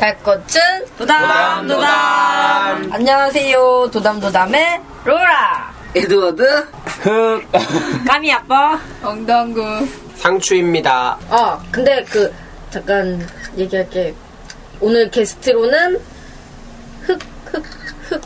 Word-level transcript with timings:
달꽃은 0.00 0.86
도담, 0.96 1.68
도담. 1.68 2.90
안녕하세요. 2.90 3.90
도담도담의 3.92 4.80
로라. 5.04 5.74
에드워드 5.94 6.42
흑. 7.02 7.42
까미 8.08 8.32
아빠. 8.32 8.80
엉덩구. 9.02 9.62
상추입니다. 10.16 11.18
아, 11.28 11.62
근데 11.70 12.02
그, 12.04 12.34
잠깐 12.70 13.28
얘기할게. 13.58 14.14
오늘 14.80 15.10
게스트로는 15.10 16.00
흑, 17.02 17.18
흑, 17.44 17.62
흑, 18.08 18.22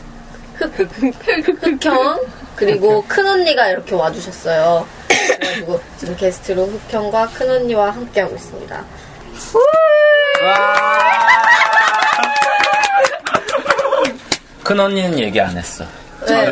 흑, 0.55 0.79
흑, 0.93 1.61
흑형, 1.61 2.21
그리고 2.55 3.03
큰 3.05 3.27
언니가 3.27 3.67
이렇게 3.67 3.95
와주셨어요. 3.95 4.87
그래가지고 5.09 5.81
지금 5.97 6.15
게스트로 6.15 6.67
흑형과 6.67 7.31
큰 7.31 7.51
언니와 7.51 7.91
함께하고 7.91 8.33
있습니다. 8.33 8.85
큰 14.63 14.79
언니는 14.79 15.19
얘기 15.19 15.39
안 15.39 15.55
했어. 15.55 15.85
네. 16.27 16.51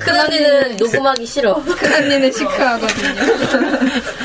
큰 0.00 0.20
언니는 0.20 0.76
녹음하기 0.76 1.24
싫어. 1.24 1.62
큰 1.62 1.94
언니는 1.94 2.32
시크하거든요. 2.32 3.22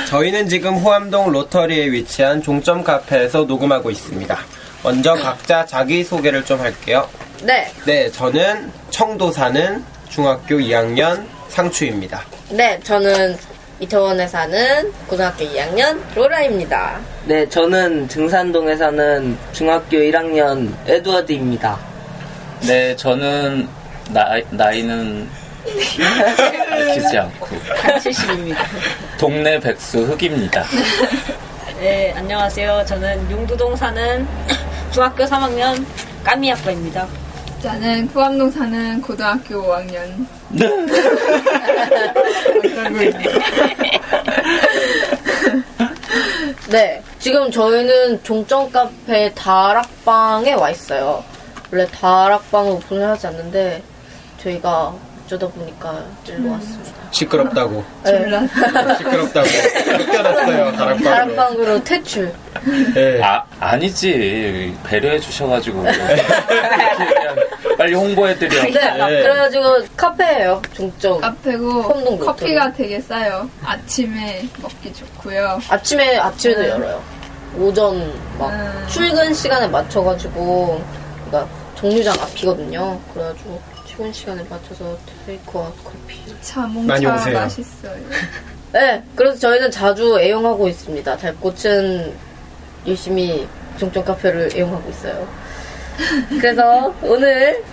저희는 0.07 0.49
지금 0.49 0.75
호암동 0.75 1.31
로터리에 1.31 1.91
위치한 1.91 2.41
종점 2.41 2.83
카페에서 2.83 3.43
녹음하고 3.43 3.91
있습니다. 3.91 4.37
먼저 4.83 5.13
각자 5.13 5.65
자기 5.65 6.03
소개를 6.03 6.43
좀 6.43 6.59
할게요. 6.59 7.07
네. 7.43 7.71
네, 7.85 8.11
저는 8.11 8.71
청도 8.89 9.31
사는 9.31 9.83
중학교 10.09 10.55
2학년 10.55 11.23
상추입니다. 11.49 12.23
네, 12.49 12.79
저는 12.83 13.37
이태원에 13.83 14.27
사는 14.27 14.93
고등학교 15.07 15.43
2학년 15.43 15.99
로라입니다. 16.15 17.01
네 17.25 17.47
저는 17.49 18.07
증산동에 18.07 18.77
사는 18.77 19.37
중학교 19.51 19.97
1학년 19.97 20.73
에드워드입니다 20.87 21.77
네, 22.61 22.95
저는 22.95 23.67
나이, 24.11 24.41
나이는 24.51 25.27
밝히지 26.69 27.17
않고 27.17 27.47
70입니다. 27.99 28.57
동네 29.19 29.59
백수 29.59 30.03
흑입니다. 30.05 30.63
네, 31.79 32.13
안녕하세요. 32.15 32.85
저는 32.87 33.29
용두동 33.29 33.75
사는 33.75 34.25
중학교 34.91 35.25
3학년 35.25 35.85
까미 36.23 36.53
아빠입니다. 36.53 37.05
저는 37.63 38.07
후암동 38.07 38.51
사는 38.51 39.01
고등학교 39.01 39.63
5학년. 39.63 40.27
네, 46.69 47.01
지금 47.19 47.49
저희는 47.49 48.21
종점 48.21 48.69
카페 48.69 49.33
다락방에 49.33 50.55
와 50.55 50.71
있어요. 50.71 51.23
원래 51.71 51.87
다락방을 51.87 52.69
오픈을 52.73 53.07
하지 53.07 53.27
않는데 53.27 53.81
저희가 54.39 54.93
어쩌다 55.23 55.47
보니까 55.47 56.03
일로 56.27 56.51
왔습니다. 56.51 57.02
시끄럽다고. 57.13 57.83
네. 58.03 58.11
시끄럽다고. 58.97 59.47
쫓겨났어요, 59.47 60.71
다락방으로. 60.73 61.03
다락방으로 61.03 61.83
퇴출. 61.83 62.33
네. 62.93 63.21
아, 63.23 63.43
아니지. 63.59 64.75
배려해 64.83 65.19
주셔가지고. 65.19 65.85
빨리 67.77 67.93
홍보해드려. 67.93 68.63
네, 68.63 68.71
그래가지고 68.71 69.63
카페예요, 69.95 70.61
종점. 70.73 71.21
카페고 71.21 71.81
홈동 71.81 72.17
커피가 72.19 72.73
되게 72.73 72.99
싸요. 72.99 73.49
아침에 73.63 74.43
먹기 74.61 74.93
좋고요. 74.93 75.59
아침에 75.69 76.17
아침에도 76.17 76.67
열어요. 76.67 77.01
오전 77.57 78.11
막 78.39 78.49
음. 78.49 78.85
출근 78.89 79.33
시간에 79.33 79.67
맞춰가지고 79.67 80.83
그러니까 81.27 81.51
정류장 81.75 82.15
앞이거든요. 82.19 82.99
그래가지고 83.13 83.61
출근 83.93 84.11
시간에 84.11 84.43
맞춰서 84.49 84.97
테이크아웃 85.27 85.71
커피. 85.83 86.19
자몽차 86.41 86.87
많이 86.87 87.05
오세요. 87.05 87.39
맛있어요. 87.39 87.95
네, 88.73 89.03
그래서 89.15 89.37
저희는 89.37 89.69
자주 89.69 90.19
애용하고 90.19 90.67
있습니다. 90.67 91.15
달꽃은 91.15 92.11
열심히 92.87 93.47
종점 93.77 94.03
카페를 94.03 94.49
애용하고 94.55 94.89
있어요. 94.89 95.27
그래서 96.41 96.91
오늘 97.03 97.63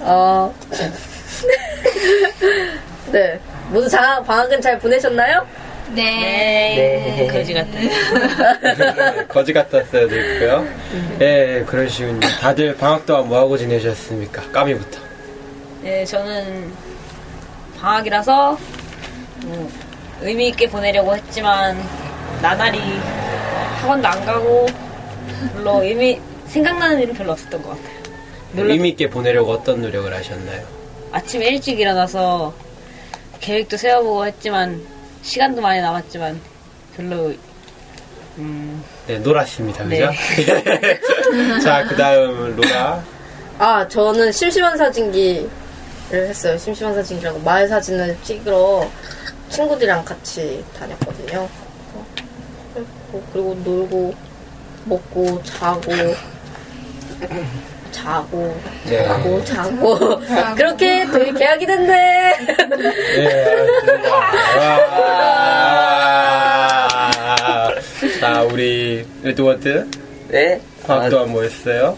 어 0.00 0.54
네. 3.12 3.38
모두 3.68 3.86
자, 3.86 4.22
방학은 4.22 4.62
잘 4.62 4.78
보내셨나요? 4.78 5.46
네. 5.94 7.16
네. 7.18 7.26
거지 7.30 7.52
같아. 7.52 7.70
네, 7.72 9.26
거지 9.26 9.52
같았어야 9.52 10.08
됐고요. 10.08 10.66
예, 11.20 11.64
그러시군요. 11.66 12.20
다들 12.40 12.74
방학 12.76 13.04
동안 13.04 13.28
뭐하고 13.28 13.58
지내셨습니까? 13.58 14.50
까미부터. 14.52 15.05
네, 15.86 16.04
저는 16.04 16.72
방학이라서 17.80 18.58
뭐 19.44 19.70
의미 20.20 20.48
있게 20.48 20.68
보내려고 20.68 21.14
했지만 21.14 21.80
나날이 22.42 22.80
학원도 23.80 24.08
안 24.08 24.24
가고 24.24 24.66
별로 25.54 25.84
의미 25.84 26.20
생각나는 26.48 26.98
일은 27.02 27.14
별로 27.14 27.30
없었던 27.30 27.62
것 27.62 27.68
같아요. 27.68 27.96
놀러- 28.54 28.72
의미 28.72 28.88
있게 28.88 29.08
보내려고 29.08 29.52
어떤 29.52 29.80
노력을 29.80 30.12
하셨나요? 30.12 30.66
아침에 31.12 31.46
일찍 31.50 31.78
일어나서 31.78 32.52
계획도 33.38 33.76
세워보고 33.76 34.26
했지만 34.26 34.82
시간도 35.22 35.62
많이 35.62 35.80
남았지만 35.82 36.40
별로 36.96 37.32
음, 38.38 38.82
네, 39.06 39.18
놀았습니다. 39.20 39.84
그죠? 39.84 40.10
네. 40.10 41.00
자, 41.62 41.84
그 41.84 41.94
다음, 41.94 42.56
로라. 42.56 43.04
아, 43.60 43.86
저는 43.86 44.32
심심한 44.32 44.76
사진기를 44.76 45.48
했어요. 46.12 46.56
심심한 46.58 46.94
사진기라고 46.94 47.38
마을 47.40 47.66
사진을 47.68 48.16
찍으러 48.22 48.88
친구들이랑 49.48 50.04
같이 50.04 50.64
다녔거든요. 50.78 51.48
그래서 52.74 52.88
그리고 53.32 53.54
놀고, 53.64 54.14
먹고, 54.84 55.42
자고, 55.42 55.90
자고, 57.90 58.56
네. 58.84 59.04
자고, 59.04 59.44
자고. 59.44 60.20
그렇게 60.56 61.06
되게 61.06 61.32
계약이. 61.32 61.66
와. 64.10 64.50
자, 68.20 68.42
우리, 68.42 69.06
에드워드. 69.24 69.90
네 70.28 70.60
방학 70.86 71.08
동안 71.08 71.30
뭐 71.30 71.42
했어요? 71.42 71.96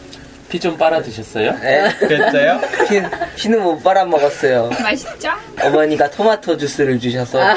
피 0.48 0.58
좀 0.58 0.76
빨아 0.78 1.02
드셨어요? 1.02 1.52
네. 1.60 1.94
그랬어요? 1.98 2.58
피, 2.88 3.02
피는 3.36 3.62
못 3.62 3.82
빨아 3.82 4.04
먹었어요 4.06 4.70
맛있죠? 4.82 5.30
어머니가 5.62 6.08
토마토 6.10 6.56
주스를 6.56 6.98
주셔서 6.98 7.38
아, 7.40 7.54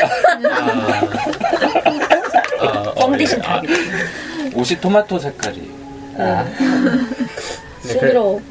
어, 2.59 2.94
뻥 2.96 3.13
예. 3.13 3.18
대신 3.19 3.41
아, 3.41 3.62
닭이 3.62 3.68
옷이 4.53 4.79
토마토 4.81 5.18
색깔이. 5.19 5.72
아, 6.18 6.46
네, 7.84 7.90
싱그러워. 7.94 8.41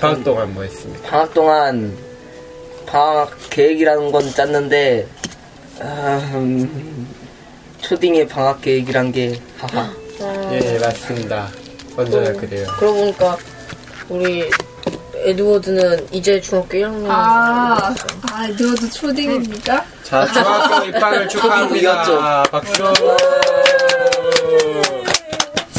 방학 0.00 0.24
동안 0.24 0.54
뭐 0.54 0.62
했습니까? 0.62 1.10
방학 1.10 1.34
동안 1.34 1.96
방학 2.86 3.30
계획이라는 3.50 4.12
건 4.12 4.30
짰는데 4.32 5.06
아, 5.80 6.30
음, 6.34 7.06
초딩의 7.80 8.28
방학 8.28 8.62
계획이란 8.62 9.12
게 9.12 9.38
하하 9.58 9.90
예, 10.52 10.78
맞습니다. 10.78 11.48
언제나 11.96 12.32
그래요. 12.32 12.66
그러고 12.78 13.00
보니까 13.00 13.36
우리 14.08 14.50
에드워드는 15.14 16.08
이제 16.12 16.40
중학교 16.40 16.78
1학년. 16.78 17.06
아, 17.10 17.94
아, 18.32 18.46
너도 18.48 18.88
초딩입니까? 18.90 19.84
자, 20.02 20.26
중학교 20.32 20.84
입학을 20.86 21.28
축하합니다. 21.28 22.42
박수. 22.50 22.72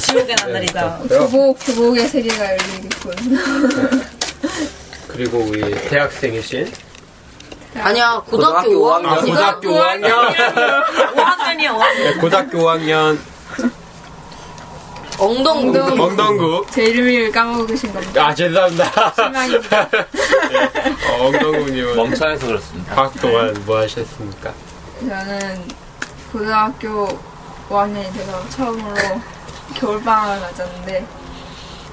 지옥의 0.01 0.35
나날이다. 0.35 0.99
교복, 1.09 1.57
교복의 1.65 2.07
세계가 2.07 2.45
열리겠군. 2.51 3.15
그리고 5.07 5.39
우리 5.39 5.71
대학생이신 5.89 6.71
아니야, 7.75 8.21
고등학교, 8.27 8.79
고등학교 8.79 9.07
5학년. 9.07 9.07
아, 9.07 9.21
고등학교 9.21 9.69
5학년. 9.69 10.35
5학년이야, 11.15 11.69
5학년. 11.69 12.03
네, 12.03 12.13
고등학교 12.19 12.57
5학년 12.59 13.17
엉덩, 15.21 15.71
엉덩국. 16.01 16.71
제 16.71 16.85
이름을 16.85 17.31
까먹고 17.31 17.67
계신 17.67 17.93
겁니다. 17.93 18.25
아, 18.25 18.33
죄송합니다. 18.33 19.13
실망입니다. 19.13 19.81
어, 21.11 21.25
엉덩국님은 21.27 21.95
멍청해서 21.95 22.47
그렇습니다. 22.47 22.95
방학 22.95 23.13
동안 23.21 23.63
뭐 23.67 23.77
하셨습니까? 23.81 24.51
저는 25.01 25.61
고등학교 26.31 27.07
5학년이 27.69 28.11
돼서 28.13 28.49
처음으로 28.49 28.95
겨울방학을 29.75 30.41
맞았는데, 30.41 31.05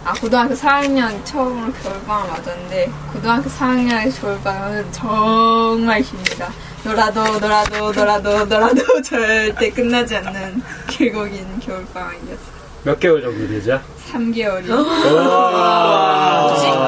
아, 0.06 0.12
고등학교 0.14 0.54
4학년 0.54 1.22
처음으로 1.26 1.70
겨울방학을 1.82 2.30
맞았는데, 2.30 2.90
고등학교 3.12 3.50
4학년의 3.50 4.20
겨울방학은 4.20 4.92
정말 4.92 6.00
깁니다. 6.00 6.50
놀아도, 6.82 7.38
놀아도, 7.38 7.92
놀아도, 7.92 8.44
놀아도 8.46 9.02
절대 9.02 9.70
끝나지 9.70 10.16
않는 10.16 10.62
길고 10.88 11.24
긴 11.24 11.60
겨울방학이었어요. 11.60 12.57
몇 12.84 12.98
개월 13.00 13.20
정도 13.22 13.46
되죠? 13.48 13.80
3개월이. 14.12 14.66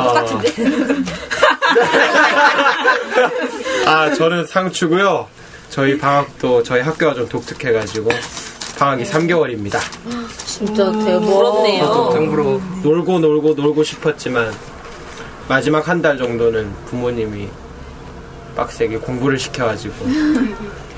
똑같은데? 0.04 0.54
아, 3.86 4.12
저는 4.14 4.46
상추고요. 4.46 5.26
저희 5.68 5.98
방학도 5.98 6.62
저희 6.62 6.80
학교가 6.80 7.14
좀 7.14 7.28
독특해가지고 7.28 8.10
방학이 8.78 9.04
3개월입니다. 9.04 9.78
진짜 10.46 10.90
대박. 10.92 11.20
부럽네요. 11.20 12.10
참고로 12.12 12.60
놀고 12.82 13.18
놀고 13.18 13.54
놀고 13.54 13.84
싶었지만 13.84 14.52
마지막 15.48 15.86
한 15.88 16.00
달 16.00 16.16
정도는 16.16 16.72
부모님이 16.86 17.48
빡세게 18.56 18.98
공부를 18.98 19.38
시켜가지고 19.38 19.94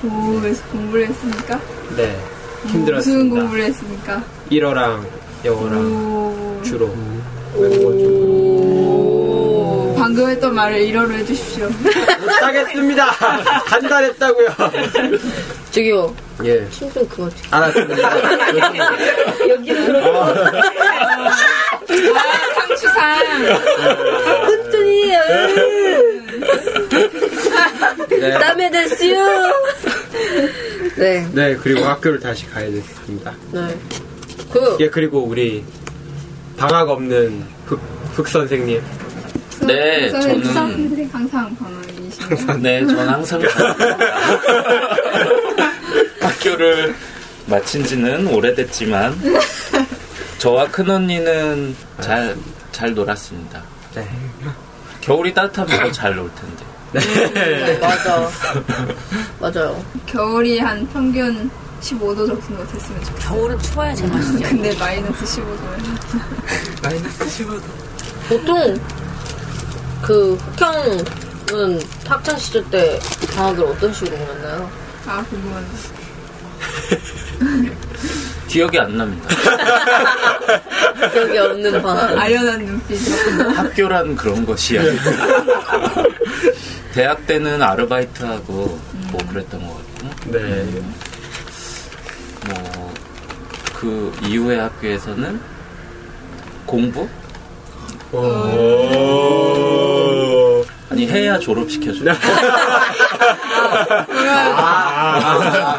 오, 0.04 0.40
그래서 0.40 0.62
공부를 0.72 1.08
했습니까? 1.08 1.58
네 1.96 2.18
무슨 2.62 2.78
힘들었습니다. 2.80 3.40
공부를 3.40 3.64
했습니까? 3.64 4.22
1어랑 4.52 5.06
영어랑 5.44 5.78
오, 5.80 6.60
주로 6.62 6.94
외국어 7.54 7.92
방금 9.96 10.28
했던 10.28 10.54
말을 10.54 10.80
일어로 10.80 11.14
해주십시오. 11.14 11.68
못하겠습니다. 12.20 13.04
한달 13.66 14.04
했다고요. 14.04 14.48
저기요, 15.70 16.14
예 16.44 16.66
힘좀 16.70 17.08
그만. 17.08 17.30
알았습니다. 17.50 18.08
아, 22.14 22.28
상추상. 22.54 23.18
흔들이, 24.44 25.12
네. 28.20 28.38
남의 28.38 28.70
됐어요. 28.70 29.52
네, 30.96 31.26
네 31.32 31.56
그리고 31.56 31.84
학교를 31.84 32.20
다시 32.20 32.50
가야 32.50 32.70
됐습니다. 32.70 33.32
네. 33.52 33.78
그, 34.52 34.76
예 34.80 34.88
그리고 34.90 35.24
우리 35.24 35.64
방학 36.56 36.88
없는 36.88 37.44
흑, 37.66 37.80
흑 38.14 38.28
선생님 38.28 38.82
네, 39.66 40.10
선생님, 40.10 40.42
저는 40.52 41.10
항상 41.12 41.56
방학이시네요. 41.56 42.58
네, 42.58 42.86
저는 42.86 43.08
항상 43.08 43.40
학교를 46.20 46.94
마친 47.46 47.84
지는 47.84 48.26
오래됐지만 48.26 49.14
저와 50.38 50.66
큰 50.68 50.90
언니는 50.90 51.74
잘 52.00 52.36
잘 52.72 52.94
놀았습니다. 52.94 53.62
네. 53.94 54.08
겨울이 55.02 55.34
따뜻하면 55.34 55.78
더 55.78 55.92
잘 55.92 56.16
놀 56.16 56.30
텐데. 56.34 56.64
네, 57.34 57.78
맞아. 57.78 58.28
맞아요. 59.38 59.84
겨울이 60.06 60.58
한 60.58 60.86
평균 60.88 61.50
15도 61.82 62.26
정도 62.26 62.66
됐으면 62.66 63.04
좋겠어요. 63.04 63.14
겨울은 63.20 63.58
추워야 63.58 63.94
제맛이죠. 63.94 64.38
근데 64.48 64.74
마이너스 64.78 65.24
15도예요. 65.24 66.02
보통, 68.28 68.80
그, 70.00 70.34
흑형은 70.56 71.80
학창 72.06 72.38
시절 72.38 72.64
때 72.70 72.98
방학을 73.34 73.64
어떤 73.64 73.92
식으로 73.92 74.16
보냈나요? 74.16 74.70
아, 75.06 75.22
궁금하네. 75.24 75.66
기억이 78.48 78.78
안 78.78 78.96
납니다. 78.96 79.28
기억이 81.12 81.38
없는 81.38 81.82
방학. 81.82 82.18
아련한 82.18 82.64
눈빛. 82.64 82.98
학교란 83.56 84.14
그런 84.14 84.44
것이야. 84.44 84.82
대학 86.92 87.26
때는 87.26 87.62
아르바이트하고 87.62 88.78
뭐 89.10 89.20
그랬던 89.30 89.66
것 89.66 89.74
같고, 89.76 90.30
네 90.30 90.82
뭐 92.48 92.82
그 93.82 94.12
이후의 94.28 94.60
학교에서는 94.60 95.40
공부? 96.64 97.08
오. 98.12 98.18
아니 100.88 101.08
해야 101.08 101.36
졸업시켜줘. 101.36 102.04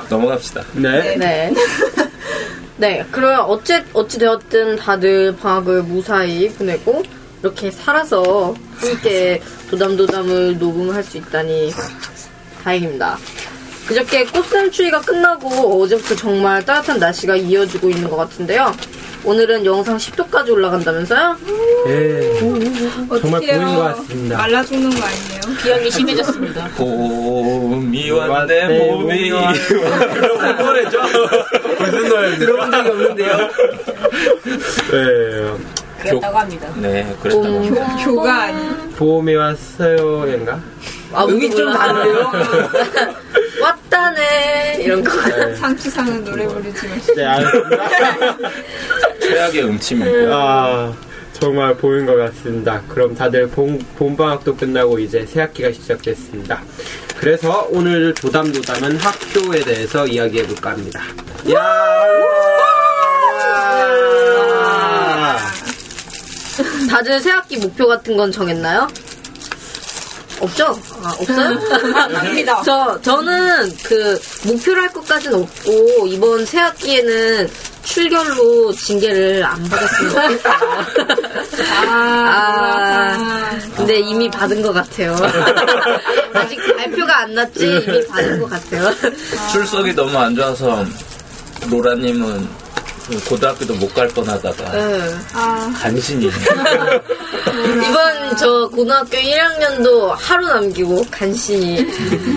넘어갑시다. 0.10 0.63
네. 0.74 1.15
네. 1.15 1.54
네, 2.75 3.06
그러면 3.09 3.39
어찌, 3.42 3.81
어찌 3.94 4.19
되었든 4.19 4.75
다들 4.75 5.38
방학을 5.38 5.83
무사히 5.83 6.50
보내고, 6.50 7.04
이렇게 7.42 7.71
살아서 7.71 8.54
함께 8.75 9.42
도담도담을 9.69 10.59
녹음할 10.59 11.01
수 11.04 11.16
있다니 11.19 11.71
다행입니다. 12.66 13.18
그저께 13.88 14.25
꽃샘추위가 14.25 15.01
끝나고 15.01 15.81
어제부터 15.83 16.15
정말 16.15 16.63
따뜻한 16.65 17.00
날씨가 17.00 17.35
이어지고 17.35 17.89
있는 17.89 18.09
것 18.09 18.15
같은데요. 18.15 18.74
오늘은 19.25 19.65
영상 19.65 19.97
10도까지 19.97 20.50
올라간다면서요? 20.51 21.38
예. 21.88 22.39
정말. 22.39 23.39
보인 23.41 23.75
것 23.75 23.81
같습니다. 23.95 24.38
말라 24.38 24.63
죽는 24.63 24.89
거 24.89 24.97
아니에요? 25.06 25.57
기억이 25.62 25.91
심해졌습니다. 25.91 26.68
봄이 26.75 28.12
왔네 28.12 28.80
봄이. 28.80 29.31
무슨 29.31 30.57
노래죠? 30.57 31.01
무슨 31.80 32.09
노래 32.09 32.38
들어본 32.38 32.71
적이 32.71 32.89
없는데요. 32.89 33.38
네. 34.91 35.51
그랬다고 36.01 36.38
합니다. 36.38 36.68
네 36.75 37.15
그랬다고 37.21 37.45
합니다. 37.45 37.97
교 38.03 38.15
가 38.24 38.41
아니. 38.44 38.59
봄이 38.97 39.35
왔어요 39.35 40.25
인가? 40.27 40.59
아, 41.13 41.25
음이 41.25 41.50
좀 41.51 41.71
다른데요? 41.71 42.31
왔다네. 43.62 44.77
이런 44.81 45.04
거. 45.04 45.12
상추상은 45.56 46.24
노래 46.24 46.45
부르지 46.48 46.88
마시고. 46.88 47.15
네, 47.15 47.25
알겠습니다. 47.25 48.50
최악의 49.21 49.63
음침이고요. 49.63 50.33
아, 50.36 50.94
정말 51.33 51.75
보인 51.75 52.06
것 52.06 52.15
같습니다. 52.15 52.81
그럼 52.88 53.15
다들 53.15 53.48
봄, 53.48 53.80
봄방학도 53.98 54.56
끝나고 54.56 55.00
이제 55.00 55.25
새학기가 55.25 55.71
시작됐습니다. 55.71 56.62
그래서 57.18 57.68
오늘 57.71 58.13
도담도담은 58.13 58.98
학교에 58.98 59.59
대해서 59.62 60.06
이야기해볼까 60.06 60.71
합니다. 60.71 61.01
야! 61.51 61.59
다들 66.89 67.19
새학기 67.19 67.57
목표 67.57 67.88
같은 67.88 68.16
건 68.16 68.31
정했나요? 68.31 68.88
없죠? 70.44 70.78
아, 71.01 71.16
없어요? 71.19 71.60
아닙니다. 72.18 72.62
저, 72.66 73.00
저는 73.01 73.75
그, 73.84 74.19
목표로 74.45 74.81
할 74.81 74.92
것까지는 74.92 75.42
없고, 75.42 76.07
이번 76.07 76.45
새 76.45 76.60
학기에는 76.60 77.50
출결로 77.84 78.74
징계를 78.74 79.44
안 79.44 79.62
받았으면 79.69 80.12
좋겠어요. 80.12 80.54
아, 81.90 83.52
근데 83.76 84.00
이미 84.00 84.30
받은 84.30 84.62
것 84.62 84.73
같아요. 84.73 85.16
아직 86.33 86.59
발표가 86.78 87.19
안 87.19 87.33
났지, 87.33 87.66
이미 87.66 88.07
받은 88.07 88.40
것 88.40 88.50
같아요. 88.50 88.90
출석이 89.52 89.94
너무 89.94 90.18
안 90.18 90.35
좋아서 90.35 90.85
로라님은 91.69 92.62
고등학교도 93.28 93.74
못 93.76 93.94
갈 93.94 94.07
뻔하다가 94.07 94.72
네. 94.72 95.00
아, 95.33 95.72
간신히 95.78 96.30
이번 97.88 98.38
저 98.38 98.68
고등학교 98.69 99.18
1학년도 99.18 100.16
하루 100.18 100.48
남기고 100.48 101.06
간신히 101.12 101.86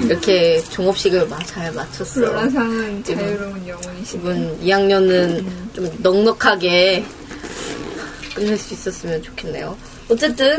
이렇게 0.05 0.61
종업식을 0.71 1.27
마- 1.29 1.39
잘 1.45 1.73
마쳤어요. 1.73 2.27
로라상은 2.27 3.05
자유로운 3.05 3.67
영혼이시네. 3.69 4.21
이번 4.21 4.61
2학년은 4.61 5.47
좀 5.75 5.91
넉넉하게 5.99 7.05
끝낼 8.35 8.59
수 8.59 8.75
있었으면 8.75 9.23
좋겠네요. 9.23 9.77
어쨌든 10.11 10.59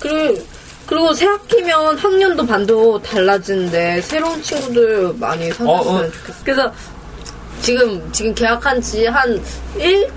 그리고 0.00 0.42
그리고 0.86 1.14
새 1.14 1.26
학기면 1.26 1.96
학년도 1.96 2.44
반도 2.44 3.00
달라지는데 3.02 4.02
새로운 4.02 4.42
친구들 4.42 5.14
많이 5.14 5.50
사귀었으면 5.52 5.68
어, 5.68 6.00
어. 6.00 6.10
좋겠어요. 6.10 6.36
그래서 6.44 6.72
지금 7.62 8.10
지금 8.12 8.34
계약한 8.34 8.80
지 8.80 9.06
한 9.06 9.40
1, 9.78 10.08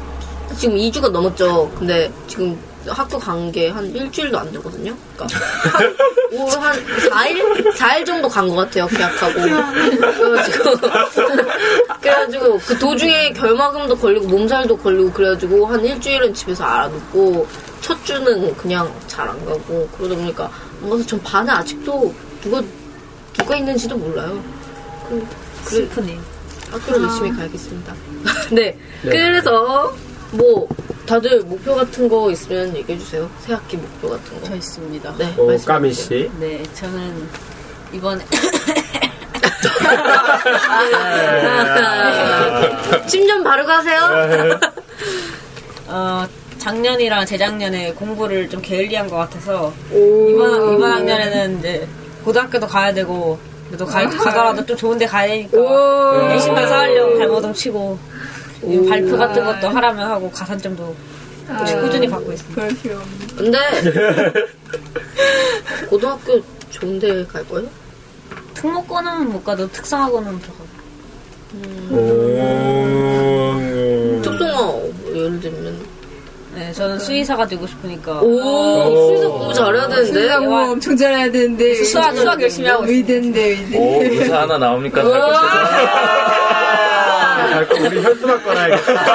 지금 0.57 0.75
2주가 0.77 1.09
넘었죠. 1.09 1.71
근데 1.77 2.11
지금 2.27 2.57
학교 2.87 3.17
간 3.17 3.51
게 3.51 3.69
한 3.69 3.85
일주일도 3.95 4.37
안 4.37 4.51
되거든요. 4.51 4.95
그러니까 5.15 5.39
한, 5.71 5.95
올 6.31 6.49
한 6.59 6.73
4일? 7.09 7.73
4일 7.75 8.05
정도 8.05 8.27
간 8.27 8.47
것 8.47 8.55
같아요. 8.55 8.85
계약하고. 8.87 9.33
그래가지고 9.41 10.71
그래가지고 12.01 12.59
그 12.59 12.77
도중에 12.77 13.31
결막음도 13.33 13.95
걸리고 13.97 14.27
몸살도 14.27 14.77
걸리고 14.77 15.11
그래가지고 15.11 15.65
한 15.65 15.83
일주일은 15.83 16.33
집에서 16.33 16.63
알아놓고 16.63 17.47
첫 17.81 18.03
주는 18.05 18.55
그냥 18.55 18.91
잘 19.07 19.27
안 19.29 19.43
가고 19.45 19.87
그러다 19.97 20.15
보니까 20.15 20.51
안 20.83 20.89
가서 20.89 21.05
전 21.05 21.21
반에 21.23 21.51
아직도 21.51 22.13
누가 22.41 22.61
누가 23.33 23.55
있는지도 23.55 23.97
몰라요. 23.97 24.43
그, 25.09 25.25
그래, 25.65 25.87
슬프네. 25.87 26.19
학교를 26.71 27.03
열심히 27.03 27.31
가야겠습니다. 27.31 27.93
네. 28.51 28.77
그래서 29.03 29.93
뭐 30.31 30.67
다들 31.05 31.41
목표 31.41 31.75
같은 31.75 32.09
거 32.09 32.31
있으면 32.31 32.75
얘기해 32.75 32.97
주세요. 32.97 33.29
새 33.39 33.53
학기 33.53 33.77
목표 33.77 34.09
같은 34.09 34.39
거. 34.41 34.47
저 34.47 34.55
있습니다. 34.55 35.15
네. 35.17 35.33
오, 35.37 35.47
말씀해 35.47 35.65
까미. 35.73 35.93
씨. 35.93 36.29
네, 36.39 36.63
저는 36.73 37.27
이번에 37.93 38.23
침좀 43.07 43.43
바르고 43.43 43.69
하세요. 43.71 44.59
어, 45.87 46.25
작년이랑 46.57 47.25
재작년에 47.25 47.93
공부를 47.93 48.49
좀 48.49 48.61
게을리한 48.61 49.07
것 49.09 49.17
같아서 49.17 49.71
오. 49.91 50.29
이번 50.29 50.73
이번 50.75 50.91
학년에는 50.91 51.59
이제 51.59 51.87
고등학교도 52.23 52.67
가야 52.67 52.93
되고 52.93 53.39
그래도 53.75 53.85
가, 53.85 54.07
가더라도 54.07 54.65
좀 54.65 54.77
좋은 54.77 54.97
데 54.97 55.05
가야 55.05 55.27
되니까 55.27 55.57
오. 55.57 56.29
열심히 56.31 56.55
가서 56.55 56.75
하려고 56.75 57.17
발버둥 57.17 57.53
치고 57.53 57.99
발표 58.89 59.17
같은 59.17 59.43
것도 59.43 59.67
하라면 59.67 60.09
하고 60.09 60.31
가산점도 60.31 60.95
꾸준히 61.81 62.07
받고 62.07 62.31
있습니다. 62.31 62.67
근데 63.37 63.57
고등학교 65.89 66.41
좋은 66.71 66.97
데 66.99 67.25
갈 67.27 67.45
거예요? 67.47 67.67
특목고는 68.53 69.29
못 69.31 69.43
가도 69.43 69.69
특성화고는 69.71 70.39
들어가고. 70.39 70.65
오. 71.91 72.31
특성화 74.21 74.61
뭐 74.61 74.93
예를 75.13 75.39
들면 75.41 75.63
네, 75.79 75.84
저는 76.75 76.99
수의사가 76.99 77.47
되고 77.47 77.65
싶으니까 77.65 78.19
오 78.21 79.07
수의사 79.07 79.27
공부 79.29 79.53
잘해야 79.53 79.87
되는데 79.87 80.27
수학 80.27 80.43
뭐 80.43 80.71
엄청 80.71 80.97
잘해야 80.97 81.31
되는데. 81.31 81.83
수학 81.85 82.15
수학 82.17 82.41
열심히 82.41 82.67
하고. 82.67 82.85
의대인데, 82.85 83.41
의대. 83.41 83.77
오, 83.77 84.01
의사 84.03 84.41
하나 84.41 84.57
나옵니까? 84.57 85.01
아, 87.55 87.65
그럼 87.69 87.85
우리 87.85 88.01
현수막 88.01 88.43
꺼놔야겠다. 88.43 89.05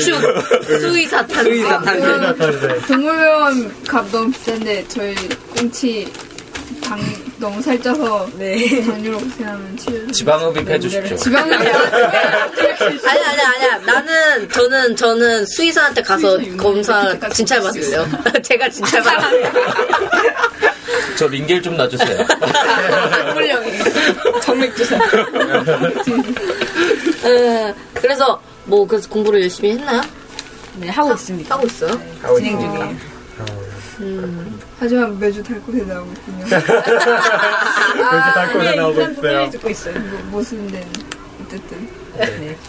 쭉 0.00 0.16
수의사 0.80 1.26
탄 1.26 1.44
수의사 1.44 1.78
탄생. 1.82 2.34
동물병원 2.88 3.74
값 3.86 4.10
너무 4.10 4.30
비싼데, 4.30 4.86
저희 4.88 5.14
꽁치 5.54 6.10
당 6.90 6.98
너무 7.38 7.62
살쪄서 7.62 8.28
네. 8.36 8.84
당뇨로 8.84 9.16
고생하면 9.20 9.76
치료. 9.76 10.10
지방흡입 10.10 10.68
해주십시오. 10.68 11.16
지방은 11.18 11.52
아니 11.52 11.70
아니 13.24 13.40
아니야 13.42 13.78
나는 13.86 14.48
저는 14.48 14.96
저는 14.96 15.46
수의사한테 15.46 16.02
가서 16.02 16.36
검사. 16.56 17.16
진찰 17.28 17.62
받을래요 17.62 18.04
제가 18.42 18.68
진찰 18.68 19.00
받을래요 19.04 19.52
저 21.16 21.28
링겔 21.28 21.62
좀 21.62 21.76
놔주세요. 21.76 22.26
물령이 23.34 23.70
정맥주사 24.42 24.96
에, 27.24 27.72
그래서 27.94 28.42
뭐 28.64 28.84
그래서 28.84 29.08
공부를 29.08 29.42
열심히 29.42 29.70
했나요? 29.74 30.00
네, 30.74 30.88
하고 30.88 31.12
있습니다. 31.12 31.54
하고 31.54 31.66
있어요? 31.68 31.92
진행 32.36 32.58
중이에요. 32.58 32.96
하지만 34.80 35.18
매주 35.18 35.42
달고새 35.42 35.82
나오고 35.84 36.10
있군요. 36.12 36.44
그렇게 36.48 38.32
달고나 38.34 38.74
나오고 38.76 39.00
있어요. 39.02 39.50
듣고 39.50 39.68
있어요. 39.68 39.94
뭐, 39.98 40.18
모순된 40.30 40.82
어쨌든. 41.44 42.00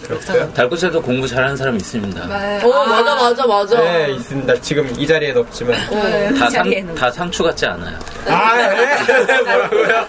그렇고요. 0.04 0.54
달구새도 0.54 1.02
공부 1.02 1.26
잘하는 1.28 1.56
사람 1.56 1.76
있습니다. 1.78 2.26
말- 2.28 2.60
어 2.66 2.86
맞아 2.86 3.16
맞아 3.16 3.48
맞아 3.48 3.80
네, 3.82 4.12
있습니다. 4.12 4.60
지금 4.62 4.94
이 4.98 5.08
자리에는 5.08 5.42
없지만. 5.42 5.78
네. 5.90 6.34
다, 6.38 6.50
자리에는. 6.50 6.88
상, 6.88 6.96
다 6.96 7.12
상추 7.12 7.44
같지 7.44 7.66
않아요. 7.66 7.98
아, 8.28 8.56
네? 8.58 8.98
뭐라고요? 9.36 10.06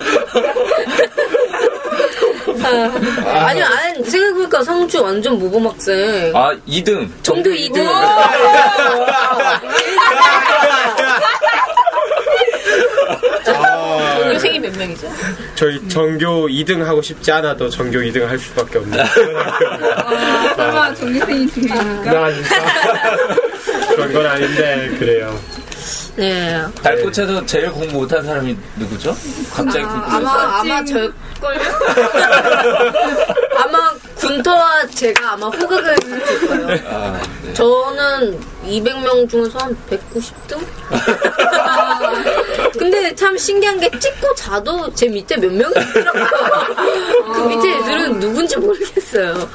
아니 3.26 3.62
아니 3.62 4.04
생각해보니까 4.04 4.62
상주 4.62 5.02
완전 5.02 5.38
모범학생 5.38 6.32
아, 6.36 6.52
2등. 6.68 7.08
정도 7.22 7.50
2등 7.50 7.84
아, 13.46 14.18
동료생이 14.20 14.58
몇 14.60 14.76
명이죠? 14.76 15.08
저희 15.54 15.88
전교 15.88 16.48
2등 16.48 16.82
하고 16.84 17.02
싶지 17.02 17.30
않아도 17.32 17.68
전교 17.68 17.98
2등 17.98 18.24
할 18.26 18.38
수밖에 18.38 18.78
없는. 18.78 18.98
아, 19.00 20.54
설마 20.56 20.94
전교생이 20.94 21.46
두 21.48 21.60
명입니까? 21.60 22.12
나 22.12 22.32
진짜. 22.32 22.56
그런 23.90 24.12
건 24.12 24.26
아닌데, 24.26 24.94
그래요. 24.98 25.38
네 26.14 26.62
달구채도 26.82 27.46
제일 27.46 27.70
공부 27.70 28.00
못한 28.00 28.22
사람이 28.22 28.54
누구죠? 28.76 29.16
갑자기 29.50 29.82
아, 29.82 29.88
궁금해서. 29.88 30.16
아마 30.28 30.60
아마 30.60 30.84
저걸요? 30.84 31.10
아마 33.56 33.90
군터와 34.16 34.86
제가 34.88 35.32
아마 35.32 35.46
호각을 35.46 35.86
할 35.86 35.96
거예요. 35.96 36.78
아, 36.90 37.18
네. 37.42 37.54
저는 37.54 38.38
200명 38.66 39.26
중에서 39.30 39.58
한 39.58 39.74
190등? 39.88 40.60
근데 42.78 43.14
참 43.14 43.36
신기한 43.36 43.78
게 43.80 43.90
찍고 43.98 44.34
자도 44.34 44.92
제 44.94 45.08
밑에 45.08 45.36
몇 45.36 45.52
명이 45.52 45.72
있더라고요. 45.90 46.26
그 47.32 47.40
밑에 47.48 47.76
애들은 47.76 48.20
누군지 48.20 48.56
모르겠어요. 48.56 49.48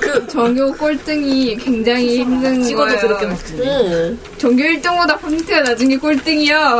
그, 0.00 0.26
전교 0.28 0.72
꼴등이 0.74 1.56
굉장히 1.56 2.18
힘든 2.20 2.62
찍어도. 2.62 2.96
그렇게 2.98 3.26
먹지. 3.26 3.54
음. 3.54 4.20
전교 4.38 4.62
1등보다 4.62 5.20
포인트가 5.20 5.62
게 5.88 5.96
꼴등이야. 5.96 6.72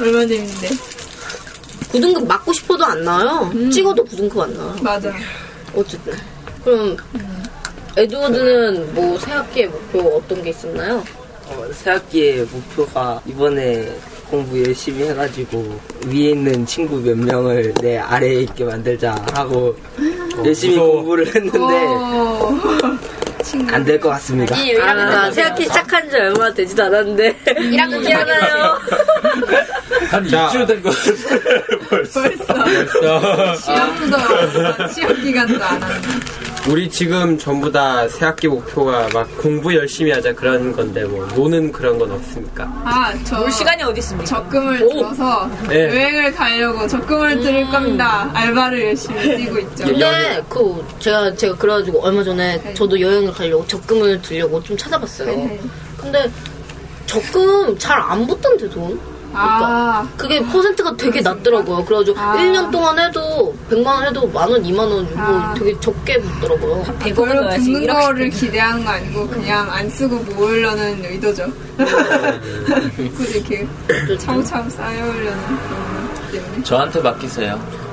얼마나 0.00 0.26
재밌는데. 0.26 0.68
9등급 1.92 2.26
맞고 2.26 2.52
싶어도 2.52 2.84
안 2.84 3.04
나와요. 3.04 3.52
찍어도 3.72 4.04
9등급 4.04 4.40
안 4.40 4.54
나와요. 4.54 4.76
맞아. 4.82 5.12
어쨌든. 5.76 6.12
그럼, 6.64 6.96
에드워드는 7.96 8.94
뭐 8.94 9.18
새학기의 9.18 9.68
목표 9.68 10.16
어떤 10.16 10.42
게 10.42 10.50
있었나요? 10.50 11.04
어, 11.46 11.66
새학기의 11.72 12.46
목표가 12.50 13.20
이번에 13.26 13.88
공부 14.30 14.58
열심히 14.64 15.04
해가지고 15.08 15.78
위에 16.06 16.30
있는 16.30 16.64
친구 16.66 16.96
몇 17.00 17.16
명을 17.16 17.74
내 17.80 17.98
아래에 17.98 18.40
있게 18.42 18.64
만들자 18.64 19.14
하고 19.34 19.76
열심히 20.44 20.74
무서워. 20.76 20.94
공부를 20.96 21.26
했는데. 21.26 21.58
안 23.70 23.84
될 23.84 24.00
것 24.00 24.08
같습니다. 24.10 24.56
아, 24.56 25.30
새학기 25.30 25.64
시작한 25.64 26.08
지 26.08 26.16
얼마 26.16 26.52
되지도 26.52 26.82
않았는데. 26.84 27.36
1학년 27.44 28.04
기하나요? 28.04 28.78
한 30.10 30.26
자. 30.28 30.48
2주 30.52 30.66
된 30.66 30.82
거. 30.82 30.90
벌써. 31.90 32.22
벌써. 32.22 33.56
시험도, 33.56 34.88
시험 34.94 35.14
기간도 35.22 35.62
안 35.62 35.82
하는. 35.82 36.00
우리 36.66 36.88
지금 36.88 37.36
전부 37.36 37.70
다 37.70 38.08
새학기 38.08 38.48
목표가 38.48 39.06
막 39.12 39.28
공부 39.36 39.74
열심히 39.74 40.10
하자 40.12 40.32
그런 40.34 40.72
건데, 40.72 41.04
뭐, 41.04 41.26
노는 41.26 41.70
그런 41.72 41.98
건 41.98 42.10
없습니까? 42.12 42.64
아, 42.84 43.12
저. 43.24 43.42
올 43.42 43.50
시간이 43.52 43.82
어디 43.82 43.98
있습니까? 43.98 44.24
적금을 44.24 44.82
오. 44.82 44.88
들어서 44.94 45.46
네. 45.68 45.88
여행을 45.88 46.32
가려고 46.34 46.86
적금을 46.86 47.40
들을 47.40 47.68
겁니다. 47.68 48.30
알바를 48.32 48.82
열심히 48.82 49.36
뛰고 49.36 49.58
있죠. 49.58 49.84
근데 49.84 50.42
그 50.48 50.82
제가 51.00 51.34
제가 51.34 51.54
그래가지고 51.56 52.00
얼마 52.02 52.24
전에 52.24 52.72
저도 52.72 52.98
여행을 52.98 53.30
가려고 53.34 53.66
적금을 53.66 54.22
들려고 54.22 54.62
좀 54.62 54.74
찾아봤어요. 54.74 55.36
네. 55.36 55.60
근데 55.98 56.30
적금 57.04 57.78
잘 57.78 57.98
안 58.00 58.26
붙던데 58.26 58.70
돈? 58.70 58.98
아, 59.36 60.08
그게 60.16 60.40
퍼센트가 60.46 60.96
되게 60.96 61.20
낮더라고요. 61.20 61.84
그래가지고 61.84 62.18
아. 62.20 62.36
1년 62.38 62.70
동안 62.70 62.98
해도 62.98 63.54
100만 63.70 63.86
원 63.86 64.06
해도 64.06 64.26
만 64.28 64.50
원, 64.50 64.62
2만 64.62 64.78
원뭐 64.78 65.08
아. 65.16 65.54
되게 65.58 65.78
적게 65.80 66.20
붙더라고요. 66.20 66.82
100억은 67.00 67.14
별로 67.14 67.40
넣어야지. 67.42 67.72
붙는 67.72 67.86
1억씩. 67.86 68.00
거를 68.00 68.30
기대하는 68.30 68.84
거 68.84 68.90
아니고 68.90 69.28
그냥 69.28 69.70
안 69.70 69.88
쓰고 69.90 70.16
모으려는 70.34 71.04
의도죠. 71.04 71.46
굳이 73.16 73.38
이렇게 73.38 73.66
차곡차곡 74.18 74.70
쌓여오려는 74.70 75.46
그런 75.46 76.14
것 76.14 76.32
때문에. 76.32 76.62
저한테 76.62 77.00
맡기세요. 77.00 77.83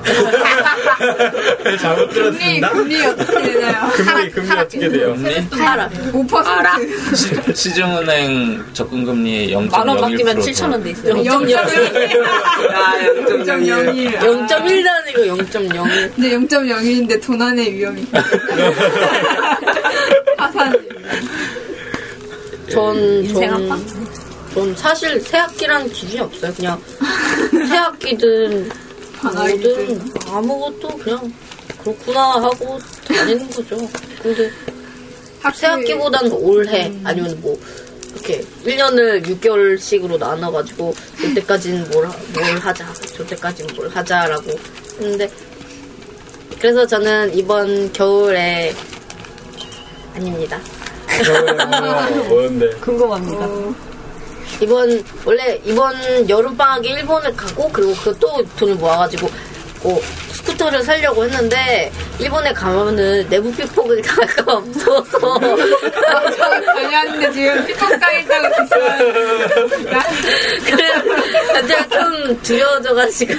잘못 1.80 2.10
금리, 2.10 2.14
들었습니다. 2.14 2.70
금리 2.70 3.02
어떻게 3.06 3.42
되나요? 3.42 3.90
금리, 3.94 4.32
금리 4.32 4.52
어떻게 4.52 4.90
돼요? 4.90 5.14
금리? 5.16 5.48
알아. 5.62 5.90
5%. 5.90 7.16
시, 7.16 7.54
시중은행 7.54 8.66
적금금리 8.74 9.54
0.01%. 9.54 9.72
만원 9.72 10.02
맡기면 10.02 10.40
7천원 10.40 10.84
돼 10.84 10.92
있어요. 10.92 11.14
0.01. 11.16 11.56
아, 12.74 12.98
0.01. 13.00 14.18
0.01. 14.20 14.20
0.1단이고 14.20 15.18
0.01. 15.50 16.16
근데 16.16 16.30
0.01인데 16.38 17.22
도난의 17.24 17.74
위험이. 17.74 18.06
파산. 20.38 20.74
전, 22.70 22.96
인생 22.98 23.50
전, 23.50 23.54
한방? 23.54 23.86
전 24.54 24.76
사실 24.76 25.20
새 25.22 25.38
학기란 25.38 25.90
기준이 25.90 26.22
없어요. 26.22 26.54
그냥 26.54 26.82
새 27.68 27.76
학기든 27.76 28.70
방학이든. 28.70 28.81
뭐든 29.24 30.12
아무것도 30.28 30.88
그냥 30.98 31.34
그렇구나 31.84 32.34
하고 32.34 32.78
다니는 33.08 33.50
거죠. 33.50 33.78
근데 34.22 34.50
새학기보다는 35.56 36.32
올해 36.34 36.92
아니면 37.04 37.40
뭐 37.42 37.58
이렇게 38.14 38.42
1년을 38.66 39.26
6개월씩으로 39.26 40.18
나눠가지고 40.20 40.94
이때까지는 41.24 41.90
뭘, 41.92 42.06
하- 42.06 42.16
뭘 42.34 42.58
하자 42.60 42.94
저때까지는 42.94 43.76
뭘 43.76 43.90
하자라고 43.90 44.52
했는데 45.00 45.32
그래서 46.60 46.86
저는 46.86 47.34
이번 47.36 47.92
겨울에 47.94 48.74
아닙니다. 50.16 50.60
어, 51.22 52.24
뭔데? 52.30 52.70
궁금합니다. 52.82 53.48
이번 54.62 55.04
원래 55.26 55.60
이번 55.66 56.30
여름 56.30 56.56
방학에 56.56 56.90
일본을 56.90 57.36
가고 57.36 57.70
그리고 57.72 57.94
그 57.96 58.12
또 58.20 58.44
돈을 58.58 58.76
모아가지고 58.76 59.28
뭐 59.84 60.02
스쿠터를 60.46 60.82
사려고 60.84 61.24
했는데 61.24 61.92
일본에 62.20 62.52
가면은 62.54 63.28
내부 63.30 63.52
피폭을 63.54 64.02
당할까 64.02 64.60
무서워서 64.60 65.20
저 65.20 65.58
다녔는데 66.38 67.32
지금 67.32 67.66
피폭 67.66 68.00
당했다고. 68.00 68.48
그래 70.66 71.68
제가 71.68 71.88
좀 71.90 72.42
두려워져가지고 72.42 73.34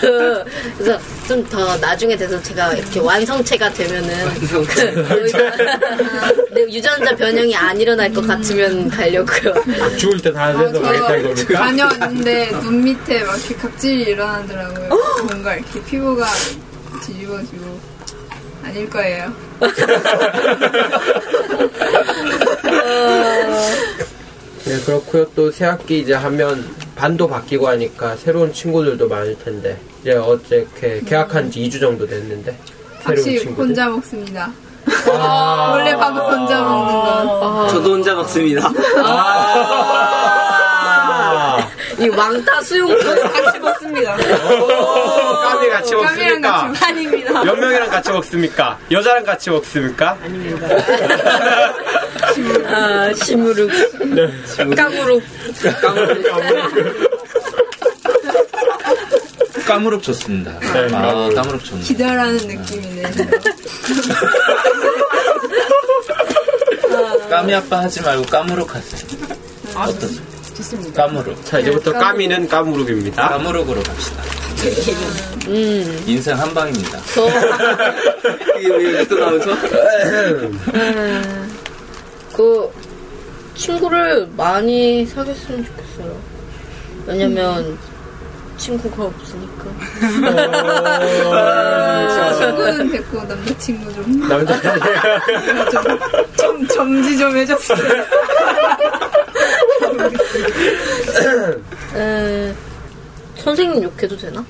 그래서 0.79 0.99
좀 1.29 1.43
더 1.49 1.77
나중에 1.79 2.17
돼서 2.17 2.41
제가 2.43 2.73
이렇게 2.75 2.99
완성체가 3.01 3.71
되면은 3.73 4.27
완성체. 4.27 4.93
그 4.93 5.09
거기가 5.09 5.39
내 6.51 6.63
유전자 6.63 7.15
변형이 7.17 7.55
안 7.57 7.81
일어날 7.81 8.13
것 8.13 8.27
같으면 8.27 8.89
가려고요. 8.89 9.55
죽을 9.97 10.21
때 10.21 10.33
다 10.33 10.53
돼서 10.57 10.81
가겠다 10.81 11.17
이겁니까? 11.17 11.59
다녀왔는데 11.59 12.51
눈 12.63 12.85
밑에 12.85 13.23
막 13.25 13.37
이렇게 13.39 13.55
각질이 13.57 14.03
일어나더라고요. 14.13 14.89
뭔가 15.29 15.55
이렇게 15.57 15.83
피부가 15.85 16.27
뒤집어지고 17.03 17.81
아닐 18.65 18.89
거예요. 18.89 19.33
네, 24.65 24.81
그렇고요. 24.87 25.27
또 25.35 25.51
새학기 25.51 25.99
이제 26.01 26.15
하면 26.15 26.65
반도 26.95 27.27
바뀌고 27.29 27.67
하니까 27.69 28.15
새로운 28.17 28.53
친구들도 28.53 29.09
많을 29.09 29.37
텐데 29.39 29.77
이제 30.01 30.13
어떻게 30.13 31.01
계약한 31.01 31.51
지 31.51 31.61
2주 31.69 31.81
정도 31.81 32.07
됐는데 32.07 32.57
새로운 33.01 33.25
친구들. 33.25 33.65
혼자 33.65 33.89
먹습니다. 33.89 34.53
아. 35.11 35.73
원래 35.75 35.97
밥은 35.97 36.17
혼자 36.21 36.63
먹는 36.63 36.95
건. 36.95 37.69
저도 37.71 37.91
혼자 37.95 38.15
먹습니다. 38.15 38.71
아. 39.05 39.59
이 41.99 42.09
왕따 42.09 42.63
수용 42.63 42.89
같이 42.89 43.59
먹습니다. 43.59 44.17
오, 45.63 45.71
까미 45.71 45.71
같이 45.71 45.95
먹습니까? 45.95 46.53
같이 46.69 46.85
아닙니다. 46.85 47.45
몇 47.45 47.59
명이랑 47.59 47.89
같이 47.91 48.11
먹습니까? 48.11 48.79
여자랑 48.91 49.25
같이 49.25 49.51
먹습니까? 49.51 50.19
아 52.67 53.13
시무룩 53.15 53.71
네. 54.15 54.29
까무룩 54.75 55.23
까무룩 59.67 60.03
좋습니다. 60.03 60.53
아, 60.53 61.31
까무룩 61.35 61.65
좋네. 61.65 61.83
기절하는 61.83 62.37
느낌이네. 62.37 63.03
까미 67.31 67.55
아빠 67.55 67.81
하지 67.81 68.03
말고 68.03 68.23
까무룩 68.25 68.75
하세요. 68.75 69.01
어떠세요? 69.77 70.21
좋습니다. 70.57 71.03
까무룩. 71.07 71.45
자, 71.47 71.59
이제부터 71.61 71.93
까미는 71.93 72.49
까무룩입니다. 72.49 73.29
까무룩으로 73.29 73.83
갑시다. 73.83 74.23
음. 75.49 76.05
인생 76.07 76.39
한 76.39 76.55
방입니다. 76.55 77.01
저 77.15 77.27
이게 78.59 78.69
왜 78.69 78.95
여기 78.95 79.09
또 79.09 79.19
나오죠? 79.19 79.57
그 82.37 82.71
친구를 83.55 84.29
많이 84.37 85.05
사귀었으면 85.07 85.65
좋겠어요. 85.65 86.17
왜냐면 87.07 87.77
친구가 88.57 89.05
없으니까. 89.05 89.65
친구는 92.39 92.91
됐고 92.93 93.23
남자친구 93.25 93.93
좀, 93.95 94.29
남자 94.29 94.61
좀 96.37 96.69
점지 96.69 97.19
좀 97.19 97.37
해줬어요. 97.37 98.05
에, 101.97 102.55
선생님 103.43 103.83
욕해도 103.83 104.17
되나? 104.17 104.45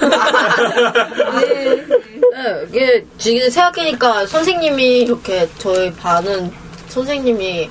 네. 1.40 1.74
네, 1.74 2.66
이게 2.68 3.06
지금 3.18 3.48
생각하니까 3.50 4.26
선생님이 4.26 5.00
이렇게 5.00 5.48
저희 5.58 5.92
반은 5.94 6.52
선생님이 6.88 7.70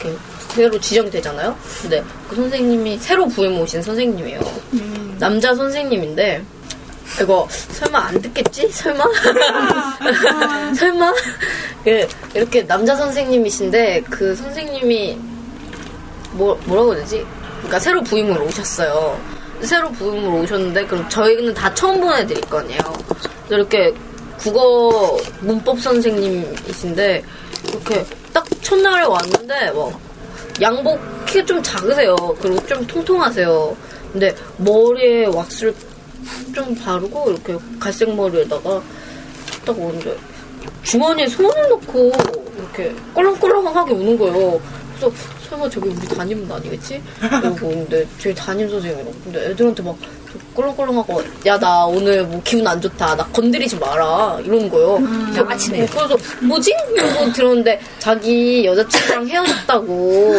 이렇게 0.00 0.18
새로 0.48 0.80
지정이 0.80 1.10
되잖아요. 1.10 1.56
근데 1.82 2.02
그 2.28 2.36
선생님이 2.36 2.98
새로 2.98 3.28
부임 3.28 3.60
오신 3.60 3.82
선생님이에요. 3.82 4.40
남자 5.18 5.54
선생님인데 5.54 6.42
이거 7.22 7.46
설마 7.50 7.98
안 8.06 8.20
듣겠지? 8.20 8.68
설마? 8.70 9.04
설마? 10.74 11.14
예, 11.86 12.08
이렇게 12.34 12.66
남자 12.66 12.96
선생님이신데 12.96 14.04
그 14.08 14.34
선생님이 14.34 15.18
뭐 16.32 16.58
뭐라고 16.64 16.94
해야 16.94 17.02
되지? 17.02 17.26
그러니까 17.58 17.78
새로 17.78 18.02
부임으로 18.02 18.44
오셨어요. 18.46 19.37
새로 19.62 19.90
부임으로 19.92 20.42
오셨는데 20.42 20.86
그럼 20.86 21.08
저희는 21.08 21.54
다 21.54 21.72
처음 21.74 22.00
본 22.00 22.12
애들일 22.14 22.40
거 22.42 22.58
아니에요. 22.58 22.80
그래서 23.46 23.54
이렇게 23.56 23.92
국어 24.38 25.16
문법 25.40 25.80
선생님이신데 25.80 27.24
이렇게 27.68 28.06
딱 28.32 28.46
첫날에 28.62 29.04
왔는데 29.04 29.70
뭐 29.72 29.98
양복 30.60 31.00
키가 31.26 31.44
좀 31.44 31.62
작으세요. 31.62 32.16
그리고 32.40 32.66
좀 32.66 32.86
통통하세요. 32.86 33.76
근데 34.12 34.34
머리에 34.58 35.26
왁스를 35.26 35.74
좀 36.54 36.74
바르고 36.74 37.30
이렇게 37.30 37.56
갈색 37.78 38.14
머리에다가 38.14 38.80
딱 39.64 39.78
오는데 39.78 40.16
주머니에 40.82 41.26
손을 41.26 41.68
넣고 41.68 42.12
이렇게 42.56 42.94
껄렁껄렁하게 43.14 43.92
우는 43.92 44.18
거예요. 44.18 44.60
그래서 44.96 45.12
설마 45.48 45.68
저기 45.70 45.88
우리 45.88 46.06
담임은 46.08 46.50
아니겠지? 46.50 47.02
이러고 47.22 47.70
있는데 47.70 48.06
저희 48.18 48.34
담임 48.34 48.68
선생님이라고. 48.68 49.14
근데 49.24 49.46
애들한테 49.50 49.82
막 49.82 49.96
껄렁껄렁하고 50.54 51.22
야 51.46 51.58
나 51.58 51.86
오늘 51.86 52.22
뭐 52.24 52.40
기분 52.44 52.66
안 52.66 52.80
좋다. 52.80 53.16
나 53.16 53.24
건드리지 53.28 53.76
마라. 53.76 54.38
이러는 54.44 54.68
거예요. 54.68 54.98
양아치네. 55.36 55.86
그래서 55.86 56.16
뭐지? 56.42 56.72
이러고 56.94 57.32
들었는데 57.32 57.80
자기 57.98 58.64
여자친구랑 58.66 59.26
헤어졌다고. 59.28 60.34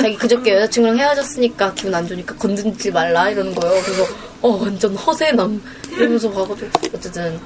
자기 0.00 0.16
그저께 0.16 0.54
여자친구랑 0.56 0.98
헤어졌으니까 0.98 1.72
기분 1.74 1.94
안 1.94 2.06
좋으니까 2.06 2.34
건드리지 2.36 2.90
말라 2.92 3.30
이러는 3.30 3.54
거예요. 3.54 3.82
그래서 3.82 4.04
어 4.42 4.48
완전 4.60 4.94
허세남 4.96 5.62
이러면서 5.92 6.30
봐가지고 6.30 6.70
어쨌든 6.94 7.40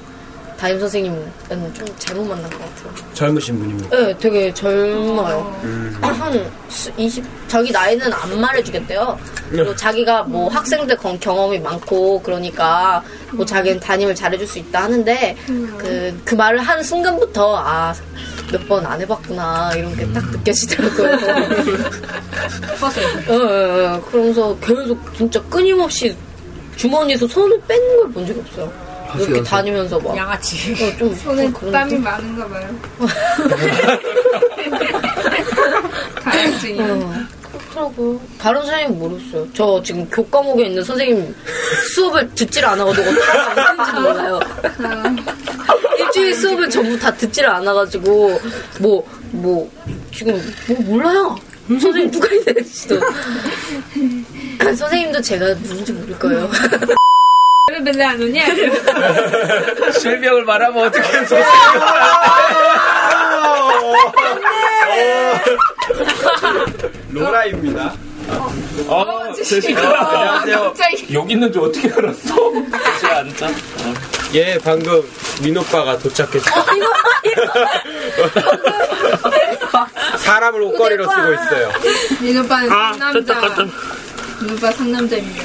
담임 0.57 0.79
선생님은 0.79 1.31
좀 1.73 1.85
잘못 1.99 2.23
만난 2.25 2.49
것 2.49 2.59
같아요. 2.59 2.93
젊으신 3.13 3.59
분입니다. 3.59 3.95
네, 3.95 4.17
되게 4.17 4.53
젊어요. 4.53 5.55
한 6.01 6.51
20, 6.97 7.23
자기 7.47 7.71
나이는 7.71 8.11
안 8.11 8.41
말해주겠대요. 8.41 9.17
그리고 9.51 9.75
자기가 9.75 10.23
뭐 10.23 10.49
학생들 10.49 10.97
건- 10.97 11.19
경험이 11.19 11.59
많고, 11.59 12.21
그러니까, 12.21 13.03
뭐 13.31 13.45
자기는 13.45 13.79
담임을 13.79 14.15
잘해줄 14.15 14.47
수 14.47 14.59
있다 14.59 14.83
하는데, 14.83 15.35
그, 15.45 16.21
그 16.25 16.35
말을 16.35 16.59
한 16.59 16.81
순간부터, 16.83 17.55
아, 17.57 17.93
몇 18.51 18.67
번 18.67 18.85
안 18.85 18.99
해봤구나, 19.01 19.71
이런 19.75 19.95
게 19.95 20.05
딱 20.13 20.23
느껴지더라고요. 20.31 21.07
예, 23.29 23.33
예, 23.33 23.95
예. 23.95 24.01
그러면서 24.09 24.57
계속 24.59 25.15
진짜 25.15 25.41
끊임없이 25.43 26.15
주머니에서 26.75 27.27
손을 27.27 27.59
빼는 27.67 27.97
걸본 27.97 28.25
적이 28.27 28.39
없어요. 28.41 28.86
이렇게 29.15 29.43
다니면서 29.43 29.99
막. 29.99 30.17
양아치. 30.17 30.73
어, 30.73 30.97
좀, 30.97 31.15
손에 31.15 31.43
좀 31.43 31.53
그런 31.53 31.71
땀이 31.71 31.91
느낌? 31.91 32.03
많은가 32.03 32.47
봐요. 32.47 32.67
다혈증이. 36.23 36.79
어, 36.81 37.13
그렇더라고요. 37.51 38.19
다른 38.39 38.61
선생님 38.63 38.99
모르겠어요. 38.99 39.47
저 39.53 39.81
지금 39.83 40.07
교과목에 40.09 40.65
있는 40.65 40.83
선생님 40.83 41.33
수업을 41.93 42.29
듣질 42.35 42.65
않아가지고 42.65 43.09
어떻게 43.09 43.61
하는지 43.61 43.91
몰라요. 44.01 44.39
일주일 45.99 46.33
수업을 46.35 46.69
전부 46.69 46.97
다 46.99 47.13
듣질 47.13 47.45
않아가지고 47.47 48.39
뭐 48.79 49.03
뭐 49.31 49.69
지금 50.13 50.33
뭐 50.67 50.77
몰라요. 50.81 51.35
선생님 51.67 52.11
누가 52.11 52.27
있는지도 52.33 52.99
선생님도 54.63 55.21
제가 55.21 55.53
누군지 55.55 55.91
모를 55.93 56.17
거예요. 56.19 56.49
왜 57.69 57.81
맨날 57.81 58.11
안 58.13 58.21
오냐? 58.21 58.45
실명을 59.99 60.45
말하면 60.45 60.87
어떻게 60.87 61.05
해서 61.17 61.35
로라입니다. 67.11 67.93
어, 68.87 69.33
제시가 69.33 69.81
안녕하세요. 70.11 70.61
갑자기. 70.63 71.13
여기 71.13 71.33
있는 71.33 71.51
줄 71.51 71.63
어떻게 71.63 71.91
알았어? 71.91 72.35
제가 73.01 73.17
앉자. 73.17 73.47
어. 73.47 73.93
예, 74.33 74.57
방금 74.63 75.03
민 75.41 75.57
오빠가 75.57 75.97
도착했어요. 75.97 76.63
사람을 80.19 80.61
옷걸이로 80.61 81.03
쓰고 81.09 81.33
있어요. 81.33 81.71
민 82.21 82.37
오빠는 82.37 82.71
아, 82.71 82.93
상남자. 82.93 83.39
깜짝, 83.41 83.67
민 84.41 84.53
오빠 84.53 84.71
상남자입니다. 84.71 85.43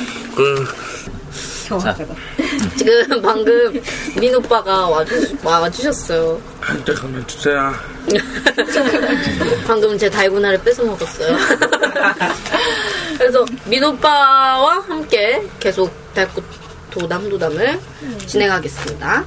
자, 1.79 1.97
지금 2.77 3.23
방금 3.23 3.81
민 4.19 4.35
오빠가 4.35 4.89
와주, 4.89 5.37
와주셨어요. 5.43 6.41
잠깐만 6.85 7.27
주세요. 7.27 7.73
방금 9.67 9.97
제 9.99 10.09
달고나를 10.11 10.63
뺏어 10.63 10.85
먹었어요. 10.85 11.37
그래서 13.19 13.45
민 13.67 13.83
오빠와 13.85 14.81
함께 14.89 15.43
계속 15.61 15.91
달고 16.15 16.43
도담도담을 16.91 17.79
진행하겠습니다. 18.27 19.25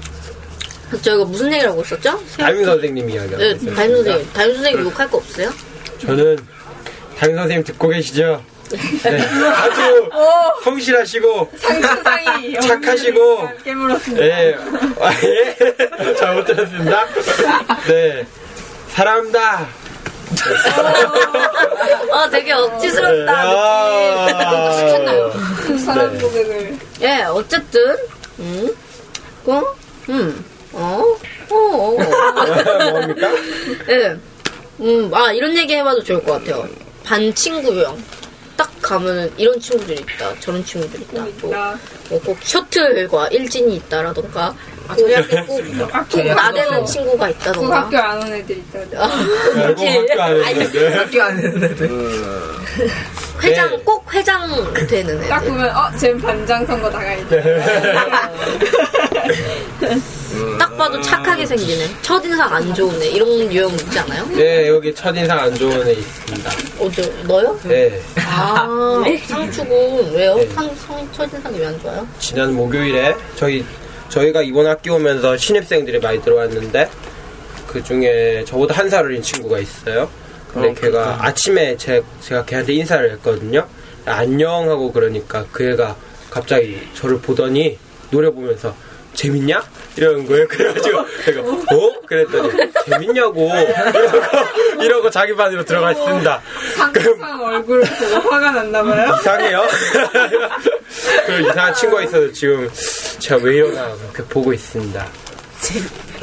저희가 1.01 1.25
무슨 1.25 1.51
얘기를 1.51 1.69
하고 1.71 1.81
있었죠? 1.81 2.19
담임 2.38 2.63
선생님 2.65 3.10
이야기하고 3.10 3.38
네. 3.38 3.58
담임 3.73 3.95
선생님. 3.95 4.29
담임 4.34 4.53
선생님 4.55 4.84
욕할 4.86 5.10
거 5.10 5.17
없어요? 5.17 5.51
저는 5.99 6.38
담임 7.17 7.36
선생님 7.38 7.63
듣고 7.65 7.88
계시죠? 7.89 8.43
네. 8.69 9.21
아주 9.51 10.10
성실하시고 10.63 11.51
상추상이 11.58 12.60
착하시고 12.62 13.49
깨물었습니다. 13.63 14.25
예, 14.25 14.58
아, 14.99 15.12
예. 15.23 16.15
잘못 16.15 16.45
들었습니다. 16.45 17.06
네, 17.88 18.25
사랑합니다. 18.89 19.67
아, 22.12 22.30
되게 22.30 22.47
네. 22.47 22.54
억지스럽다, 22.54 23.34
아, 23.34 24.28
사람 25.86 26.13
네. 26.13 26.19
고백을 26.19 26.78
예, 27.01 27.23
어쨌든, 27.23 27.95
음, 28.39 28.75
어, 29.45 29.62
음, 30.10 30.45
어, 30.73 31.04
어, 31.49 31.56
어. 31.56 32.91
뭡니까? 32.91 33.30
예, 33.89 34.17
음, 34.80 35.12
아, 35.13 35.32
이런 35.32 35.56
얘기 35.56 35.75
해봐도 35.75 36.04
좋을 36.04 36.23
것 36.23 36.34
같아요. 36.34 36.67
반 37.04 37.34
친구 37.36 37.71
유형. 37.75 37.95
딱 38.57 38.71
가면은 38.81 39.31
이런 39.37 39.59
친구들이 39.59 40.01
있다, 40.01 40.33
저런 40.39 40.63
친구들이 40.63 41.03
있다. 41.03 41.25
또, 41.41 41.47
있다. 41.49 41.77
뭐꼭 42.09 42.37
셔틀과 42.41 43.27
일진이 43.29 43.75
있다라던가, 43.77 44.53
저희 44.97 45.13
학교 45.15 45.45
꼭, 45.45 45.61
꼭 46.11 46.23
나대는 46.23 46.85
친구가 46.85 47.25
그 47.25 47.31
있다던가. 47.31 47.81
학교 47.81 47.97
안온 47.97 48.33
애들 48.33 48.57
있다. 48.57 48.79
알고 48.79 49.85
학교 49.85 50.21
안 50.21 50.37
했는데. 50.45 50.93
학교 50.95 51.21
안 51.23 51.37
했는데. 51.39 51.87
회장, 53.43 53.69
네. 53.69 53.77
꼭 53.83 54.13
회장 54.13 54.47
되는 54.87 55.17
애들. 55.17 55.27
딱 55.27 55.43
보면 55.43 55.75
어, 55.75 55.91
쟤 55.97 56.15
반장 56.17 56.65
선거 56.65 56.89
나가있 56.89 57.25
다. 59.27 60.57
딱 60.59 60.77
봐도 60.77 61.01
착하게 61.01 61.45
생기네. 61.45 61.85
첫인상 62.01 62.53
안 62.53 62.73
좋은 62.73 63.01
애. 63.01 63.07
이런 63.07 63.29
유형 63.51 63.71
있지 63.71 63.99
않아요? 63.99 64.25
네, 64.35 64.67
여기 64.67 64.93
첫인상 64.93 65.38
안 65.39 65.53
좋은 65.55 65.88
애 65.88 65.93
있습니다. 65.93 66.51
어저 66.79 67.01
너요? 67.27 67.59
네, 67.63 67.99
아 68.17 68.67
상추군 69.27 70.11
왜요? 70.13 70.35
네. 70.35 70.47
상, 70.49 70.75
성, 70.75 71.09
첫인상이 71.13 71.59
왜 71.59 71.65
안 71.67 71.79
좋아요? 71.81 72.07
지난 72.19 72.53
목요일에 72.53 73.15
저희 73.35 73.65
저희가 74.09 74.41
이번 74.43 74.67
학기 74.67 74.89
오면서 74.89 75.35
신입생들이 75.38 75.99
많이 75.99 76.21
들어왔는데 76.21 76.89
그 77.67 77.83
중에 77.83 78.43
저보다 78.47 78.75
한 78.75 78.89
살 78.89 79.03
어린 79.05 79.21
친구가 79.21 79.59
있어요. 79.59 80.09
근데 80.53 80.69
어, 80.69 80.73
걔가 80.73 81.17
아침에 81.21 81.75
제, 81.77 82.01
제가 82.21 82.45
걔한테 82.45 82.73
인사를 82.73 83.11
했거든요. 83.13 83.65
안녕 84.05 84.69
하고 84.69 84.91
그러니까 84.91 85.45
그 85.51 85.71
애가 85.71 85.95
갑자기 86.29 86.79
저를 86.93 87.19
보더니 87.19 87.77
노래 88.11 88.29
보면서 88.29 88.73
재밌냐? 89.15 89.63
이러는 89.97 90.25
거예요. 90.28 90.47
그래가지고 90.49 91.06
제가 91.25 91.41
어? 91.41 92.01
그랬더니 92.06 92.51
재밌냐고 92.86 93.49
이러고, 93.49 94.84
이러고 94.84 95.10
자기 95.10 95.36
반으로 95.36 95.63
들어가 95.65 95.91
있습니다. 95.91 96.41
상상 96.75 97.43
얼굴 97.43 97.82
보고 97.82 98.30
화가 98.30 98.51
났나봐요. 98.51 99.15
이상해요. 99.15 99.67
그 101.25 101.41
이상한 101.41 101.73
친구가 101.73 102.04
있어서 102.04 102.32
지금 102.32 102.69
제가 103.19 103.41
왜 103.43 103.56
이러나 103.56 103.95
그렇게 104.12 104.30
보고 104.30 104.54
있습니다. 104.54 105.08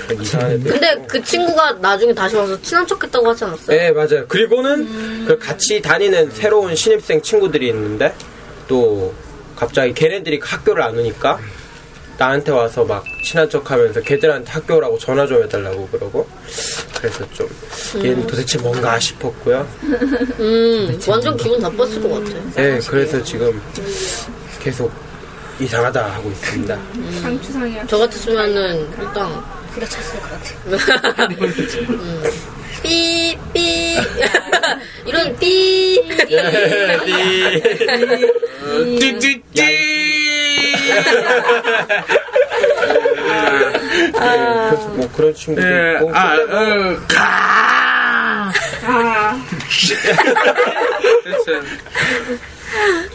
근데 0.09 1.05
그 1.09 1.22
친구가 1.22 1.72
나중에 1.81 2.12
다시 2.12 2.37
와서 2.37 2.61
친한 2.62 2.87
척했다고 2.87 3.28
하지 3.28 3.44
않았어요? 3.44 3.76
네 3.76 3.90
맞아요. 3.92 4.26
그리고는 4.28 5.26
그 5.26 5.38
같이 5.38 5.81
다니는 5.81 6.31
새로운 6.31 6.74
신입생 6.74 7.22
친구들이 7.22 7.68
있는데 7.68 8.14
또 8.68 9.14
갑자기 9.57 9.92
걔네들이 9.94 10.40
학교를 10.42 10.83
안 10.83 10.98
오니까 10.98 11.38
나한테 12.22 12.52
와서 12.52 12.85
막 12.85 13.04
친한 13.24 13.50
척하면서 13.50 14.00
걔들한테 14.02 14.52
학교라고 14.52 14.96
전화 14.96 15.26
좀 15.26 15.42
해달라고 15.42 15.88
그러고 15.88 16.28
그래서 16.96 17.28
좀 17.32 17.48
얘는 17.96 18.24
도대체 18.28 18.58
뭔가 18.58 18.96
싶었고요. 19.00 19.66
음 20.38 21.00
완전 21.08 21.37
기분 21.37 21.58
나빴을 21.58 22.00
것 22.00 22.11
같아. 22.11 22.38
네 22.54 22.78
그래서 22.87 23.20
지금 23.24 23.61
계속 24.61 24.92
이상하다 25.58 26.14
하고 26.14 26.30
있습니다. 26.30 26.78
상추상이야. 27.22 27.87
저 27.88 27.98
같았으면은 27.98 28.88
일단 29.00 29.26
후려쳤을 29.72 30.20
것 30.20 30.30
같아. 30.30 31.26
음, 31.90 32.22
삐 32.85 33.37
삐 33.52 33.96
이런 35.06 35.37
삐 35.37 36.00
네, 36.08 36.28
그래서 44.12 44.88
뭐 44.94 45.09
그런 45.14 45.35
친구도 45.35 45.66
있고 45.66 46.11
아, 46.14 46.35
어, 46.37 46.96
가! 47.09 48.52
아, 48.85 49.40
그렇죠. 51.24 51.52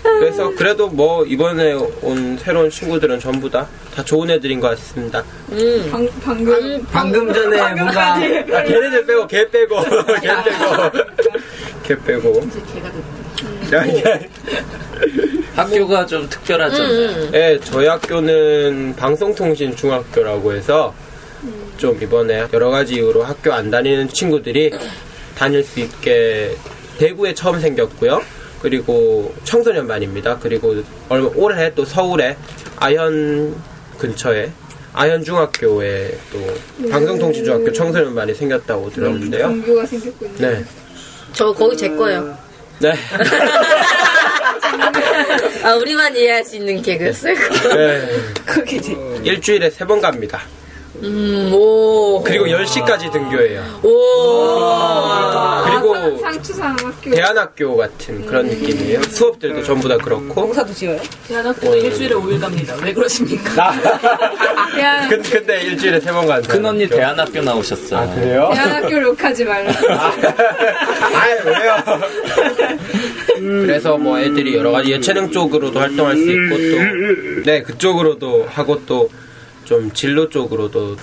그래서 0.04 0.50
그래도 0.56 0.88
뭐 0.88 1.26
이번에 1.26 1.74
온 2.02 2.38
새로운 2.38 2.70
친구들은 2.70 3.20
전부 3.20 3.50
다 3.50 3.68
다 3.98 4.04
좋은 4.04 4.30
애들인 4.30 4.60
것 4.60 4.70
같습니다. 4.70 5.24
음. 5.52 5.90
방, 5.92 6.08
방금. 6.24 6.86
방금 6.92 7.34
전에 7.34 7.74
뭔가 7.74 8.14
아, 8.14 8.20
걔네들 8.20 9.08
빼고 9.08 9.26
걔 9.26 9.50
빼고 9.50 9.84
걔 10.22 10.28
빼고 10.44 10.92
걔 11.84 11.98
빼고. 12.04 12.38
야, 12.38 12.86
야. 12.86 12.92
학교가 15.56 16.06
좀 16.06 16.30
특별하죠. 16.30 16.84
음. 16.84 17.30
네, 17.32 17.60
저희 17.60 17.88
학교는 17.88 18.96
방송통신 18.96 19.76
중학교라고 19.76 20.54
해서 20.54 20.94
좀 21.78 22.02
이번에 22.02 22.48
여러 22.54 22.70
가지 22.70 22.96
이유로 22.96 23.24
학교 23.24 23.54
안 23.54 23.70
다니는 23.70 24.10
친구들이 24.10 24.72
다닐 25.36 25.64
수 25.64 25.80
있게 25.80 26.56
대구에 26.98 27.34
처음 27.34 27.60
생겼고요. 27.60 28.22
그리고 28.62 29.34
청소년반입니다. 29.44 30.40
그리고 30.40 30.76
얼마 31.10 31.30
올해 31.36 31.74
또 31.76 31.86
서울에 31.86 32.36
아현 32.78 33.56
근처에 34.00 34.52
아현 34.94 35.24
중학교에 35.24 36.18
또 36.32 36.90
방송통신중학교 36.90 37.72
청소년반이 37.72 38.34
생겼다고 38.34 38.90
들었는데요. 38.92 39.48
공교가 39.50 39.86
생겼군요. 39.86 40.32
네, 40.40 40.64
저 41.34 41.54
거기 41.54 41.78
제 41.78 41.90
거예요. 41.90 42.36
네, 42.80 42.94
아 45.64 45.74
우리만 45.76 46.16
이해할 46.16 46.44
수 46.44 46.56
있는 46.58 46.82
개그였어요. 46.82 47.34
네. 47.34 48.08
제. 48.82 48.96
일주일에 49.24 49.70
세 49.70 49.86
번 49.86 50.02
갑니다. 50.02 50.42
음, 51.04 51.52
오. 51.54 52.22
그리고 52.24 52.46
10시까지 52.46 53.12
등교해요. 53.12 53.62
오. 53.84 53.90
그리고 55.66 56.18
상추상 56.20 56.76
학교. 56.82 57.12
대안학교 57.12 57.78
같은 57.78 58.26
그런 58.26 58.48
느낌이에요. 58.48 59.02
수업들도 59.04 59.64
전부 59.64 59.88
다 59.88 59.98
그렇고. 59.98 60.34
농사도 60.42 60.74
지어요? 60.74 61.00
대안학교도 61.28 61.76
일주일에 61.78 62.16
5일 62.16 62.40
갑니다. 62.42 62.76
왜 62.84 62.94
그러십니까? 62.94 63.74
대안, 64.76 65.10
근데, 65.10 65.30
근데 65.30 65.62
일주일에 65.64 66.00
세 66.00 66.12
번 66.12 66.26
간다. 66.28 66.48
큰 66.52 66.66
언니 66.66 66.88
대안학교 66.88 67.42
나오셨어요. 67.42 68.00
아, 68.00 68.16
그래요? 68.16 68.50
대안학교 68.54 69.02
욕하지 69.02 69.46
말라. 69.46 69.72
아, 69.90 70.14
왜요? 71.46 72.02
그래서 73.40 73.98
뭐 73.98 74.20
애들이 74.20 74.56
여러 74.56 74.72
가지 74.72 74.92
예체능 74.92 75.32
쪽으로도 75.32 75.80
활동할 75.80 76.16
수 76.16 76.24
있고 76.24 76.56
또, 76.58 77.42
네, 77.46 77.62
그쪽으로도 77.62 78.48
하고 78.50 78.84
또 78.86 79.10
좀 79.68 79.92
진로 79.92 80.30
쪽으로도 80.30 80.96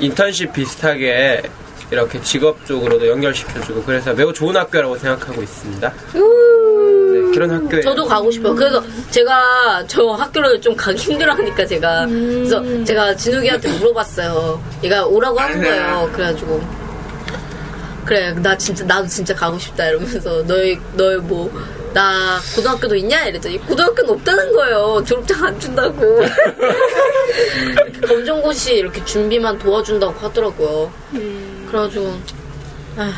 인턴십 0.00 0.52
비슷하게 0.52 1.40
이렇게 1.90 2.20
직업 2.20 2.66
쪽으로도 2.66 3.06
연결시켜주고 3.06 3.84
그래서 3.84 4.12
매우 4.12 4.32
좋은 4.32 4.56
학교라고 4.56 4.98
생각하고 4.98 5.40
있습니다. 5.40 5.92
네, 6.12 6.20
그런 7.32 7.50
학교에 7.50 7.80
저도 7.80 8.04
가고 8.04 8.28
싶어요. 8.30 8.56
그래서 8.56 8.82
제가 9.10 9.84
저 9.86 10.04
학교를 10.08 10.60
좀 10.60 10.74
가기 10.74 10.98
힘들어하니까 10.98 11.64
제가 11.64 12.06
그래서 12.06 12.84
제가 12.84 13.14
진욱이한테 13.14 13.70
물어봤어요. 13.78 14.60
얘가 14.82 15.06
오라고 15.06 15.38
하는 15.38 15.62
거예요. 15.62 16.10
그래가지고 16.12 16.60
그래 18.04 18.32
나 18.32 18.58
진짜 18.58 18.84
나도 18.84 19.06
진짜 19.06 19.32
가고 19.32 19.56
싶다 19.58 19.86
이러면서 19.86 20.42
너희 20.42 20.76
너희 20.94 21.16
뭐 21.18 21.48
나 21.92 22.38
고등학교도 22.54 22.94
있냐 22.96 23.24
이랬더니 23.26 23.58
고등학교는 23.66 24.10
없다는 24.14 24.52
거예요. 24.52 25.02
졸업장 25.06 25.44
안 25.44 25.58
준다고. 25.60 26.20
검정고시 28.06 28.74
이렇게 28.76 29.04
준비만 29.04 29.58
도와준다고 29.58 30.12
하더라고요. 30.18 30.92
그래가지고 31.68 32.14
아 32.96 33.12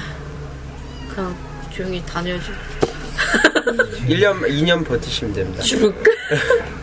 그냥 1.14 1.36
조용히 1.70 2.02
다녀야지. 2.06 2.50
1년, 4.08 4.40
2년 4.42 4.84
버티시면 4.86 5.34
됩니다. 5.34 5.62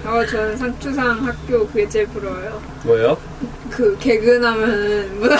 어, 0.06 0.26
저는 0.26 0.56
상추상 0.58 1.26
학교 1.26 1.68
그게 1.68 1.88
제일 1.90 2.08
부러워요. 2.08 2.62
뭐요? 2.84 3.18
그 3.72 3.98
개근하면은 4.00 5.20
문화 5.20 5.36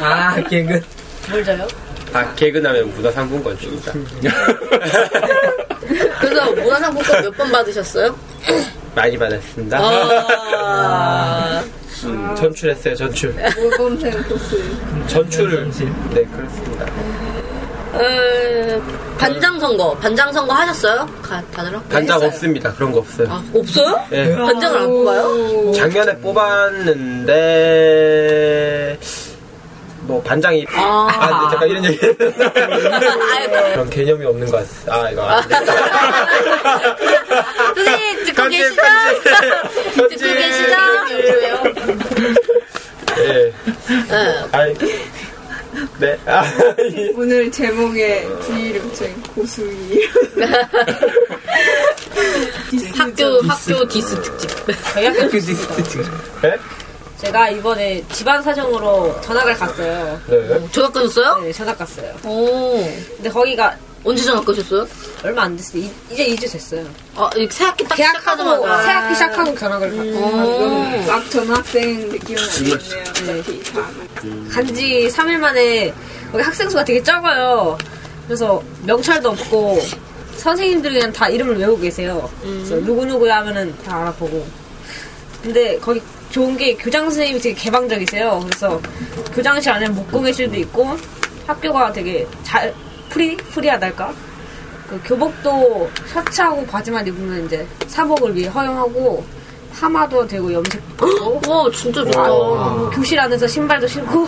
아 0.00 0.40
개그 0.42 0.80
뭘 1.30 1.44
자요? 1.44 1.66
아, 2.12 2.34
개근하면 2.34 2.92
문화상품권 2.94 3.58
줍니다. 3.58 3.92
그래서 6.20 6.50
문화상품권 6.52 7.22
몇 7.22 7.32
번 7.36 7.52
받으셨어요? 7.52 8.16
많이 8.94 9.18
받았습니다. 9.18 9.78
아, 9.78 11.62
전출했어요, 12.36 12.94
전출. 12.96 13.34
모범생 13.56 14.22
코스. 14.24 14.62
전출을. 15.08 15.70
네, 16.14 16.24
그렇습니다. 16.24 16.86
에, 17.98 18.80
반장 19.18 19.58
선거, 19.60 19.94
반장 19.96 20.30
선거 20.32 20.52
하셨어요? 20.54 21.06
가, 21.22 21.42
다들 21.54 21.72
반장 21.88 22.16
했어요? 22.16 22.28
없습니다. 22.28 22.72
그런 22.74 22.92
거 22.92 22.98
없어요. 23.00 23.26
아, 23.30 23.42
없어요? 23.54 24.04
예. 24.12 24.34
반장을 24.34 24.78
안 24.78 24.86
뽑아요? 24.88 25.72
작년에 25.72 26.16
뽑았는데 26.18 27.34
뭐 30.06 30.22
반장이 30.22 30.64
아. 30.70 31.08
아, 31.10 31.44
네, 31.44 31.50
잠깐 31.50 31.68
이런 31.68 31.84
얘기 31.84 31.98
그런 33.74 33.90
개념이 33.90 34.24
없는 34.26 34.50
것 34.50 34.84
같아. 34.86 35.04
아 35.04 35.10
이거. 35.10 35.28
선생님, 37.74 38.24
듣고 38.26 38.48
계시죠? 38.48 38.82
편집. 39.94 40.18
듣고 40.18 40.34
계시죠? 40.34 40.76
예. 43.18 43.52
네. 44.08 44.44
아이 44.52 44.74
네. 45.98 46.16
아, 46.26 46.44
이- 46.80 47.12
오늘 47.16 47.50
제목에 47.50 48.26
붙인 48.80 49.20
고수이. 49.34 50.06
학교, 52.96 53.40
학교 53.42 53.86
디스 53.88 54.20
특집. 54.22 54.50
학교 54.94 55.28
네? 56.42 56.56
제가 57.18 57.48
이번에 57.50 58.04
집안 58.12 58.42
사정으로 58.42 59.18
전학을 59.22 59.54
갔어요. 59.54 60.20
네. 60.28 60.68
전학 60.70 60.92
가셨어요? 60.92 61.38
네, 61.42 61.52
전학 61.52 61.78
갔어요. 61.78 62.14
오. 62.24 62.84
근데 63.16 63.30
거기가 63.30 63.74
언제 64.04 64.22
전학 64.22 64.44
가셨어요? 64.44 64.86
얼마 65.24 65.42
안 65.44 65.56
됐어요. 65.56 65.82
이, 65.82 65.90
이제 66.10 66.26
2주 66.28 66.52
됐어요. 66.52 66.84
아, 67.16 67.30
이 67.36 67.48
새학기 67.50 67.84
딱 67.88 67.94
계약하고 67.96 68.42
시작하자마자. 68.42 68.82
새학기 68.82 69.14
시작하고 69.14 69.58
전학을 69.58 69.96
갔고 69.96 70.18
오. 70.18 71.06
막 71.06 71.30
전학생 71.30 72.08
느낌은. 72.10 72.42
어차피 72.42 73.62
다. 73.72 73.88
간지 74.52 75.08
3일 75.10 75.38
만에 75.38 75.94
거기 76.30 76.42
학생 76.42 76.68
수가 76.68 76.84
되게 76.84 77.02
적어요. 77.02 77.78
그래서 78.26 78.62
명찰도 78.84 79.30
없고 79.30 79.80
선생님들이 80.36 80.94
그냥 80.96 81.12
다 81.12 81.28
이름을 81.28 81.58
외우고 81.58 81.80
계세요. 81.80 82.30
그래서 82.42 82.76
누구누구 82.76 83.28
하면은 83.30 83.74
다 83.84 84.02
알아보고. 84.02 84.46
근데 85.42 85.78
거기 85.78 86.00
좋은 86.36 86.54
게 86.54 86.74
교장 86.74 87.04
선생님이 87.04 87.40
되게 87.40 87.54
개방적이세요. 87.54 88.42
그래서 88.44 88.78
교장실 89.32 89.72
안에 89.72 89.88
목공회실도 89.88 90.54
있고 90.56 90.94
학교가 91.46 91.90
되게 91.94 92.26
잘 92.42 92.74
free 93.08 93.34
free하달까? 93.38 94.12
그 94.86 95.00
교복도 95.02 95.90
셔츠하고 96.12 96.66
바지만 96.66 97.06
입으면 97.06 97.46
이제 97.46 97.66
사복을 97.86 98.36
위에 98.36 98.48
허용하고 98.48 99.24
파마도 99.72 100.26
되고 100.26 100.52
염색도 100.52 101.06
되고 101.06 101.40
와, 101.50 101.70
진짜 101.70 102.04
좋다. 102.04 102.28
뭐 102.28 102.90
교실 102.90 103.18
안에서 103.18 103.46
신발도 103.46 103.86
신고 103.86 104.26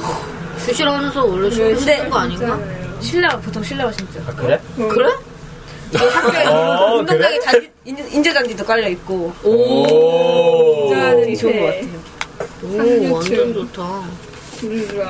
교실 0.66 0.88
안에서 0.88 1.26
원래 1.26 1.50
신는 1.50 2.08
거 2.08 2.20
아닌가? 2.20 2.58
실내화 3.00 3.36
보통 3.36 3.62
실내화 3.62 3.92
신죠. 3.92 4.18
아, 4.26 4.32
그래? 4.32 4.58
그래? 4.88 5.10
학교에 5.94 6.46
어, 6.46 6.96
운동장에 6.98 7.38
잔디, 7.40 7.70
인제, 7.84 8.08
인제 8.12 8.32
잔디도 8.32 8.64
깔려 8.64 8.88
있고 8.88 9.32
오. 9.44 10.88
되게 11.28 11.34
좋은 11.36 11.60
것 11.60 11.66
같아요. 11.66 11.97
오, 12.62 13.14
완전 13.14 13.52
좋다. 13.54 14.02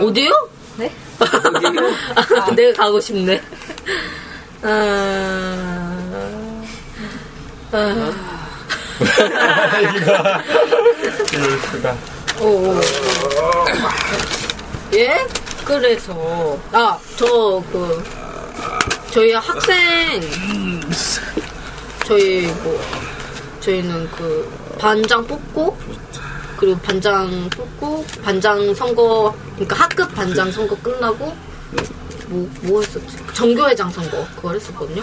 어디요? 0.01 0.49
네? 0.77 0.93
아, 1.19 2.51
내가 2.55 2.85
가고 2.85 3.01
싶네. 3.01 3.41
아, 4.63 5.97
아, 7.73 8.13
이럴 11.33 11.59
수가. 11.71 11.97
오, 12.41 12.45
오. 12.47 12.81
예? 14.95 15.27
그래서, 15.65 16.59
아, 16.73 16.99
저, 17.17 17.63
그, 17.73 18.03
저희 19.11 19.33
학생, 19.33 20.21
저희 22.07 22.47
뭐, 22.63 22.81
저희는 23.61 24.09
그, 24.13 24.51
반장 24.79 25.27
뽑고, 25.27 25.77
그리고 26.59 26.79
반장 26.81 27.49
뽑고, 27.51 28.05
반장 28.23 28.75
선거, 28.75 29.35
그러니까 29.55 29.77
학급 29.77 30.15
반장 30.15 30.51
선거 30.51 30.77
끝나고, 30.83 31.33
뭐, 32.29 32.51
뭐 32.63 32.81
했었지? 32.81 33.17
정교회장 33.33 33.91
선거, 33.91 34.27
그걸 34.37 34.57
했었거든요? 34.57 35.03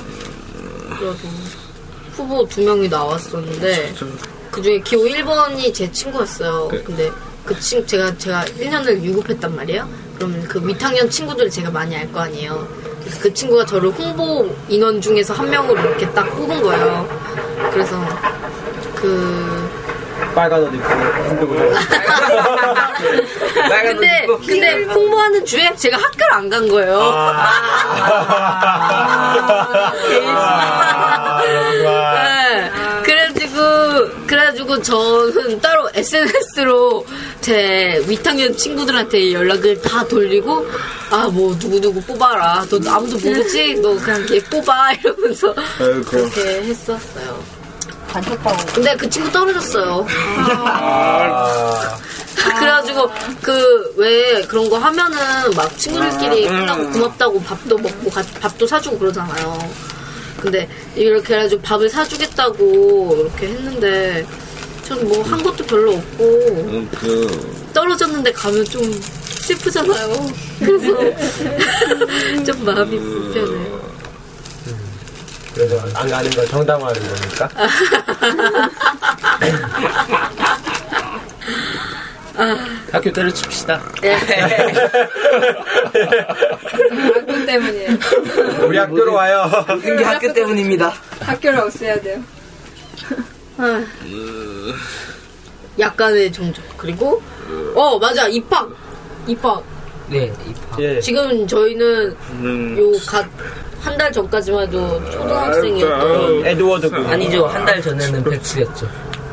그래서, 0.99 1.17
후보 2.13 2.45
두 2.47 2.61
명이 2.61 2.89
나왔었는데, 2.89 3.93
그 4.51 4.61
중에 4.61 4.79
기호 4.81 5.01
1번이 5.03 5.73
제 5.73 5.89
친구였어요. 5.91 6.67
근데 6.83 7.11
그 7.45 7.57
친, 7.59 7.85
제가, 7.87 8.17
제가 8.17 8.45
1년을 8.45 9.01
유급했단 9.01 9.55
말이에요. 9.55 9.87
그러면 10.15 10.43
그 10.47 10.57
밑학년 10.59 11.09
친구들을 11.09 11.49
제가 11.49 11.69
많이 11.71 11.95
알 11.95 12.11
거 12.11 12.21
아니에요. 12.21 12.67
그래서 13.01 13.19
그 13.21 13.33
친구가 13.33 13.65
저를 13.65 13.89
홍보 13.91 14.49
인원 14.69 14.99
중에서 15.01 15.33
한 15.33 15.49
명으로 15.49 15.79
이렇게 15.79 16.09
딱 16.11 16.23
뽑은 16.37 16.61
거예요. 16.63 17.07
그래서 17.71 18.01
그, 18.95 19.64
빨간 20.35 20.61
옷 20.63 20.73
입고 20.73 20.87
한국으로. 20.89 21.71
근데, 23.83 24.27
근데 24.45 24.83
홍보하는 24.93 25.45
주에 25.45 25.73
제가 25.75 25.97
학교를 25.97 26.33
안 26.33 26.49
간 26.49 26.67
거예요. 26.67 26.99
네. 31.43 32.71
그래가지고, 33.03 34.25
그래가지고 34.27 34.81
저는 34.81 35.59
따로 35.61 35.89
SNS로 35.93 37.05
제 37.41 38.03
위탁년 38.07 38.55
친구들한테 38.57 39.33
연락을 39.33 39.81
다 39.81 40.05
돌리고, 40.07 40.65
아, 41.11 41.27
뭐, 41.31 41.55
누구누구 41.59 42.01
뽑아라. 42.01 42.65
너 42.69 42.91
아무도 42.91 43.17
모르지? 43.19 43.75
너 43.81 43.95
그냥 43.97 44.25
걔 44.25 44.39
뽑아. 44.43 44.93
이러면서 45.03 45.53
그렇게 45.77 46.41
했었어요. 46.63 47.43
단톡방 48.21 48.55
근데 48.73 48.95
그 48.95 49.09
친구 49.09 49.29
떨어졌어요. 49.31 50.05
아. 50.37 51.97
그래가지고 52.59 53.09
그 53.41 53.75
왜 53.97 54.41
그런 54.43 54.69
거 54.69 54.77
하면은 54.77 55.17
막 55.55 55.77
친구들끼리 55.77 56.47
끝나고 56.47 56.89
고맙다고 56.91 57.41
밥도 57.41 57.77
먹고 57.77 58.09
가- 58.09 58.23
밥도 58.41 58.67
사주고 58.67 58.99
그러잖아요. 58.99 59.57
근데 60.39 60.69
이렇게 60.95 61.33
해가지고 61.35 61.61
밥을 61.61 61.89
사주겠다고 61.89 63.15
이렇게 63.19 63.47
했는데 63.47 64.25
전 64.87 64.99
뭐 65.07 65.23
한 65.23 65.41
것도 65.41 65.65
별로 65.65 65.93
없고 65.93 66.85
떨어졌는데 67.73 68.31
가면 68.33 68.63
좀 68.65 69.01
슬프잖아요. 69.41 70.29
그래서 70.59 70.85
좀 72.45 72.65
마음이 72.65 72.99
불편해요. 72.99 73.94
그래서 75.55 75.79
안 75.95 76.09
가는 76.09 76.29
걸 76.31 76.45
정당화하는 76.47 77.01
겁니까? 77.01 77.49
학교 82.91 83.11
때려칩시다. 83.11 83.81
학교 87.13 87.45
때문이에요. 87.45 87.89
우리 88.67 88.77
학교로 88.77 89.13
와요. 89.13 89.49
모든 89.67 89.97
게 89.97 90.03
학교 90.03 90.33
때문입니다. 90.33 90.93
학교를 91.21 91.59
없애야 91.59 92.01
돼요. 92.01 92.21
아. 93.57 93.83
약간의 95.79 96.31
정적 96.31 96.63
그리고 96.77 97.21
어 97.75 97.99
맞아 97.99 98.27
입학 98.27 98.69
입학 99.27 99.61
네, 100.07 100.31
입학. 100.47 100.79
예. 100.79 100.99
지금 101.01 101.45
저희는 101.47 102.15
요갓 102.77 103.25
한 103.85 103.97
달 103.97 104.11
전까지만 104.11 104.63
해도 104.67 105.01
초등학생이었던 105.11 106.45
에드워드 106.45 106.89
군. 106.89 107.05
아니죠. 107.05 107.45
한 107.45 107.65
달 107.65 107.81
전에는 107.81 108.23
백수였죠. 108.23 108.87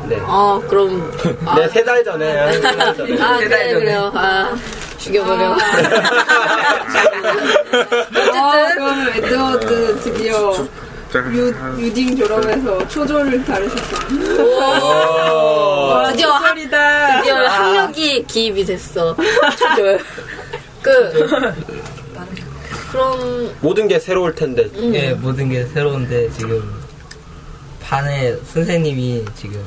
네. 0.07 0.17
아 0.25 0.61
그럼 0.69 1.11
아, 1.45 1.55
네, 1.55 1.67
세 1.69 1.83
달 1.83 2.03
전에. 2.03 2.51
세달 2.53 2.95
전에. 2.95 3.21
아 3.21 3.37
세달 3.37 3.39
그래 3.39 3.49
전에. 3.71 3.73
그래요 3.73 4.11
아 4.13 4.55
죽여버려 4.97 5.55
아, 8.33 8.67
그러면 8.73 9.09
에드워드 9.15 9.99
드디어 10.01 10.53
유, 11.31 11.53
유딩 11.77 12.17
졸업해서 12.17 12.87
초조를 12.87 13.43
다루셨어요. 13.45 14.41
오, 14.41 16.07
드디어 16.09 16.31
학, 16.31 16.47
소리다. 16.49 17.17
드디어 17.21 17.35
학력이 17.47 18.25
기입이 18.27 18.65
됐어 18.65 19.15
저절. 19.59 19.99
그 20.81 21.53
그럼 22.93 23.51
모든 23.59 23.87
게 23.87 23.99
새로울 23.99 24.35
텐데. 24.35 24.69
예, 24.93 25.13
모든 25.13 25.49
게 25.49 25.65
새로운데 25.65 26.29
지금 26.29 26.63
반에 27.81 28.35
선생님이 28.53 29.25
지금 29.35 29.59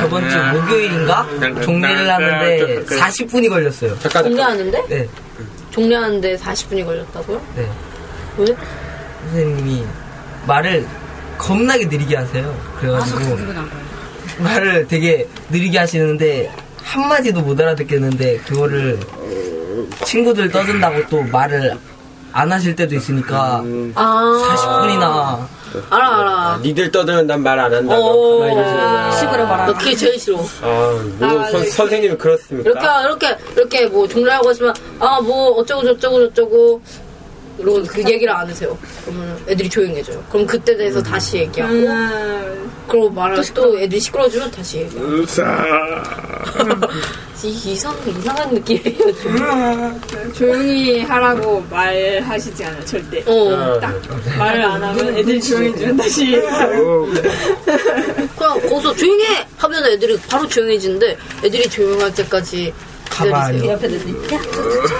저번 0.00 0.28
주 0.28 0.36
목요일인가 0.36 1.26
종례를 1.62 2.10
하는데 2.12 2.84
40분이 2.86 3.48
걸렸어요. 3.48 3.96
잠깐, 4.00 4.24
잠깐. 4.24 4.30
종례하는데 4.30 4.84
네, 4.88 5.08
종례하는데 5.70 6.36
40분이 6.36 6.84
걸렸다고요? 6.84 7.40
네. 7.54 7.70
왜? 8.38 8.46
선생님이 9.26 9.84
말을 10.48 10.84
겁나게 11.38 11.84
느리게 11.84 12.16
하세요. 12.16 12.52
그래가지고 12.80 13.38
말을 14.38 14.88
되게 14.88 15.28
느리게 15.50 15.78
하시는데 15.78 16.52
한마디도 16.82 17.42
못 17.42 17.60
알아듣겠는데 17.60 18.38
그거를 18.38 18.98
친구들 20.04 20.50
떠든다고 20.50 21.06
또 21.08 21.22
말을 21.22 21.76
안 22.32 22.52
하실 22.52 22.76
때도 22.76 22.94
있으니까 22.94 23.62
아 23.94 24.56
40분이나 24.56 25.46
알아 25.90 26.20
알아. 26.20 26.58
니들 26.62 26.90
떠들면 26.90 27.26
난 27.26 27.42
말 27.42 27.58
안 27.58 27.72
한다고 27.74 28.02
어. 28.02 28.38
가만히 28.40 28.54
계시잖아요. 28.56 29.12
식으로 29.12 29.46
말하는 29.46 29.72
너 29.72 29.78
그게 29.78 29.94
제일 29.96 30.18
싫어. 30.18 30.38
아, 30.62 31.02
뭐 31.18 31.40
아, 31.40 31.50
선, 31.50 31.62
네. 31.62 31.68
선생님이 31.70 32.16
그렇습니까? 32.16 33.02
이렇게 33.02 33.26
이렇게 33.28 33.38
이렇게 33.56 33.86
뭐 33.86 34.06
종료하고 34.06 34.50
있으면 34.52 34.74
아 35.00 35.20
뭐 35.20 35.50
어쩌고 35.58 35.82
저쩌고 35.84 36.28
저쩌고 36.28 36.82
이러고 37.60 37.82
그 37.84 38.00
얘기를 38.10 38.32
안 38.32 38.48
하세요. 38.48 38.76
그러면 39.04 39.38
애들이 39.48 39.68
조용해져요. 39.68 40.22
그럼 40.30 40.46
그때 40.46 40.76
대해서 40.76 41.02
다시 41.02 41.38
얘기하고 41.38 41.72
음, 41.74 42.70
그러고 42.88 43.10
말을 43.10 43.42
또 43.54 43.78
애들이 43.78 44.00
시끄러워지면 44.00 44.50
다시 44.50 44.78
얘기하고 44.78 45.24
이- 47.42 47.72
이상 47.72 47.96
이상한 48.06 48.52
느낌이에요. 48.54 49.14
좀. 49.16 50.00
조용히 50.34 51.00
하라고 51.00 51.64
말하시지 51.70 52.64
않아 52.64 52.84
절대. 52.84 53.22
어 53.26 53.54
아, 53.54 53.80
딱 53.80 53.94
말을 54.38 54.62
안 54.62 54.82
하면 54.82 55.16
애들 55.16 55.40
조용해지면 55.40 55.96
다시. 55.96 56.32
그냥 58.36 58.60
거기서 58.68 58.94
조용해 58.94 59.46
하면 59.56 59.86
애들이 59.86 60.18
바로 60.28 60.46
조용해지는데 60.48 61.16
애들이 61.44 61.62
조용할 61.68 62.12
때까지 62.14 62.72
가만히. 63.08 63.60
기다리세요. 63.62 63.72
옆에 63.72 63.86
애들이 63.86 64.12
야 64.34 64.40
자, 64.86 64.96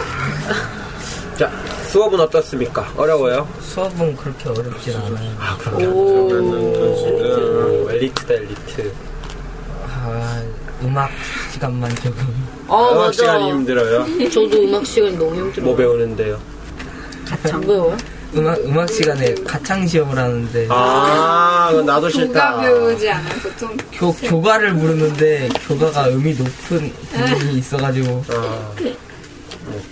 수업은 1.91 2.21
어떻습니까? 2.21 2.93
어려워요? 2.97 3.49
수업은 3.61 4.15
그렇게 4.17 4.49
어렵진 4.49 4.97
않아요. 4.97 5.37
아. 5.39 5.59
오. 5.93 6.31
음, 6.31 7.87
엘리트다, 7.91 8.35
엘리트. 8.35 8.93
아, 9.89 10.43
음악 10.83 11.11
시간만 11.53 11.93
조금. 11.97 12.47
아 12.69 12.91
음악 12.93 12.97
맞아. 13.07 13.13
시간이 13.13 13.51
힘들어요. 13.51 14.07
저도 14.31 14.63
음악 14.63 14.87
시간이 14.87 15.17
너무 15.17 15.35
힘들어요. 15.35 15.67
뭐 15.67 15.77
배우는데요? 15.77 16.41
안 17.53 17.61
배워요? 17.61 17.97
음악, 18.37 18.59
음악 18.61 18.89
시간에 18.89 19.35
가창 19.45 19.85
시험을 19.85 20.17
하는데 20.17 20.67
아, 20.71 21.67
그건 21.71 21.87
나도 21.87 22.03
교가 22.03 22.11
싫다. 22.11 22.61
배우지 22.61 23.11
않아 23.11 23.29
보통. 23.43 23.77
교, 23.93 24.13
교가를 24.13 24.75
부르는데 24.75 25.49
교가가 25.67 26.09
음이 26.11 26.35
높은 26.35 26.93
부분이 27.13 27.55
있어가지고 27.59 28.25
아, 28.31 28.33
뭐, 28.81 28.97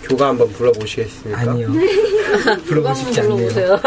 교가 0.05 0.29
한번 0.29 0.53
불러보시겠습니까? 0.53 1.41
아니요. 1.41 1.69
한번 2.69 2.95
싶지 2.95 3.21
않네요. 3.21 3.37
불러보세요. 3.49 3.81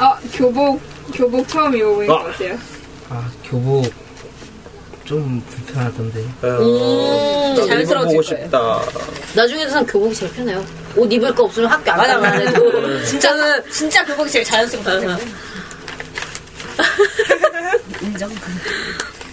어 0.00 0.16
교복 0.32 0.80
교복 1.14 1.48
처음 1.48 1.76
입어보니까 1.76 2.14
아. 2.14 2.16
어때요? 2.18 2.58
아, 3.08 3.30
교복 3.44 3.92
좀 5.04 5.40
불편하던데. 5.48 6.20
아, 6.42 6.46
음, 6.58 7.54
나도 7.54 7.66
자연스러워질 7.68 7.82
입어보고 7.82 8.08
거예요. 8.08 8.22
싶다. 8.22 8.82
나중에는 9.34 9.86
교복이 9.86 10.14
제일 10.16 10.32
편해요. 10.32 10.64
옷 10.96 11.12
입을 11.12 11.32
거 11.32 11.44
없으면 11.44 11.70
학교 11.70 11.92
안 11.92 11.98
맞아, 11.98 12.14
가면 12.18 12.30
맞아. 12.44 12.50
해도 12.50 13.04
진짜는 13.04 13.70
진짜 13.70 14.04
교복이 14.04 14.30
제일 14.30 14.44
자연스럽다. 14.44 15.16
인정. 18.02 18.30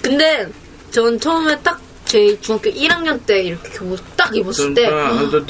근데 0.01 0.47
전 0.91 1.19
처음에 1.19 1.57
딱 1.63 1.79
제 2.05 2.39
중학교 2.41 2.69
1학년 2.69 3.25
때 3.25 3.41
이렇게 3.43 3.69
교복 3.69 3.99
딱 4.15 4.35
입었을 4.35 4.73
때 4.73 4.87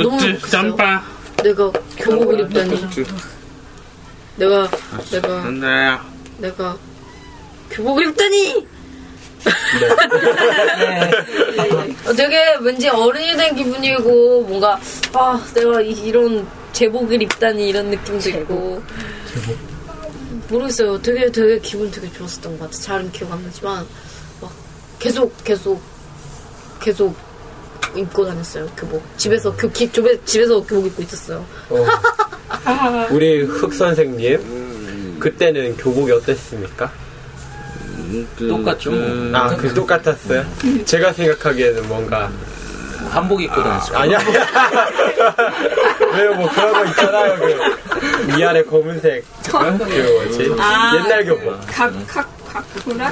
너무 0.04 0.20
행복했어요. 0.22 0.62
내가 1.44 1.72
교복을 1.98 2.40
입다니. 2.42 2.88
내가 4.38 4.70
내가 5.12 5.42
내가 6.38 6.78
교복을 7.70 8.08
입다니. 8.10 8.68
어, 12.06 12.14
되게 12.14 12.56
왠지 12.62 12.88
어른이 12.88 13.36
된 13.36 13.56
기분이고 13.56 14.44
뭔가 14.44 14.80
아 15.14 15.46
내가 15.54 15.82
이, 15.82 15.92
이런 15.92 16.48
제복을 16.72 17.22
입다니 17.22 17.68
이런 17.68 17.88
느낌도 17.90 18.30
있고. 18.30 18.82
모르겠어요. 20.50 21.02
되게 21.02 21.32
되게 21.32 21.60
기분 21.60 21.90
되게 21.92 22.12
좋았었던 22.14 22.58
것 22.60 22.66
같아 22.66 22.78
잘은 22.82 23.12
기억 23.12 23.32
안 23.32 23.44
나지만 23.44 23.86
막 24.40 24.52
계속 25.00 25.44
계속 25.44 25.82
계속 26.84 27.16
입고 27.96 28.26
다녔어요 28.26 28.68
교복 28.76 29.02
집에서 29.18 29.56
교, 29.56 29.70
기, 29.72 29.90
집에, 29.92 30.20
집에서 30.26 30.62
교복 30.64 30.88
입고 30.88 31.02
있었어요 31.04 31.46
어. 31.70 31.86
우리 33.12 33.44
흑 33.44 33.74
선생님, 33.74 35.20
그때는 35.20 35.76
교복이 35.78 36.12
어땠습니까? 36.12 36.92
똑같죠. 38.38 38.92
뭐. 38.92 39.38
아, 39.38 39.56
그 39.56 39.74
똑같았어요? 39.74 40.46
제가 40.86 41.14
생각하기에는 41.14 41.88
뭔가. 41.88 42.32
한복 43.10 43.42
입고 43.42 43.62
다녔어요. 43.62 43.98
아니야. 43.98 44.20
왜요? 46.16 46.34
뭐 46.36 46.50
그런 46.50 46.72
거 46.72 46.86
있잖아요. 46.86 47.36
그 47.38 48.38
위아래 48.38 48.64
검은색. 48.64 49.26
그 49.46 49.58
뭐지? 49.58 50.44
옛날 50.44 51.26
교복. 51.26 51.60
각 51.68 51.92
각 52.08 52.33
각구라? 52.54 53.08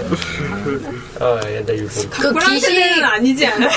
아, 1.20 1.40
옛날 1.50 1.78
유복. 1.80 2.10
그 2.12 2.32
각구라 2.32 2.46
기식 2.46 2.68
세대는 2.68 3.04
아니지 3.04 3.48
않아? 3.48 3.70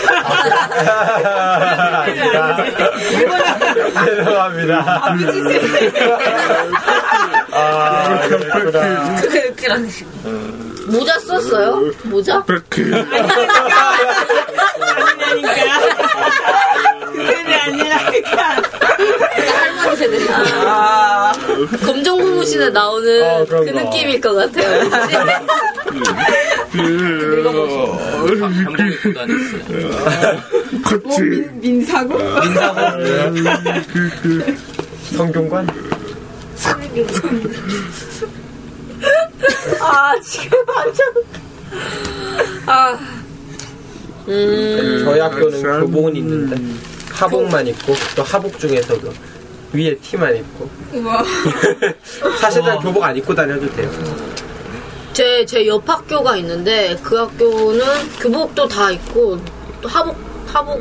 죄송합니다. 4.04 4.76
아, 7.50 8.28
그렇구나. 8.28 9.20
그게 9.22 9.48
웃기라는 9.48 9.88
모자 10.88 11.18
썼어요? 11.20 11.90
모자? 12.04 12.44
할머니 19.52 19.96
세대. 19.96 20.18
검정 21.84 22.18
고무신에 22.18 22.70
나오는 22.70 23.22
어, 23.22 23.44
그. 23.48 23.54
느낌일 23.54 24.20
것 24.20 24.34
같아요. 24.34 24.80
왠지. 24.80 25.16
한복 28.42 28.80
입고 28.80 29.12
다녔어요. 29.14 29.62
뭐 31.04 31.18
민, 31.18 31.60
민사고? 31.60 32.18
성균관? 35.16 35.66
아, 39.80 40.14
지금 40.20 40.58
완전. 40.66 41.06
아. 42.66 42.98
음. 44.26 45.02
저희 45.04 45.20
학교는 45.20 45.62
교복은 45.80 46.16
있는데 46.16 46.56
하복만 47.24 47.66
입고 47.68 47.94
또 48.16 48.22
하복 48.22 48.58
중에서 48.58 49.00
그 49.00 49.12
위에 49.72 49.96
티만 49.96 50.36
입고 50.36 50.68
우와. 50.94 51.24
사실상 52.40 52.78
교복 52.80 53.02
안 53.04 53.16
입고 53.16 53.34
다녀도 53.34 53.68
돼요. 53.74 53.90
제, 55.12 55.44
제 55.46 55.64
옆 55.66 55.88
학교가 55.88 56.36
있는데 56.38 56.96
그 57.02 57.16
학교는 57.16 57.84
교복도 58.20 58.66
다 58.66 58.90
있고 58.90 59.38
또 59.80 59.88
하복, 59.88 60.16
하복, 60.46 60.80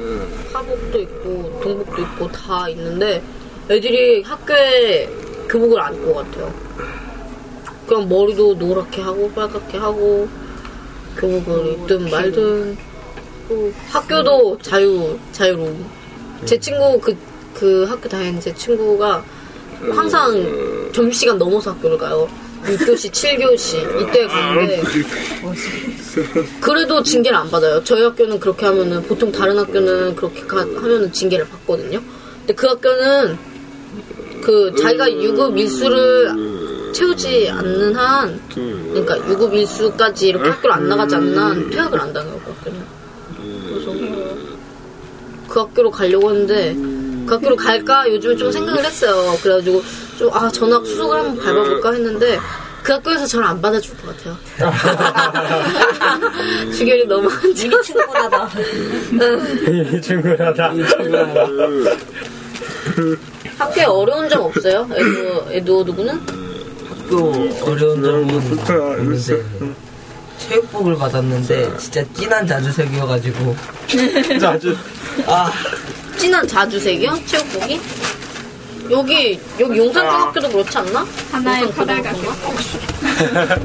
하복도 0.51 0.99
있고 1.01 1.59
동복도 1.63 2.01
있고 2.01 2.31
다 2.31 2.67
있는데 2.69 3.21
애들이 3.69 4.23
학교에 4.23 5.07
교복을 5.49 5.79
안 5.79 5.93
입고 5.93 6.15
같아요. 6.15 6.53
그냥 7.87 8.09
머리도 8.09 8.55
노랗게 8.55 9.01
하고 9.03 9.31
빨갛게 9.33 9.77
하고 9.77 10.27
교복을 11.17 11.73
입든 11.73 12.09
말든 12.09 12.77
또 13.49 13.71
학교도 13.91 14.57
자유, 14.63 15.17
자유로움. 15.31 16.02
제 16.45 16.57
친구 16.59 16.99
그, 16.99 17.15
그 17.53 17.83
학교 17.85 18.07
다니는 18.09 18.39
제 18.39 18.53
친구가 18.53 19.23
항상 19.93 20.89
점심시간 20.93 21.37
넘어서 21.37 21.71
학교를 21.71 21.97
가요. 21.97 22.27
6교시, 22.63 23.11
7교시 23.11 24.01
이때 24.01 24.25
가는데 24.25 24.81
그래도 26.61 27.03
징계를 27.03 27.37
안 27.37 27.49
받아요. 27.49 27.83
저희 27.83 28.03
학교는 28.03 28.39
그렇게 28.39 28.65
하면은 28.65 29.03
보통 29.03 29.31
다른 29.31 29.57
학교는 29.57 30.15
그렇게 30.15 30.41
가- 30.43 30.59
하면은 30.61 31.11
징계를 31.11 31.45
받거든요. 31.49 32.01
근데 32.39 32.53
그 32.53 32.67
학교는 32.67 33.37
그 34.41 34.73
자기가 34.81 35.11
유급 35.11 35.57
일수를 35.57 36.31
채우지 36.93 37.49
않는 37.49 37.95
한 37.95 38.39
그러니까 38.49 39.17
유급 39.29 39.53
일수까지 39.53 40.27
이렇게 40.29 40.49
학교를 40.49 40.75
안 40.75 40.87
나가지 40.87 41.15
않는 41.15 41.37
한 41.37 41.69
퇴학을 41.69 41.99
안 41.99 42.13
당해요. 42.13 42.39
그 42.45 42.51
학교는. 42.51 43.02
그 45.53 45.59
학교로 45.59 45.91
가려고 45.91 46.31
했는데 46.31 46.73
그 47.27 47.35
학교로 47.35 47.55
갈까 47.55 48.09
요즘에 48.09 48.35
좀 48.35 48.51
생각을 48.51 48.83
했어요. 48.83 49.37
그래가지고 49.43 49.83
좀 50.17 50.33
아 50.33 50.49
전학 50.49 50.83
수속을 50.83 51.19
한번 51.19 51.37
밟아볼까 51.45 51.91
했는데 51.93 52.39
그 52.81 52.93
학교에서 52.93 53.27
저를 53.27 53.45
안 53.45 53.61
받아줄 53.61 53.95
것 53.97 54.17
같아요. 54.17 54.35
주결이 56.75 57.05
너무 57.05 57.29
안 57.29 57.53
좋아. 57.53 57.81
충분하다. 57.83 58.49
충분하다. 60.01 60.73
학교에 63.59 63.83
어려운 63.83 64.27
점 64.29 64.41
없어요? 64.41 64.87
에두 64.91 65.45
에두 65.51 65.83
누구는? 65.85 66.19
또 67.11 67.31
어려운 67.65 68.01
점은 68.01 68.35
없는데 68.35 69.43
체육복을 70.47 70.97
받았는데 70.97 71.77
진짜 71.77 72.03
진한 72.13 72.45
자주색이어가지고 72.45 73.55
자주 74.39 74.75
아 75.27 75.51
진한 76.17 76.47
자주색이요? 76.47 77.19
체육복이? 77.25 77.81
여기 78.91 79.39
여기 79.59 79.77
용산중학교도 79.77 80.49
그렇지 80.49 80.77
않나? 80.77 81.05
하나의 81.31 81.63
용산 81.63 81.87
고등학교인가? 81.87 82.35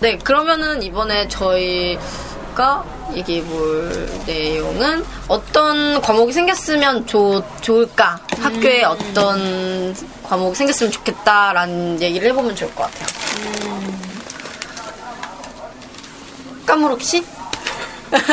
네, 0.00 0.18
그러면은 0.18 0.82
이번에 0.82 1.28
저희가 1.28 2.84
얘기해 3.14 3.44
볼 3.44 4.08
내용은 4.26 5.04
어떤 5.28 6.00
과목이 6.00 6.32
생겼으면 6.32 7.06
좋, 7.06 7.42
좋을까? 7.60 8.18
학교에 8.40 8.82
어떤 8.84 9.94
과목이 10.24 10.56
생겼으면 10.56 10.90
좋겠다라는 10.92 12.00
얘기를 12.02 12.28
해보면 12.30 12.56
좋을 12.56 12.74
것 12.74 12.84
같아요. 12.84 13.99
까무룩 16.70 17.02
씨? 17.02 17.24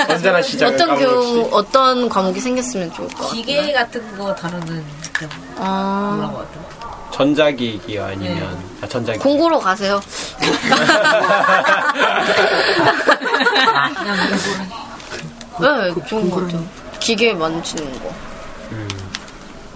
언제나 0.09 0.41
시작은 0.43 0.75
어떤 0.75 0.99
교, 0.99 1.21
씨. 1.23 1.47
어떤 1.51 2.07
과목이 2.09 2.39
생겼으면 2.39 2.93
좋을 2.93 3.07
것 3.09 3.17
같아요? 3.17 3.31
기계 3.33 3.73
같은 3.73 4.15
거 4.17 4.33
다루는 4.35 4.85
그런 5.11 5.31
아, 5.57 6.13
뭐라고 6.17 6.39
하죠? 6.41 6.67
전자기기요 7.11 8.05
아니면 8.05 8.55
아 8.81 8.87
전자기 8.87 9.17
공고로 9.17 9.57
가세요. 9.59 9.99
네, 15.59 15.93
좋은 16.07 16.29
것 16.29 16.41
같아요. 16.45 16.63
기계 16.99 17.33
만지는 17.33 17.91
거. 18.03 18.13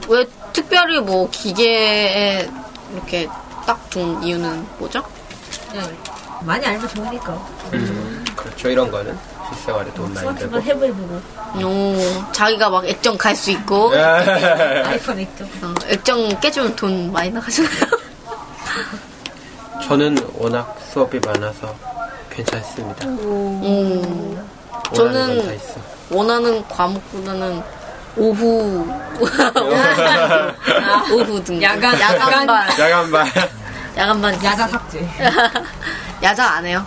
왜 0.08 0.24
특별히 0.54 1.00
뭐 1.00 1.28
기계에 1.32 2.48
이렇게 2.94 3.28
딱 3.66 3.80
둔 3.90 4.22
이유는 4.24 4.66
뭐죠? 4.78 5.04
그냥 5.70 5.86
많이 6.42 6.66
알면 6.66 6.88
좋으니까. 6.90 7.34
음, 7.74 8.26
그렇죠. 8.36 8.70
이런 8.70 8.90
거는 8.92 9.18
실생활에 9.50 9.92
돈 9.94 10.06
많이 10.14 10.20
스마트폰 10.20 10.62
들고. 10.64 10.66
해보해보고 10.86 11.22
오, 11.66 12.32
자기가 12.32 12.70
막 12.70 12.86
액정 12.86 13.18
갈 13.18 13.36
수 13.36 13.52
있고, 13.52 13.92
아이폰 13.94 15.20
있죠. 15.20 15.44
어, 15.62 15.74
액정 15.88 16.40
깨주면 16.40 16.76
돈 16.76 17.12
많이 17.12 17.30
나가잖아요. 17.32 17.72
저는 19.84 20.18
워낙 20.36 20.78
수업이 20.92 21.20
많아서 21.26 21.76
괜찮습니다. 22.30 23.08
오, 23.08 24.36
원하는 24.98 25.38
저는 25.42 25.58
원하는 26.10 26.68
과목보다는 26.68 27.62
오후, 28.18 28.86
오후 31.12 31.44
등. 31.44 31.62
야간, 31.62 32.00
야간반, 32.00 32.70
야간반. 32.80 33.28
야간반. 33.98 34.44
야자 34.44 34.68
삭제. 34.68 35.00
야자 36.24 36.46
안 36.46 36.66
해요. 36.66 36.84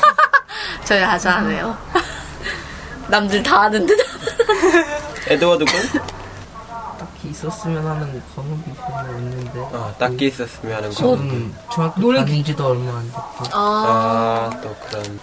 저 0.84 0.96
야자 0.98 1.36
안 1.36 1.50
해요. 1.50 1.76
남들 3.08 3.42
다 3.42 3.62
하는데. 3.62 3.94
에드워드 5.28 5.64
군? 5.64 6.00
딱히 6.98 7.28
있었으면 7.30 7.86
하는 7.86 8.22
과목이 8.34 8.72
별로 8.74 9.10
없는데 9.14 9.60
어, 9.60 9.94
딱히 9.98 10.26
있었으면 10.28 10.76
하는 10.76 10.88
거 10.88 10.94
저는 10.94 11.54
중학교 11.72 12.14
다닌 12.14 12.44
지도 12.44 12.66
얼마 12.68 12.98
안 12.98 13.04
됐고 13.06 13.22
아, 13.52 14.50
아 14.52 14.60
또 14.62 14.74
그런 14.88 15.20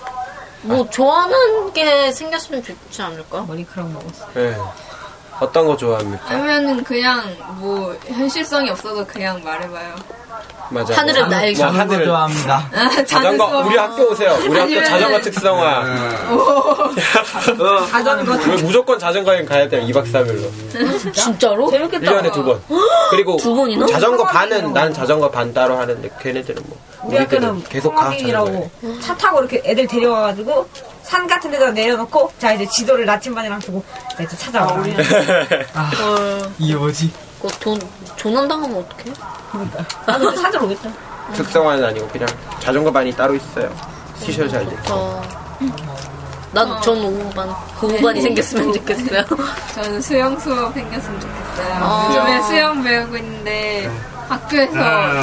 뭐 0.62 0.90
좋아하는 0.90 1.74
게 1.74 2.12
생겼으면 2.12 2.64
좋지 2.64 3.02
않을까? 3.02 3.42
머리카락 3.44 3.92
먹었어. 3.92 4.28
예. 4.38 4.56
어떤 5.40 5.68
거 5.68 5.76
좋아합니까? 5.78 6.24
아니면은 6.30 6.84
그냥 6.84 7.36
뭐 7.60 7.94
현실성이 8.08 8.70
없어도 8.72 9.06
그냥 9.06 9.44
말해봐요. 9.44 9.96
맞아 10.70 11.04
뭐, 11.04 11.14
날고. 11.28 11.30
뭐 11.30 11.54
자전거 11.54 11.80
하늘을 11.80 12.06
좋아합니다 12.06 12.70
아, 12.74 12.90
자전거 13.06 13.48
수업. 13.50 13.68
우리 13.68 13.78
학교 13.78 14.04
오세요 14.12 14.38
우리 14.48 14.60
학교 14.60 14.84
자전거 14.84 15.22
특성화 15.22 15.86
자전거 17.92 18.34
왜 18.52 18.62
무조건 18.64 18.98
자전거 19.00 19.34
여행 19.34 19.46
가야 19.46 19.68
돼요 19.70 19.86
2박 19.88 20.12
3일로 20.12 21.14
진짜로? 21.14 21.70
재밌겠다. 21.70 22.12
1년에 22.12 22.34
두 22.34 22.44
번 22.44 22.62
그리고 23.12 23.38
두 23.38 23.54
번이나? 23.56 23.86
자전거 23.88 24.24
반은 24.26 24.74
나는 24.74 24.94
자전거 24.94 25.30
반 25.30 25.54
따로 25.54 25.78
하는데 25.78 26.10
걔네들은 26.22 26.64
뭐 26.68 26.78
우리 27.04 27.18
학교는 27.18 27.64
계속 27.66 27.94
가 27.96 28.10
자전거에. 28.12 28.70
차 29.02 29.16
타고 29.16 29.40
이렇게 29.42 29.62
애들 29.64 29.86
데려와 29.88 30.22
가지고 30.22 30.68
산 31.04 31.28
같은 31.28 31.52
데다 31.52 31.70
내려놓고 31.72 32.32
자 32.40 32.54
이제 32.54 32.66
지도를 32.66 33.06
나침반이랑 33.06 33.60
두고 33.60 33.84
자 34.18 34.24
이제 34.24 34.36
찾아와. 34.36 34.84
이게 36.58 36.76
뭐지? 36.76 37.12
그거 37.46 37.60
돈, 37.60 37.80
조난당하면 38.16 38.78
어떡해? 38.78 39.14
아 40.06 40.18
근데 40.18 40.36
찾아러 40.42 40.66
오겠다. 40.66 40.90
특성화는 41.34 41.84
아니고 41.86 42.08
그냥 42.10 42.28
자전거 42.60 42.92
반이 42.92 43.12
따로 43.16 43.34
있어요 43.36 43.72
시설 44.20 44.48
잘 44.50 44.66
돼. 44.66 44.78
저, 44.86 45.22
난, 46.52 46.82
전 46.82 46.98
오후반. 47.04 47.50
그 47.80 47.88
오후반이 47.88 48.22
생겼으면 48.22 48.74
좋겠어요. 48.74 49.24
저는 49.74 50.02
수영 50.02 50.40
수업 50.40 50.74
생겼으면 50.74 51.20
좋겠어요. 51.20 51.74
아. 51.76 52.08
요즘에 52.10 52.42
수영 52.44 52.84
배우고 52.84 53.18
있는데 53.18 53.92
학교에서 54.30 54.74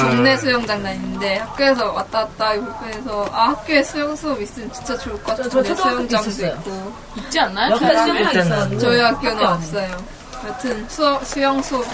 동네 0.01 0.37
수영장 0.37 0.81
다니는데 0.83 1.37
학교에서 1.39 1.91
왔다 1.91 2.19
갔다 2.25 2.53
불편해서 2.53 3.27
아 3.33 3.49
학교에 3.49 3.83
수영 3.83 4.15
수업 4.15 4.41
있으면 4.41 4.71
진짜 4.71 4.97
좋을 4.97 5.21
것 5.23 5.35
같은데 5.37 5.63
때 5.69 5.75
수영장도 5.75 6.15
있었어요. 6.29 6.47
있고 6.59 6.93
있지 7.17 7.39
않나요? 7.39 7.75
수영장 7.77 8.79
저희 8.79 8.99
학교는. 9.01 9.45
없어요. 9.45 10.22
여튼 10.45 10.85
수업, 10.89 11.25
수영 11.25 11.61
수업. 11.61 11.85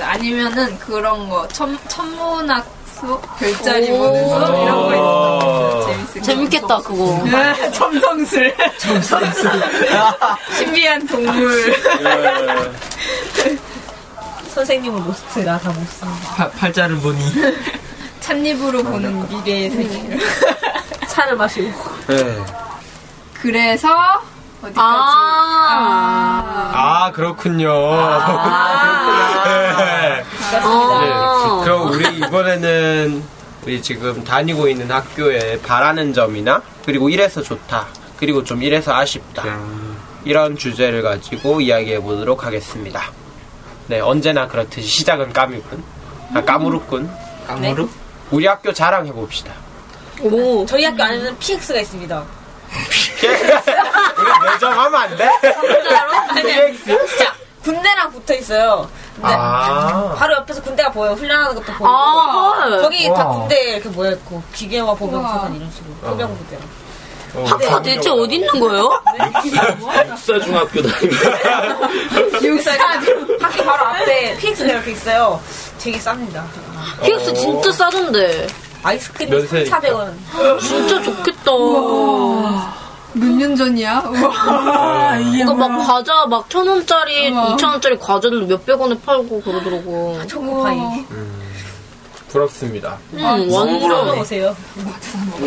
아니면은 0.00 0.78
그런 0.78 1.28
거 1.28 1.46
천, 1.48 1.78
천문학 1.88 2.66
수업 2.98 3.38
별자리 3.38 3.90
오. 3.90 3.98
보는 3.98 4.28
수업 4.28 4.62
이런 4.62 4.76
거 4.76 4.94
있어요. 4.94 5.86
재밌을 5.86 6.14
것 6.20 6.22
재밌겠다, 6.26 6.78
그거. 6.78 7.18
같아요. 7.30 7.72
점성술 7.72 8.54
신비한 10.56 11.06
동물 11.06 11.76
선생님은 14.54 15.04
로스트 15.06 15.40
나다 15.40 15.68
못씁니다. 15.70 16.18
파- 16.36 16.50
팔자를 16.50 16.96
보니 16.96 17.18
찻잎으로 18.20 18.82
보는 18.82 19.28
미래의 19.28 19.70
세계. 19.70 20.18
차를 21.08 21.36
마시고. 21.36 21.70
네. 22.08 22.38
그래서 23.34 23.88
어디까지? 24.66 24.78
아. 24.78 26.72
아 26.74 27.12
그렇군요. 27.12 27.68
네. 29.46 30.24
아. 30.62 31.60
그럼 31.64 31.90
우리 31.90 32.16
이번에는 32.18 33.22
우리 33.64 33.82
지금 33.82 34.22
다니고 34.24 34.68
있는 34.68 34.90
학교에 34.90 35.60
바라는 35.60 36.12
점이나 36.12 36.62
그리고 36.84 37.08
이래서 37.08 37.42
좋다 37.42 37.86
그리고 38.16 38.44
좀 38.44 38.62
이래서 38.62 38.94
아쉽다 38.94 39.42
이런 40.24 40.56
주제를 40.56 41.02
가지고 41.02 41.60
이야기해 41.60 42.00
보도록 42.00 42.44
하겠습니다. 42.44 43.02
네 43.88 44.00
언제나 44.00 44.46
그렇듯이 44.48 44.86
시작은 44.86 45.32
까뮤군 45.32 45.82
아 46.34 46.42
까무룩군 46.42 47.10
까무르? 47.46 47.88
우리 48.30 48.46
학교 48.46 48.72
자랑해 48.72 49.12
봅시다. 49.12 49.52
오. 50.22 50.64
저희 50.66 50.84
학교 50.84 51.02
안에는 51.02 51.38
PX가 51.38 51.80
있습니다. 51.80 52.24
우리 54.18 54.50
매점 54.52 54.72
하면 54.78 54.94
안 54.94 55.16
돼? 55.16 55.28
아니, 56.28 56.76
진짜 56.78 57.32
군대랑 57.62 58.12
붙어 58.12 58.34
있어요. 58.34 58.88
근데 59.16 59.28
아 59.34 60.14
바로 60.16 60.34
옆에서 60.36 60.62
군대가 60.62 60.90
보여요. 60.90 61.14
훈련하는 61.14 61.54
것도 61.54 61.64
보이고. 61.66 61.86
아, 61.88 62.54
헐. 62.60 62.82
거기 62.82 63.08
다 63.08 63.26
와. 63.26 63.38
군대 63.38 63.72
이렇게 63.72 63.88
모여 63.88 64.12
있고 64.12 64.42
기계와 64.54 64.94
보병사관 64.94 65.48
우와. 65.50 65.56
이런 65.56 65.70
식으로 65.72 65.94
포병 66.10 66.36
부대랑. 66.38 66.68
학교 67.46 67.82
대체 67.82 68.08
어디 68.08 68.36
있는 68.36 68.60
거예요? 68.60 68.98
육사중학교 70.08 70.80
다닙니다. 70.82 71.30
학교 73.42 73.64
바로 73.64 73.86
앞에 73.88 74.36
PX가 74.38 74.64
이렇게 74.72 74.92
있어요. 74.92 75.38
되게 75.78 75.98
쌉니다. 75.98 76.42
PX 77.02 77.34
진짜 77.34 77.72
싸던데. 77.72 78.46
아이스크림 78.86 79.30
면세 79.30 79.64
400원. 79.64 80.12
진짜 80.60 81.02
좋겠다. 81.02 81.50
몇 83.14 83.24
년 83.38 83.56
전이야? 83.56 84.00
우와. 84.10 85.16
이거 85.34 85.54
막 85.54 85.86
과자 85.86 86.26
막 86.26 86.48
천 86.50 86.66
원짜리. 86.68 87.28
이천 87.28 87.70
원짜리 87.70 87.98
과자를 87.98 88.42
몇백 88.46 88.80
원에 88.80 88.96
팔고 89.04 89.40
그러더라고. 89.42 90.18
초코파이. 90.26 90.78
부럽습니다. 92.28 92.98
음, 93.14 93.22
완전. 93.50 94.18
오세요. 94.18 94.54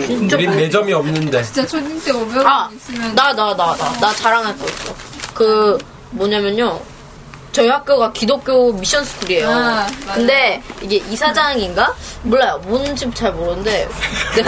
진짜 0.08 0.36
우리 0.38 0.48
매점이 0.48 0.92
없는데 0.94 1.44
진짜 1.44 1.66
초딩 1.68 2.02
때 2.02 2.12
500원 2.12 2.46
아, 2.46 2.70
있으면 2.74 3.14
나, 3.14 3.32
나, 3.34 3.56
나, 3.56 3.76
나, 3.76 3.92
나 4.00 4.12
자랑할 4.14 4.58
거 4.58 4.66
있어. 4.66 4.94
그, 5.36 5.78
뭐냐면요. 6.12 6.80
저희 7.60 7.68
학교가 7.68 8.14
기독교 8.14 8.72
미션 8.72 9.04
스쿨이에요. 9.04 9.50
아. 9.50 9.86
근데 10.14 10.64
이게 10.82 10.96
이사장인가? 11.10 11.94
몰라요. 12.24 12.58
뭔지 12.64 13.12
잘 13.14 13.34
모르는데. 13.34 13.86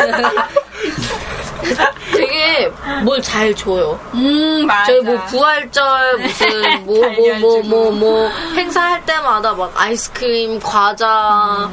되게 2.16 2.72
뭘 3.04 3.22
잘 3.22 3.54
줘요. 3.54 4.00
음 4.14 4.66
맞아. 4.66 4.86
저희 4.86 5.02
뭐 5.02 5.24
부활절 5.26 6.18
무슨 6.20 6.86
뭐 6.88 6.96
뭐 7.12 7.36
뭐 7.40 7.62
뭐 7.62 7.92
뭐 7.92 8.30
행사할 8.56 9.06
때마다 9.06 9.54
막 9.54 9.72
아이스크림, 9.76 10.60
과자, 10.62 11.70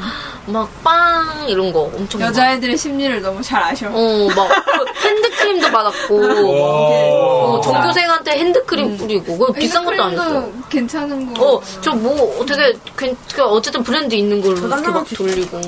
막 0.51 0.67
빵 0.83 1.47
이런 1.49 1.71
거 1.71 1.81
엄청 1.95 2.21
여자애들의 2.21 2.77
심리를 2.77 3.21
너무 3.21 3.41
잘 3.41 3.61
아셔. 3.63 3.87
어막 3.87 4.49
핸드크림도 5.03 5.71
받았고 5.71 6.21
어, 6.21 7.61
전교생한테 7.61 8.31
핸드크림 8.31 8.97
뿌리고 8.97 9.37
그거 9.37 9.53
비싼 9.53 9.85
것도 9.85 10.03
아니었어. 10.03 10.23
핸드크림도 10.23 10.67
괜찮은 10.69 11.33
거. 11.33 11.45
어, 11.55 11.61
저 11.81 11.91
뭐, 11.91 12.45
되게, 12.45 12.73
괜- 12.97 13.17
그 13.33 13.43
어쨌든 13.43 13.83
브랜드 13.83 14.15
있는 14.15 14.41
걸로 14.41 14.57
이렇게 14.67 14.89
막 14.89 15.05
돌리고. 15.15 15.59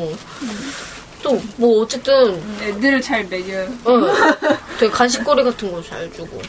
또, 1.23 1.39
뭐, 1.57 1.83
어쨌든, 1.83 2.41
애들을 2.63 2.99
잘 2.99 3.23
먹여요. 3.25 3.67
어, 3.85 3.91
되게 4.79 4.91
간식거리 4.91 5.43
같은 5.43 5.71
거 5.71 5.79
잘 5.83 6.11
주고. 6.13 6.41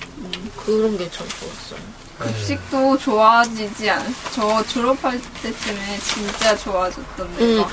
그런 0.64 0.96
게 0.96 1.06
참 1.10 1.26
좋았어요. 1.28 1.91
급식도 2.22 2.98
좋아지지 2.98 3.90
않았어. 3.90 4.12
저 4.32 4.66
졸업할 4.66 5.20
때쯤에 5.42 5.98
진짜 5.98 6.56
좋아졌던데. 6.56 7.44
음, 7.44 7.58
막 7.58 7.70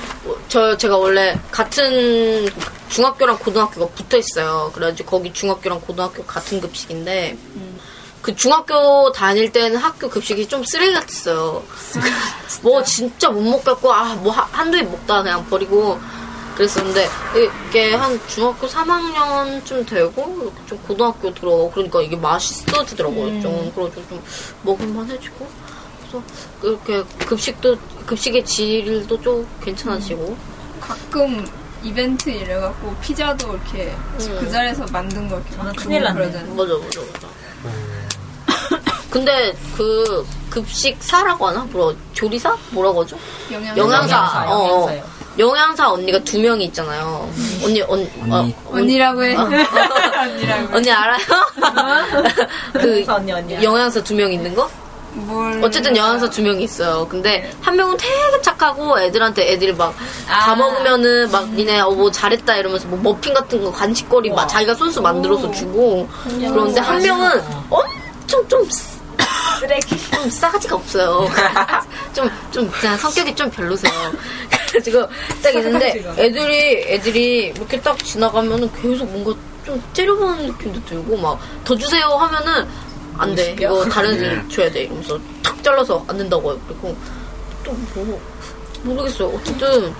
저, 0.48 0.76
제가 0.76 0.96
원래 0.96 1.38
같은 1.50 2.48
중학교랑 2.88 3.38
고등학교가 3.38 3.86
붙어 3.94 4.16
있어요. 4.18 4.70
그래가지고 4.74 5.10
거기 5.10 5.32
중학교랑 5.32 5.80
고등학교 5.80 6.24
같은 6.24 6.60
급식인데, 6.60 7.36
그 8.22 8.34
중학교 8.36 9.10
다닐 9.12 9.50
때는 9.50 9.76
학교 9.78 10.08
급식이 10.10 10.46
좀 10.48 10.62
쓰레기 10.64 10.92
같았어요. 10.92 11.62
뭐 12.62 12.82
진짜 12.82 13.30
못 13.30 13.40
먹겠고, 13.42 13.92
아, 13.92 14.14
뭐 14.16 14.32
하- 14.32 14.48
한두 14.52 14.76
입 14.78 14.84
먹다가 14.90 15.22
그냥 15.22 15.46
버리고 15.48 15.98
그랬었는데, 16.56 17.08
이게 17.68 17.94
한 17.94 18.20
중학교 18.26 18.66
3학년쯤 18.66 19.86
되고, 19.86 20.38
이렇게 20.42 20.66
좀 20.66 20.78
고등학교 20.86 21.32
들어가고, 21.32 21.70
그러니까 21.70 22.02
이게 22.02 22.16
맛있어지더라고요. 22.16 23.40
좀. 23.40 23.72
그래가지고 23.74 24.08
좀 24.08 24.22
먹을만 24.62 25.10
해지고. 25.10 25.48
그래서 26.00 26.22
이렇게 26.62 27.04
급식도, 27.26 27.76
급식의 28.06 28.44
질도 28.44 29.20
좀 29.20 29.46
괜찮아지고. 29.62 30.36
가끔 30.80 31.46
이벤트 31.82 32.28
이래갖고 32.28 32.94
피자도 33.00 33.54
이렇게 33.54 33.84
음. 34.20 34.38
그 34.40 34.50
자리에서 34.50 34.84
만든 34.92 35.28
거 35.28 35.36
이렇게 35.36 35.56
막 35.56 35.74
큰일 35.76 36.02
났네. 36.02 36.18
그러잖아요. 36.20 36.54
맞아, 36.54 36.74
맞아, 36.74 37.00
맞아. 37.00 37.28
근데 39.10 39.54
그 39.76 40.26
급식사라고 40.50 41.48
하나? 41.48 41.64
뭐라 41.64 41.96
조리사? 42.12 42.56
뭐라고 42.70 43.02
하죠? 43.02 43.18
영양 43.50 43.76
영양사. 43.76 44.16
영양사, 44.16 44.44
어, 44.52 44.56
어. 44.56 44.68
영양사요. 44.68 45.04
영양사 45.38 45.90
언니가 45.90 46.18
두 46.20 46.38
명이 46.40 46.64
있잖아요. 46.66 47.28
언니, 47.64 47.80
언, 47.82 48.00
언니. 48.22 48.32
어, 48.32 48.70
언니라고 48.72 49.24
해. 49.24 49.34
언니라고. 49.36 50.76
언니 50.76 50.90
알아요? 50.90 51.18
그 52.72 52.88
영양사 53.00 53.14
언니, 53.14 53.32
언니야. 53.32 53.62
영양사 53.62 54.02
두 54.02 54.14
명 54.14 54.32
있는 54.32 54.54
거? 54.54 54.68
뭘 55.12 55.60
어쨌든 55.64 55.96
영양사 55.96 56.28
두 56.30 56.40
명이 56.42 56.62
있어요. 56.64 57.06
근데 57.08 57.50
한 57.60 57.74
명은 57.76 57.96
되게 57.96 58.40
착하고 58.42 59.00
애들한테 59.00 59.52
애들이 59.52 59.72
막다 59.72 59.94
아. 60.52 60.54
먹으면은 60.54 61.30
막 61.32 61.48
니네 61.50 61.80
어 61.80 61.90
뭐 61.90 62.10
잘했다 62.12 62.56
이러면서 62.56 62.86
뭐 62.86 62.98
머핀 63.02 63.34
같은 63.34 63.62
거 63.64 63.72
간식거리 63.72 64.30
막 64.30 64.46
자기가 64.46 64.74
손수 64.74 65.00
만들어서 65.02 65.50
주고 65.50 66.08
그런데 66.24 66.80
한 66.80 67.02
명은 67.02 67.42
엄청 67.70 68.46
좀 68.48 68.64
쓰레기. 69.60 70.10
좀 70.10 70.30
싸가지가 70.30 70.76
없어요. 70.76 71.28
좀, 72.12 72.30
좀, 72.50 72.70
그냥 72.70 72.96
성격이 72.96 73.34
좀 73.34 73.50
별로세요. 73.50 73.92
그래가지고 74.68 75.06
딱 75.42 75.54
있는데 75.54 76.02
애들이, 76.18 76.84
애들이 76.88 77.46
이렇게 77.56 77.80
딱 77.80 77.98
지나가면은 78.04 78.70
계속 78.80 79.04
뭔가 79.10 79.32
좀 79.64 79.82
째려보는 79.92 80.46
느낌도 80.46 80.84
들고 80.84 81.16
막 81.16 81.38
더 81.64 81.76
주세요 81.76 82.06
하면은 82.08 82.66
안 83.18 83.34
돼. 83.34 83.52
이거 83.52 83.84
다른 83.86 84.14
애들 84.14 84.48
줘야 84.48 84.70
돼. 84.70 84.84
이러면서 84.84 85.18
탁 85.42 85.62
잘라서 85.62 86.02
안 86.08 86.16
된다고 86.16 86.50
해요. 86.52 86.60
그리고 86.66 86.96
또 87.62 87.72
뭐, 87.94 88.20
모르겠어요. 88.82 89.28
어쨌든 89.28 89.92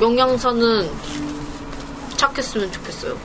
영양사는 0.00 0.90
착했으면 2.16 2.70
좋겠어요. 2.70 3.16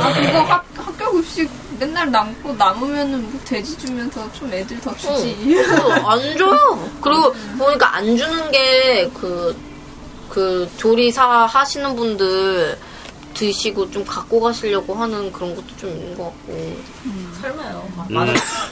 아 0.00 0.12
그거 0.12 0.38
학, 0.42 0.64
학교 0.76 1.12
급식 1.12 1.50
맨날 1.78 2.10
남고 2.10 2.52
남으면은 2.54 3.30
뭐 3.30 3.40
돼지 3.44 3.76
주면서 3.78 4.30
좀 4.32 4.52
애들 4.52 4.80
더 4.80 4.94
주지. 4.96 5.56
어, 5.80 6.10
안 6.10 6.36
줘요. 6.38 6.90
그리고 7.00 7.32
보니까 7.58 7.96
안 7.96 8.16
주는 8.16 8.50
게 8.50 9.10
그, 9.14 9.56
그 10.28 10.68
조리사 10.76 11.24
하시는 11.46 11.94
분들 11.96 12.78
드시고 13.34 13.90
좀 13.90 14.04
갖고 14.04 14.40
가시려고 14.40 14.94
하는 14.94 15.32
그런 15.32 15.54
것도 15.56 15.66
좀 15.76 15.90
있는 15.90 16.16
것 16.16 16.24
같고. 16.24 16.76
설마요. 17.40 17.88
음. 18.10 18.16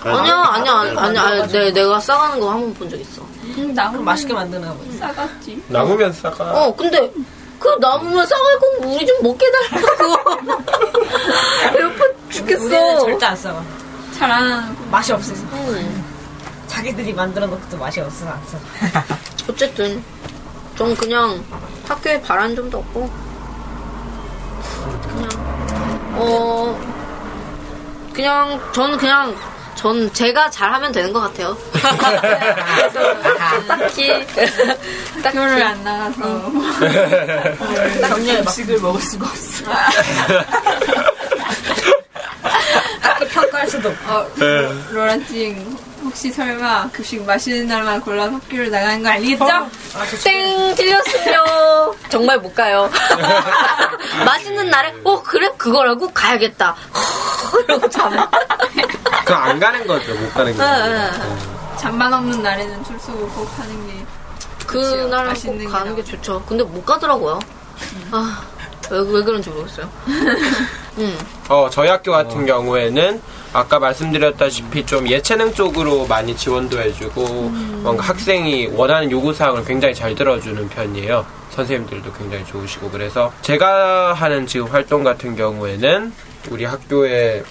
아니야, 0.05 0.37
아니야, 0.37 0.73
아니야. 0.97 1.23
아니야. 1.23 1.47
내, 1.49 1.73
내가 1.73 1.99
싸가는 1.99 2.39
거 2.41 2.49
한 2.51 2.61
번 2.61 2.73
본 2.75 2.89
적 2.89 3.01
있어. 3.01 3.23
음, 3.43 3.73
남으면 3.75 3.93
그럼 3.93 4.05
맛있게 4.05 4.33
만드나 4.33 4.73
보지. 4.73 4.99
싸갔지. 4.99 5.63
남으면 5.69 6.13
싸가. 6.13 6.45
어, 6.53 6.75
근데 6.77 7.13
그 7.59 7.69
남으면 7.81 8.25
싸갈 8.27 8.59
건 8.61 8.85
우리 8.89 9.05
좀 9.07 9.17
먹게 9.23 9.47
달라고. 9.51 10.43
배고파 12.33 12.65
우리는 12.65 12.71
죽겠어. 12.71 12.99
절대 13.07 13.27
안 13.27 13.37
싸워. 13.37 13.65
잘안 14.19 14.43
하는 14.43 14.75
거. 14.77 14.85
맛이 14.91 15.13
없어서. 15.13 15.43
음. 15.53 16.05
자기들이 16.67 17.13
만들어 17.13 17.47
놓고도 17.47 17.77
맛이 17.77 18.01
없어서 18.01 18.31
안 18.33 18.41
써. 18.47 18.59
어쨌든 19.49 20.03
전 20.77 20.95
그냥 20.97 21.43
학교에 21.87 22.21
바란 22.23 22.55
점도 22.57 22.79
없고 22.79 23.11
그냥 25.03 25.29
어 26.15 26.79
그냥 28.15 28.61
저는 28.73 28.97
그냥 28.97 29.37
전 29.75 30.11
제가 30.13 30.49
잘하면 30.51 30.93
되는 30.93 31.13
것 31.13 31.21
같아요. 31.21 31.57
딱히 33.67 34.25
딱히 35.23 35.39
학교를 35.39 35.63
안 35.63 35.83
나가서. 35.85 36.53
정렬 38.09 38.37
음식을 38.41 38.81
먹을 38.81 39.01
수가 39.01 39.27
없어. 39.27 39.65
없고. 43.51 44.13
어, 44.13 44.27
로라찡 44.91 45.77
혹시 46.05 46.31
설마 46.33 46.89
급식 46.91 47.23
맛있는 47.25 47.67
날만 47.69 48.01
골라서 48.01 48.35
학교를 48.35 48.71
나가는 48.71 49.03
거 49.03 49.09
아니겠죠? 49.11 49.47
땡 50.25 50.75
틀렸으면 50.75 51.45
정말 52.11 52.39
못 52.39 52.55
가요. 52.55 52.91
맛있는 54.27 54.69
날에 54.69 54.93
어 55.05 55.23
그래 55.23 55.49
그거라고 55.57 56.11
가야겠다. 56.13 56.75
이러고 57.69 57.89
잠. 57.89 58.11
그거 59.25 59.35
안 59.35 59.61
가는 59.61 59.87
거죠. 59.87 60.15
못 60.15 60.35
가는 60.35 60.57
거. 60.57 60.65
잠만 61.77 62.13
없는 62.13 62.43
날에는 62.43 62.85
출석을 62.85 63.29
꼭 63.29 63.49
하는 63.59 63.87
게 63.87 64.05
그날 64.67 65.27
맛있는 65.27 65.59
꼭게 65.59 65.69
가는 65.71 65.97
게 65.97 66.05
좋죠. 66.05 66.43
근데 66.49 66.65
못 66.65 66.85
가더라고요. 66.85 67.39
아, 68.11 68.43
왜, 68.93 68.99
왜 69.01 69.23
그런지 69.23 69.49
모르겠어요. 69.49 69.89
음. 70.99 71.19
어, 71.49 71.69
저희 71.71 71.89
학교 71.89 72.13
같은 72.13 72.45
경우에는 72.45 73.21
아까 73.55 73.79
말씀드렸다시피 73.79 74.85
좀 74.85 75.09
예체능 75.09 75.55
쪽으로 75.55 76.07
많이 76.07 76.37
지원도 76.37 76.79
해주고 76.79 77.25
뭔가 77.83 78.03
학생이 78.05 78.69
원하는 78.75 79.11
요구사항을 79.11 79.65
굉장히 79.65 79.95
잘 79.95 80.15
들어주는 80.15 80.69
편이에요. 80.69 81.25
선생님들도 81.51 82.13
굉장히 82.13 82.45
좋으시고 82.47 82.91
그래서 82.91 83.33
제가 83.43 84.13
하는 84.13 84.47
지금 84.47 84.67
활동 84.69 85.03
같은 85.03 85.35
경우에는 85.37 86.13
우리 86.51 86.65
학교에 86.65 87.43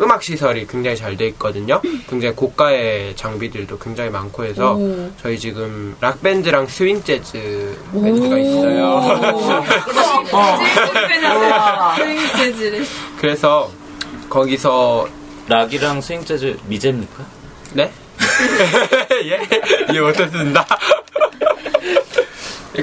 음악 0.00 0.22
시설이 0.22 0.66
굉장히 0.66 0.96
잘 0.96 1.16
돼 1.16 1.26
있거든요. 1.28 1.80
굉장히 2.08 2.34
고가의 2.34 3.14
장비들도 3.16 3.78
굉장히 3.78 4.10
많고 4.10 4.44
해서 4.44 4.76
저희 5.22 5.38
지금 5.38 5.96
락 6.00 6.20
밴드랑 6.22 6.66
스윙 6.66 7.02
재즈 7.04 7.78
밴드가 7.92 8.38
있어요. 8.38 9.00
스윙 11.96 12.18
재즈를 12.36 12.84
그래서 13.20 13.70
거기서 14.28 15.06
락이랑 15.48 16.00
스윙 16.00 16.24
재즈 16.24 16.58
미제입니까? 16.66 17.24
네? 17.74 17.92
예? 19.24 19.40
이해 19.92 20.00
못했습니다. 20.00 20.66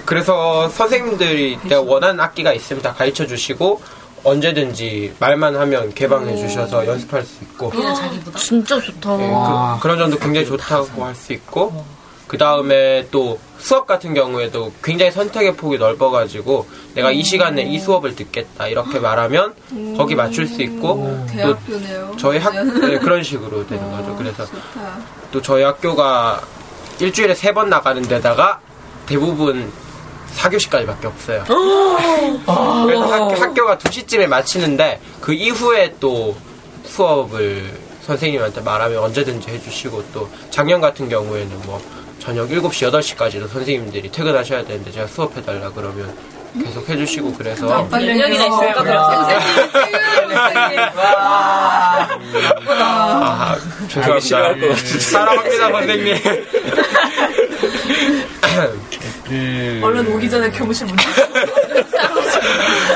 그래서 0.05 0.69
선생님들이 0.69 1.57
내가 1.63 1.81
원하는 1.81 2.19
악기가 2.19 2.53
있으면 2.53 2.81
다 2.81 2.93
가르쳐 2.93 3.25
주시고 3.27 3.81
언제든지 4.23 5.13
말만 5.19 5.55
하면 5.55 5.93
개방해 5.93 6.35
주셔서 6.35 6.85
연습할 6.87 7.23
수 7.23 7.43
있고. 7.43 7.71
자기보다. 7.71 8.37
진짜 8.39 8.79
좋다. 8.79 9.13
예, 9.21 9.79
그, 9.81 9.87
런 9.87 9.97
점도 9.97 10.17
굉장히 10.17 10.45
좋다고 10.45 11.03
할 11.05 11.15
수 11.15 11.33
있고. 11.33 11.83
그 12.27 12.37
다음에 12.37 13.05
또 13.11 13.37
수업 13.57 13.85
같은 13.85 14.13
경우에도 14.13 14.71
굉장히 14.81 15.11
선택의 15.11 15.57
폭이 15.57 15.77
넓어가지고 15.77 16.65
내가 16.95 17.11
이 17.11 17.23
시간에 17.23 17.61
이 17.63 17.77
수업을 17.77 18.15
듣겠다 18.15 18.67
이렇게 18.69 18.99
말하면 18.99 19.53
거기 19.97 20.15
맞출 20.15 20.47
수 20.47 20.61
있고 20.61 21.25
또 21.27 21.33
대학교네요. 21.33 22.15
저희 22.17 22.37
학 22.39 22.53
네, 22.55 22.99
그런 22.99 23.21
식으로 23.21 23.67
되는 23.67 23.91
거죠. 23.91 24.15
그래서 24.15 24.45
좋다. 24.45 24.97
또 25.31 25.41
저희 25.41 25.63
학교가 25.63 26.39
일주일에 27.01 27.35
세 27.35 27.51
번 27.51 27.69
나가는 27.69 28.01
데다가 28.01 28.61
대부분 29.07 29.69
4교시까지밖에 30.37 31.05
없어요. 31.05 31.43
그래서 31.47 33.05
학, 33.11 33.41
학교가 33.41 33.77
2시쯤에 33.77 34.27
마치는데 34.27 34.99
그 35.19 35.33
이후에 35.33 35.95
또 35.99 36.35
수업을 36.85 37.71
선생님한테 38.01 38.61
말하면 38.61 38.99
언제든지 38.99 39.49
해주시고 39.49 40.03
또 40.13 40.29
작년 40.49 40.79
같은 40.81 41.09
경우에는 41.09 41.61
뭐 41.65 41.81
저녁 42.19 42.49
7시, 42.49 42.91
8시까지도 42.91 43.47
선생님들이 43.49 44.11
퇴근하셔야 44.11 44.63
되는데 44.65 44.91
제가 44.91 45.07
수업해달라 45.07 45.71
그러면 45.71 46.13
계속 46.63 46.87
해주시고 46.89 47.33
그래서. 47.33 47.65
능력이나 47.89 48.45
있으니까 48.45 48.83
아, 52.67 53.55
싫어할 54.19 54.59
것 54.59 54.67
같은데. 54.69 54.99
사랑합니다 54.99 55.71
선생님 55.71 56.17
얼른 59.83 60.13
오기 60.13 60.29
전에 60.29 60.49
교무실 60.51 60.87
문 60.87 60.95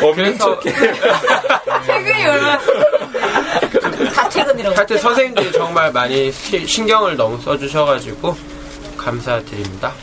없는 0.03 0.15
그래서 0.37 0.59
퇴근이 1.85 2.25
얼마나 2.25 2.59
다 4.13 4.29
퇴근이라고. 4.29 4.75
하여튼 4.75 4.97
선생님들이 4.97 5.51
정말 5.53 5.91
많이 5.91 6.31
시- 6.31 6.65
신경을 6.65 7.15
너무 7.15 7.39
써주셔가지고 7.41 8.35
감사드립니다. 8.97 9.93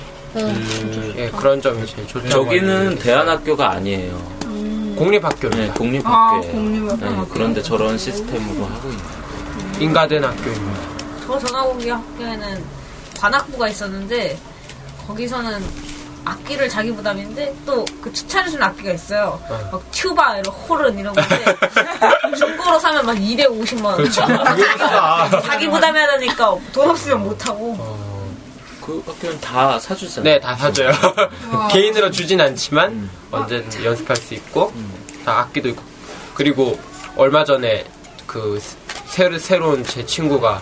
예, 1.16 1.30
그런 1.36 1.60
점이 1.60 1.86
제일 1.86 2.06
좋죠. 2.08 2.28
저기는 2.28 2.98
대안학교가 2.98 3.72
아니에요. 3.72 4.12
음. 4.46 4.94
공립학교입니다. 4.98 5.62
네, 5.64 5.70
공립학교예요. 5.78 6.48
아, 6.48 6.52
공립학교. 6.52 7.04
네, 7.04 7.26
그런데 7.32 7.62
저런 7.62 7.98
시스템으로 7.98 8.64
하고 8.64 8.88
있는. 8.88 9.02
인가된 9.80 10.24
학교입니다. 10.24 10.80
저 11.26 11.38
전화공기 11.38 11.90
학교에는 11.90 12.64
관악부가 13.20 13.68
있었는데 13.68 14.38
거기서는 15.06 15.62
악기를 16.24 16.68
자기 16.68 16.92
부담인데 16.92 17.54
또 17.66 17.84
그 18.00 18.12
추천해주는 18.12 18.62
악기가 18.62 18.92
있어요. 18.92 19.40
막 19.70 19.80
튜바, 19.92 20.38
이런 20.38 20.52
호른 20.54 20.98
이런 20.98 21.14
건데 21.14 21.44
중고로 22.36 22.78
사면 22.80 23.06
막 23.06 23.14
250만 23.16 23.84
원. 23.84 23.96
그렇죠. 23.96 24.22
자기 25.42 25.68
부담해야 25.68 26.18
되니까 26.18 26.56
돈 26.72 26.90
없으면 26.90 27.22
못 27.22 27.48
하고. 27.48 27.76
그 28.84 29.00
학교는 29.06 29.40
다 29.40 29.78
사주잖아요. 29.78 30.24
네, 30.34 30.40
다 30.40 30.56
사줘요. 30.56 30.90
개인으로 31.70 32.10
주진 32.10 32.40
않지만 32.40 33.08
언제든 33.30 33.84
연습할 33.84 34.16
수 34.16 34.34
있고 34.34 34.72
다 35.24 35.38
악기도 35.40 35.68
있고 35.68 35.82
그리고 36.34 36.78
얼마 37.16 37.44
전에 37.44 37.84
그 38.26 38.60
새, 39.06 39.38
새로운 39.38 39.84
제 39.84 40.04
친구가 40.04 40.60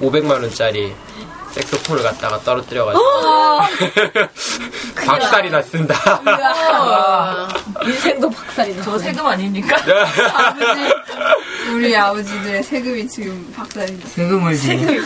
500만 0.00 0.30
원짜리 0.30 0.92
색소폰을 1.52 2.02
갖다가 2.02 2.38
떨어뜨려가지고 2.40 3.04
박살이 5.06 5.50
났습니다. 5.50 5.94
인생도 7.84 8.30
박살이 8.30 8.76
나. 8.76 8.82
저 8.84 8.98
세금 8.98 9.26
아닙니까? 9.26 9.76
우리 11.72 11.96
아버지들의 11.96 12.62
세금이 12.62 13.08
지금 13.08 13.52
박살이 13.56 13.98
세금을 14.14 14.56
지금 14.56 15.04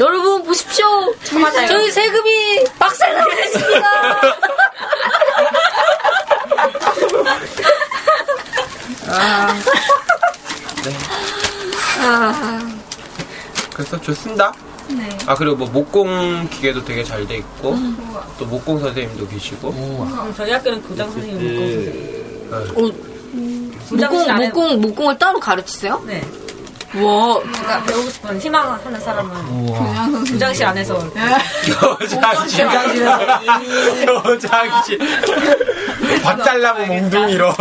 여러분 0.00 0.42
보십시오. 0.44 0.86
저희 1.68 1.90
세금이 1.90 2.64
박살나겠습니다. 2.78 3.82
그래서 13.74 14.00
좋습니다. 14.00 14.52
네. 14.88 15.08
아 15.26 15.34
그리고 15.34 15.56
뭐 15.56 15.68
목공 15.68 16.48
기계도 16.50 16.84
되게 16.84 17.02
잘 17.04 17.26
돼 17.26 17.36
있고 17.36 17.76
또 18.38 18.44
목공 18.46 18.80
선생님도 18.80 19.28
계시고. 19.28 20.06
저희 20.36 20.52
학교는 20.52 20.82
교장 20.82 21.10
선생님 21.10 21.42
목공 21.42 21.70
선생님. 21.70 22.22
목공 23.90 24.34
목공 24.36 24.80
목공을 24.80 25.18
따로 25.18 25.40
가르치세요? 25.40 26.02
네. 26.06 26.22
와. 26.94 27.38
그러니까 27.40 27.82
배우고 27.84 28.10
싶은 28.10 28.38
희망하는 28.38 29.00
사람은. 29.00 29.66
교장실 30.26 30.66
안에서. 30.66 30.94
여장실. 32.00 32.66
여장실. 34.26 34.98
박달나무 36.22 36.84
몽둥이로. 36.86 37.52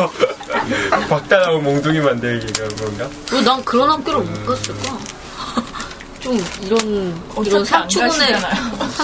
박달나무 1.07 1.61
몽둥이 1.61 1.99
만들기 2.01 2.51
그런 2.53 2.76
건가? 2.76 3.07
왜난 3.32 3.63
그런 3.63 3.89
학교를 3.91 4.19
못 4.22 4.45
갔을까? 4.45 4.97
좀 6.22 6.38
이런 6.61 7.22
이런 7.45 7.65
가시잖아요. 7.65 8.38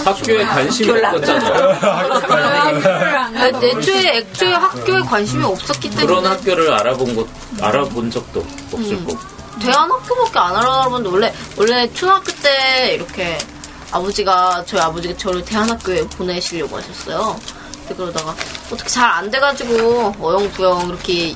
학교에 0.04 0.44
관심이 0.44 0.90
없었잖아요. 0.90 1.78
아, 1.82 3.50
애초에 3.62 4.18
애초에 4.18 4.52
학교에 4.52 5.00
관심이 5.00 5.44
없었기 5.44 5.90
그런 5.90 6.06
때문에 6.08 6.28
학교를 6.28 6.72
알아본 6.72 7.16
것, 7.16 7.26
알아본 7.60 8.10
적도 8.10 8.44
없을 8.72 9.04
거고. 9.04 9.18
대한 9.60 9.90
학교밖에 9.90 10.38
안 10.38 10.56
알아봤는데 10.56 11.08
원래 11.10 11.34
원래 11.56 11.92
초등학교 11.92 12.30
때 12.40 12.94
이렇게 12.94 13.36
아버지가 13.90 14.62
저희 14.66 14.80
아버지가 14.80 15.16
저를 15.16 15.44
대한 15.44 15.68
학교에 15.68 16.06
보내시려고 16.16 16.76
하셨어요. 16.76 17.36
근데 17.80 17.94
그러다가 17.96 18.34
어떻게 18.70 18.88
잘 18.88 19.08
안 19.10 19.28
돼가지고 19.30 20.14
어영부영 20.20 20.88
이렇게 20.88 21.34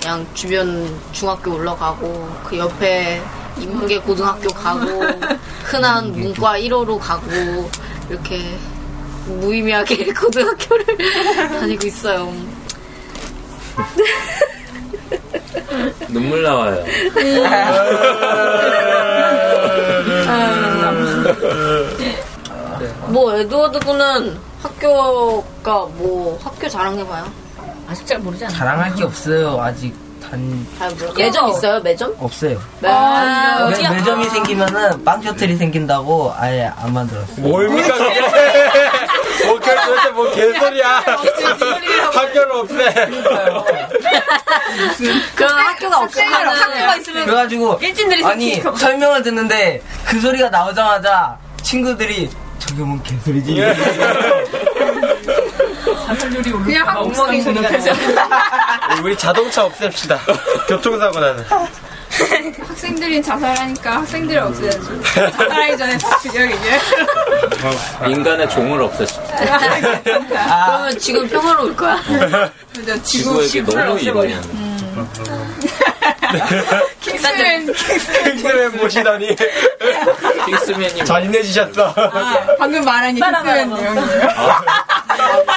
그냥 0.00 0.24
주변 0.34 0.96
중학교 1.12 1.54
올라가고 1.54 2.30
그 2.44 2.58
옆에 2.58 3.20
인문계 3.58 3.98
고등학교 4.00 4.48
가고 4.50 5.04
흔한 5.64 6.12
문과 6.12 6.58
1호로 6.58 6.98
가고 6.98 7.70
이렇게 8.10 8.40
무의미하게 9.26 10.12
고등학교를 10.14 10.84
다니고 11.60 11.86
있어요. 11.86 12.32
눈물 16.08 16.42
나와요. 16.42 16.84
뭐 23.08 23.34
에드워드 23.36 23.78
군은 23.80 24.36
학교가 24.62 25.86
뭐 25.96 26.38
학교 26.42 26.68
자랑해봐요. 26.68 27.24
아직 27.88 28.06
잘 28.06 28.18
모르지 28.18 28.44
않아요? 28.44 28.58
자랑할 28.58 28.94
게 28.94 29.04
없어요. 29.04 29.60
아직 29.60 29.94
단잘 30.30 30.90
몰라. 30.98 31.12
매점 31.16 31.48
있어요? 31.48 31.80
매점? 31.80 32.14
없어요. 32.18 32.60
아, 32.82 33.68
매, 33.70 33.88
매점이 33.88 34.28
생기면은 34.30 35.04
빵 35.04 35.22
셔틀이 35.22 35.56
생긴다고 35.56 36.32
아예 36.36 36.70
안 36.76 36.92
만들었어요. 36.92 37.46
뭘입니까 37.46 37.94
그게? 37.96 38.20
뭐 39.46 39.58
개, 39.58 39.74
도대체 39.74 40.10
뭐 40.10 40.30
개소리야? 40.32 41.04
학교를 42.12 42.52
없애. 42.52 42.94
그런 45.34 45.58
학교가 45.58 45.98
없으면은 46.00 47.00
있으면 47.00 47.24
그래가지고 47.24 47.78
일진들이 47.80 48.24
아니. 48.24 48.60
설명을 48.60 49.22
듣는데 49.22 49.82
그 50.06 50.20
소리가 50.20 50.48
나오자마자 50.50 51.36
친구들이 51.62 52.30
저게 52.58 52.82
뭔 52.82 53.02
개소리지? 53.02 53.60
사설률이 56.06 56.50
오르고 56.50 56.64
그냥 56.64 56.88
한국 56.88 57.06
옥상 57.20 57.40
소리가 57.42 57.68
폐쇄. 57.68 57.92
우리 59.02 59.16
자동차 59.16 59.64
없앱시다. 59.64 60.18
교통사고 60.68 61.18
나는. 61.20 61.44
학생들이 62.68 63.20
자살하니까 63.22 63.96
학생들을 63.96 64.40
없애야지. 64.42 65.02
자살하기 65.14 65.78
전에 65.78 65.98
다 65.98 66.18
죽여 66.18 66.44
이제. 66.44 66.80
인간의 68.08 68.48
종을 68.50 68.80
없애십시오. 68.82 69.22
그러면 70.28 70.98
지금 70.98 71.28
평화로울 71.28 71.74
거야. 71.76 72.00
지구 73.02 73.46
지구에게 73.46 73.62
너무 73.62 73.98
이로운. 73.98 74.74
킹스맨 77.00 77.72
킹스맨 77.72 78.72
보시더니 78.72 79.36
킹스맨이 80.46 81.04
잔인해지셨어. 81.04 81.94
방금 82.58 82.84
말한 82.84 83.14
게 83.14 83.20
킹스맨 83.20 83.68
내용이에요. 83.74 84.24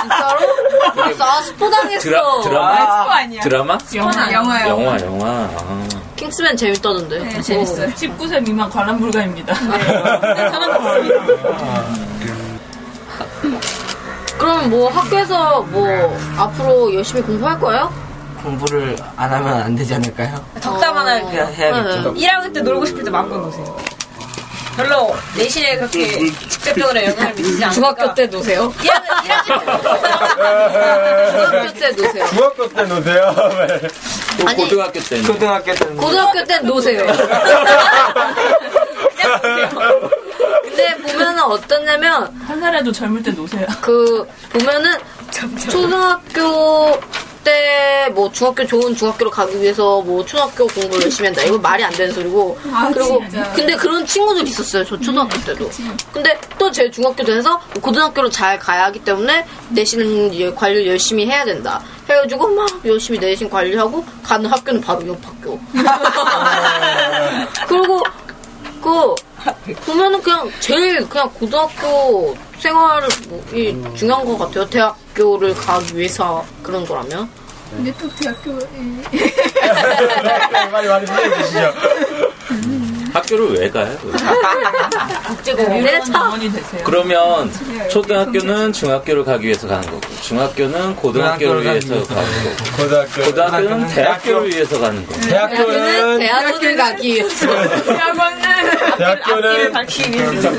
진짜로? 0.08 1.18
나 1.18 1.42
스포당했어. 1.42 2.00
드라, 2.10 2.42
드라마? 2.44 2.76
스포 2.82 3.12
아니야. 3.12 3.42
드라마? 3.42 3.78
영화 3.96 4.32
영화요. 4.34 4.70
영화, 4.70 5.00
영화. 5.02 5.28
아. 5.28 5.88
킹스맨 6.16 6.58
재밌다던데. 6.58 7.20
네, 7.20 7.42
재밌어요. 7.42 7.88
19세 7.90 8.42
미만 8.44 8.70
관람 8.70 9.00
불가입니다. 9.00 9.54
봤습니다. 10.80 11.26
그럼 14.38 14.70
뭐 14.70 14.90
학교에서 14.90 15.62
뭐 15.64 16.18
앞으로 16.38 16.94
열심히 16.94 17.22
공부할 17.22 17.60
거예요? 17.60 17.92
공부를 18.44 18.96
안 19.16 19.34
하면 19.34 19.62
안 19.62 19.76
되지 19.76 19.96
않을까요? 19.96 20.36
할 21.08 21.26
그냥 21.26 21.54
해야겠죠. 21.54 22.14
1학년 22.14 22.54
때 22.54 22.62
놀고 22.62 22.86
싶을 22.86 23.04
때 23.04 23.10
마음껏 23.10 23.38
노세요. 23.38 23.78
별로 24.78 25.16
내신에 25.36 25.76
그렇게 25.78 26.32
직접적으로 26.48 27.04
영향을 27.04 27.34
미치지 27.34 27.64
않으니까. 27.64 27.72
중학교 27.72 28.14
때 28.14 28.28
노세요? 28.28 28.72
1학년, 28.74 29.26
1학년 29.26 29.46
중학교 31.34 31.74
때 31.74 31.92
노세요. 31.96 32.28
중학교 32.28 32.70
때 32.70 32.84
노세요. 32.84 33.36
또 34.40 34.48
아니, 34.48 34.56
고등학교 34.64 35.00
때는. 35.00 35.24
초등학교 35.26 35.74
때는 35.74 35.98
고등학교 35.98 36.44
때 36.44 36.60
노세요. 36.60 37.06
근데 40.64 40.96
보면은 40.98 41.42
어떠냐면 41.44 42.32
한 42.48 42.60
살에도 42.60 42.92
젊을 42.92 43.24
때 43.24 43.32
노세요. 43.32 43.66
그 43.82 44.28
보면은 44.54 44.92
초등학교 45.72 47.00
절대 47.48 48.10
뭐 48.14 48.30
중학교 48.30 48.66
좋은 48.68 48.94
중학교로 48.94 49.32
가기 49.32 49.62
위해서 49.62 50.02
뭐 50.02 50.26
초등학교 50.26 50.68
공부를 50.68 51.04
열심히 51.04 51.28
한다. 51.28 51.42
이거 51.44 51.58
말이 51.58 51.82
안 51.82 51.92
되는 51.94 52.14
소리고. 52.14 52.60
아, 52.74 52.90
그리고 52.94 53.22
진짜. 53.22 53.54
근데 53.54 53.74
그런 53.76 54.06
친구들이 54.06 54.50
있었어요. 54.50 54.84
저 54.84 55.00
초등학교 55.00 55.40
때도. 55.46 55.70
근데 56.12 56.38
또 56.60 56.68
제 56.70 56.92
중학교 56.92 57.24
돼서 57.24 57.60
고등학교로 57.82 58.30
잘 58.30 58.60
가야 58.60 58.86
하기 58.86 59.00
때문에 59.00 59.46
내신 59.70 60.32
예, 60.36 60.52
관리 60.52 60.86
열심히 60.86 61.26
해야 61.26 61.46
된다. 61.46 61.82
해가지고 62.10 62.50
막 62.50 62.68
열심히 62.86 63.18
내신 63.18 63.50
관리하고 63.50 64.06
가는 64.22 64.48
학교는 64.50 64.82
바로 64.82 65.08
옆 65.08 65.26
학교. 65.26 65.58
그리고 67.68 68.04
그 68.84 69.16
보면은 69.86 70.22
그냥 70.22 70.50
제일 70.60 71.08
그냥 71.08 71.30
고등학교 71.34 72.36
생활이 72.60 73.78
중요한 73.96 74.26
것 74.26 74.38
같아요. 74.38 74.70
대학교를 74.70 75.54
가기 75.54 75.98
위해서 75.98 76.44
그런 76.64 76.86
거라면. 76.86 77.30
근데 77.70 77.94
또 78.00 78.10
대학교 78.16 78.54
많이 80.72 80.88
많이 80.88 81.06
해주시죠. 81.06 81.74
학교를 83.18 83.60
왜 83.60 83.70
가요? 83.70 83.98
내 85.82 86.00
차. 86.02 86.22
어머니 86.28 86.52
되세요. 86.52 86.82
그러면 86.84 87.52
초등학교는 87.90 88.74
중학교를 88.74 89.24
가기 89.24 89.46
위해서 89.46 89.68
가는 89.68 89.84
거고 89.90 90.02
중학교는 90.22 90.96
고등학교를 90.96 91.64
위해서 91.64 91.88
가는 92.04 92.04
거고 92.44 92.78
고등학교. 92.78 93.24
고등학교는 93.24 93.88
대학교를 93.88 94.54
위해서 94.54 94.80
가는 94.80 95.06
거고 95.06 95.20
대학교는 95.22 96.20
대학교는 96.20 96.20
대학원을 96.20 96.76
가기 96.78 97.14
위해서. 97.14 97.48
대학교는 98.98 99.72
밝히기 99.74 100.12
위해서. 100.18 100.50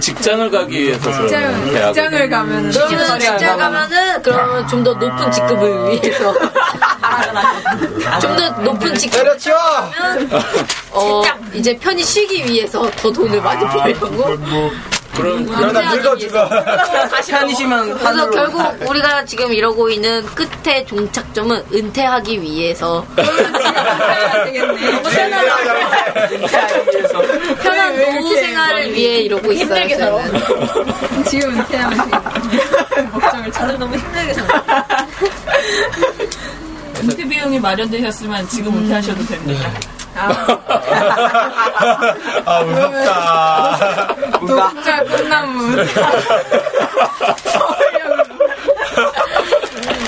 직장을 0.00 0.50
가기 0.50 0.78
위해서 0.82 1.12
직장, 1.12 1.64
직장을 1.92 2.28
가면은 2.30 2.70
그러면 2.70 3.20
직장 3.20 3.58
가면은 3.58 4.22
그러면 4.22 4.68
좀 4.68 4.84
더 4.84 4.92
높은 4.92 5.30
직급을 5.32 5.92
위해서. 6.02 6.34
좀 8.20 8.36
더 8.36 8.50
높은 8.62 8.94
직급. 8.96 9.18
때려치워. 9.22 9.56
어, 10.90 11.22
이제 11.52 11.76
편히 11.78 12.02
쉬기 12.02 12.44
위해서 12.46 12.90
더 12.92 13.12
돈을 13.12 13.40
많이 13.40 13.64
벌려고. 13.66 14.70
그럼 15.14 15.46
그러다 15.46 15.94
늙어 15.94 16.16
죽어. 16.16 16.48
편히시면 17.28 17.84
그래서 17.92 18.04
하늘로 18.04 18.30
결국 18.32 18.90
우리가 18.90 19.24
지금 19.24 19.52
이러고 19.52 19.88
있는 19.88 20.24
끝의 20.34 20.84
종착점은 20.86 21.62
은퇴하기 21.72 22.42
위해서 22.42 23.06
편한 27.62 27.96
노후 27.96 28.34
생활을 28.36 28.92
위해 28.92 29.18
이러고 29.20 29.52
있어요. 29.52 29.84
힘들게 29.84 29.96
살아. 29.96 30.18
지금 31.28 31.60
은퇴하면. 31.60 32.10
목적을 33.12 33.52
찾아. 33.52 33.72
너무 33.74 33.94
힘들게 33.96 34.34
살아. 34.34 34.64
은퇴 37.02 37.26
비용이 37.28 37.58
마련되셨으면 37.60 38.48
지금 38.48 38.76
은퇴하셔도 38.76 39.24
됩니다. 39.26 39.70
아 42.44 42.62
무섭다. 42.62 44.16
독자 44.46 45.02
꽃나무. 45.04 45.76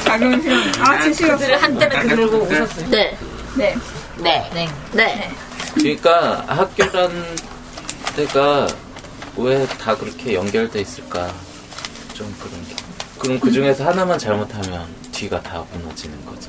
작은 0.05 0.41
film. 0.41 0.73
아. 0.81 0.99
그들을 1.01 1.63
한때는 1.63 2.09
그들고 2.09 2.37
웃었어요. 2.39 2.89
네. 2.89 3.17
네. 3.57 3.75
네. 4.19 4.49
네. 4.55 4.69
네. 4.93 5.31
그러니까 5.75 6.45
학교란 6.47 7.37
데가 8.17 8.67
왜 9.37 9.67
다 9.79 9.95
그렇게 9.97 10.33
연결돼 10.35 10.81
있을까 10.81 11.29
좀 12.15 12.35
그런 12.41 12.53
게 12.67 12.75
그럼 13.19 13.39
그 13.41 13.51
중에서 13.51 13.85
하나만 13.85 14.19
잘못하면 14.19 14.87
뒤가 15.13 15.41
다 15.43 15.63
무너지는 15.75 16.25
거죠 16.25 16.49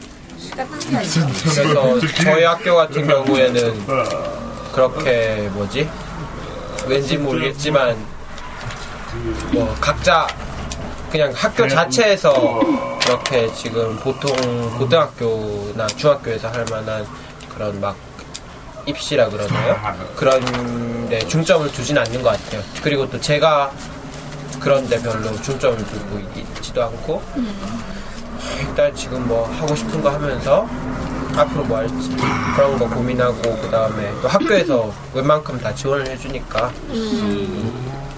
그래서 1.43 1.99
저희 2.23 2.43
학교 2.43 2.75
같은 2.75 3.07
경우에는 3.07 3.85
그렇게 4.73 5.49
뭐지 5.53 5.89
왠지 6.87 7.17
모르겠지만 7.17 7.95
뭐 9.51 9.75
각자 9.79 10.27
그냥 11.11 11.31
학교 11.35 11.67
자체에서 11.67 12.59
그렇게 13.01 13.51
지금 13.53 13.97
보통 13.99 14.31
고등학교나 14.77 15.87
중학교에서 15.87 16.49
할 16.49 16.65
만한 16.69 17.05
그런 17.53 17.79
막 17.79 17.95
입시라 18.85 19.29
그러나요? 19.29 19.73
그런 20.15 21.09
데 21.09 21.19
중점을 21.19 21.71
두진 21.71 21.97
않는 21.97 22.21
것 22.21 22.29
같아요. 22.31 22.61
그리고 22.81 23.09
또 23.09 23.19
제가 23.19 23.71
그런 24.59 24.87
데 24.89 25.01
별로 25.01 25.39
중점을 25.41 25.77
두고 25.77 26.19
있지도 26.35 26.83
않고 26.83 27.21
일단 28.61 28.93
지금 28.95 29.27
뭐 29.27 29.45
하고 29.59 29.75
싶은 29.75 30.01
거 30.01 30.09
하면서 30.09 30.67
앞으로 31.35 31.63
뭐 31.65 31.77
할지 31.77 31.93
그런 32.55 32.77
거 32.79 32.89
고민하고 32.89 33.41
그 33.61 33.69
다음에 33.69 34.11
또 34.21 34.27
학교에서 34.27 34.93
웬만큼 35.13 35.59
다 35.59 35.73
지원을 35.73 36.07
해주니까 36.07 36.71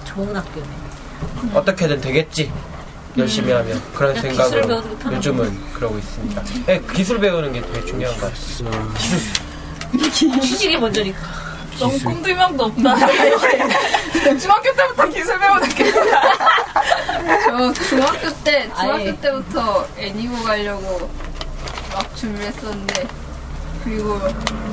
좋은 0.06 0.36
학교네. 0.36 0.66
어떻게든 1.54 2.02
되겠지 2.02 2.52
열심히 3.18 3.52
하면 3.52 3.82
그런 3.94 4.16
생각으로 4.22 4.62
기술. 4.82 5.14
요즘은 5.14 5.74
그러고 5.74 5.98
있습니다. 5.98 6.44
네, 6.68 6.82
기술 6.94 7.20
배우는 7.20 7.52
게 7.54 7.62
되게 7.62 7.86
중요한 7.86 8.16
것 8.20 8.32
같아요. 8.32 8.92
취직이 10.42 10.78
먼저니까. 10.80 11.49
너무 11.80 11.98
꿈도 12.00 12.30
희망도 12.30 12.64
없다. 12.66 12.96
중학교 14.38 14.76
때부터 14.76 15.08
기술 15.10 15.40
배우는 15.40 15.70
게. 15.70 15.92
저 15.92 17.74
중학교 17.74 18.34
때, 18.44 18.70
중학교 18.78 18.94
아예. 18.94 19.16
때부터 19.20 19.88
애니고 19.98 20.44
가려고 20.44 21.10
막 21.94 22.16
준비했었는데, 22.16 23.08
그리고 23.84 24.20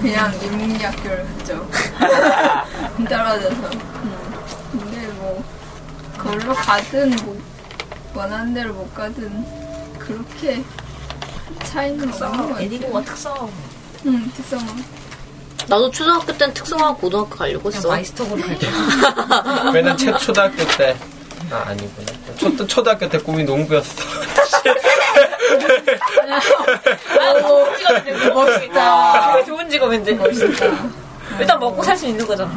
그냥 0.00 0.32
인문학교를 0.42 1.26
갔죠. 1.38 1.68
따라져서. 3.08 3.56
음. 3.70 4.34
근데 4.72 5.06
뭐, 5.14 5.44
그걸로 6.18 6.54
가든, 6.54 7.16
뭐, 7.24 7.40
원하는 8.14 8.52
대로 8.52 8.74
못 8.74 8.92
가든, 8.94 9.44
그렇게 9.98 10.62
차이는 11.64 12.08
없는 12.12 12.18
것 12.36 12.48
같아요. 12.48 12.64
애니고가 12.64 13.02
특성. 13.02 13.50
응, 14.06 14.30
특성은. 14.36 14.84
나도 15.68 15.90
초등학교 15.90 16.32
때는 16.36 16.54
특성화 16.54 16.94
고등학교 16.94 17.30
가려고 17.36 17.64
그냥 17.64 17.76
했어. 17.78 17.88
마이스터고로 17.88 18.40
갈게. 18.40 18.66
왜냐면 19.74 19.96
제 19.96 20.12
초등학교 20.18 20.64
때 20.76 20.96
아, 21.50 21.64
아니구나. 21.66 22.12
초, 22.36 22.66
초등학교 22.66 23.08
때 23.08 23.18
꿈이 23.18 23.42
농부였어. 23.44 23.94
아, 27.18 27.42
좋은 27.42 27.76
직업인데 27.78 28.30
멋있다. 28.30 29.32
되게 29.32 29.44
좋은 29.46 29.70
직업인데 29.70 30.12
멋있다. 30.14 30.66
일단 31.40 31.58
먹고 31.58 31.82
살 31.82 31.96
수 31.96 32.06
있는 32.06 32.26
거잖아. 32.26 32.52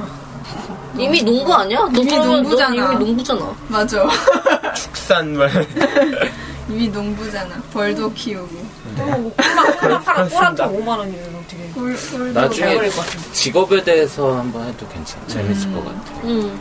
이미 0.98 1.24
농부 1.24 1.54
아니야? 1.54 1.80
너 1.92 2.02
이미 2.02 2.18
농부잖아. 2.18 2.76
이미 2.76 2.96
농부잖아. 3.06 3.56
맞아. 3.68 4.08
축산물. 4.76 5.50
이미 6.70 6.88
농부잖아. 6.90 7.56
벌도 7.74 8.12
키우고. 8.14 8.69
꼬랑 9.06 10.04
팔아 10.04 10.28
꼬랑 10.28 10.56
그렇습니다. 10.56 10.68
5만 10.70 10.88
원이면 10.98 11.36
어떻게. 11.36 11.58
꿀, 11.74 11.96
꿀도 11.96 12.40
나중에 12.40 12.76
것 12.76 12.96
같은데. 12.96 13.32
직업에 13.34 13.84
대해서 13.84 14.38
한번 14.38 14.68
해도 14.68 14.88
괜찮 14.90 15.20
재밌을 15.28 15.72
것 15.74 15.86
같아요 15.86 16.20
응. 16.26 16.60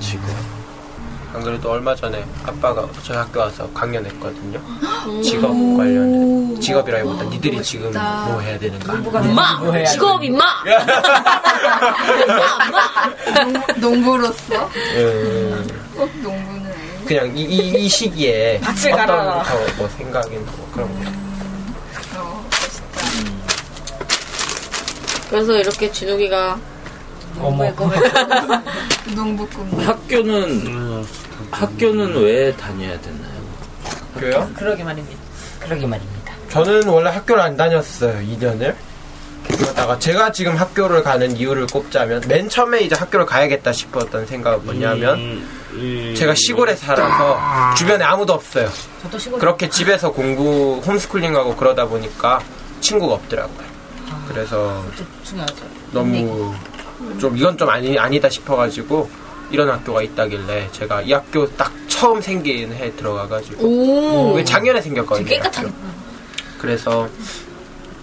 직업 0.00 0.24
안 1.34 1.42
그래도 1.42 1.70
얼마 1.70 1.94
전에 1.94 2.24
아빠가 2.46 2.88
저희 3.02 3.18
학교 3.18 3.40
와서 3.40 3.68
강연했거든요. 3.74 4.58
직업 5.22 5.50
관련 5.76 6.58
직업이라기보다 6.60 7.24
니들이 7.24 7.62
지금 7.62 7.92
뭐 7.92 8.40
해야 8.40 8.58
되는가. 8.58 8.94
임마! 9.20 9.84
직업 9.84 10.24
임마! 10.24 10.44
임마! 12.24 13.42
임마! 13.44 13.66
농부로서 13.76 14.70
음, 14.94 15.68
꼭 15.94 16.10
농부는 16.22 16.66
아니고. 16.72 17.04
그냥 17.06 17.36
이, 17.36 17.42
이, 17.42 17.84
이 17.84 17.88
시기에 17.88 18.58
밭을 18.62 18.92
어떤 18.94 19.06
갈아라. 19.06 19.42
더뭐 19.42 19.88
생각이나 19.90 20.40
뭐 20.56 20.70
그런 20.72 20.88
거. 20.88 21.10
어, 22.18 22.44
멋있다. 22.50 23.06
그래서 25.30 25.56
이렇게 25.56 25.90
진욱이가 25.90 26.58
어머 27.38 27.64
농부 29.14 29.46
꿈. 29.50 29.86
학교는 29.86 31.04
학교는 31.50 32.16
왜 32.22 32.54
다녀야 32.56 32.98
되나요? 33.00 33.36
학교요? 34.14 34.50
그러게 34.56 34.82
말입니다. 34.84 35.18
그러게 35.60 35.86
말입니다. 35.86 36.32
저는 36.48 36.88
원래 36.88 37.10
학교를 37.10 37.42
안 37.42 37.56
다녔어요, 37.56 38.18
2년을. 38.26 38.74
그러다가 39.48 39.98
제가 39.98 40.32
지금 40.32 40.56
학교를 40.56 41.02
가는 41.02 41.36
이유를 41.36 41.66
꼽자면 41.68 42.22
맨 42.26 42.48
처음에 42.48 42.80
이제 42.80 42.94
학교를 42.96 43.26
가야겠다 43.26 43.72
싶었던 43.72 44.26
생각은 44.26 44.64
뭐냐면 44.64 45.46
제가 46.16 46.34
시골에 46.34 46.74
살아서 46.74 47.38
주변에 47.76 48.04
아무도 48.04 48.32
없어요. 48.32 48.68
저도 49.02 49.18
시골 49.18 49.38
그렇게 49.38 49.68
집에서 49.68 50.10
공부 50.10 50.80
홈스쿨링하고 50.84 51.54
그러다 51.56 51.86
보니까 51.86 52.40
친구가 52.80 53.14
없더라고요. 53.14 53.75
그래서. 54.28 54.84
너무 55.92 56.54
좀 57.18 57.36
이건 57.36 57.56
좀 57.58 57.68
아니, 57.68 57.98
아니다 57.98 58.28
싶어가지고 58.28 59.08
이런 59.50 59.68
학교가 59.70 60.02
있다길래 60.02 60.68
제가 60.72 61.02
이 61.02 61.12
학교 61.12 61.46
딱 61.56 61.72
처음 61.88 62.20
생긴 62.20 62.72
해 62.72 62.94
들어가가지고 62.96 63.66
오왜 63.66 64.44
작년에 64.44 64.80
생겼거든요. 64.80 65.26
깨끗하게. 65.26 65.70
그래서 66.58 67.08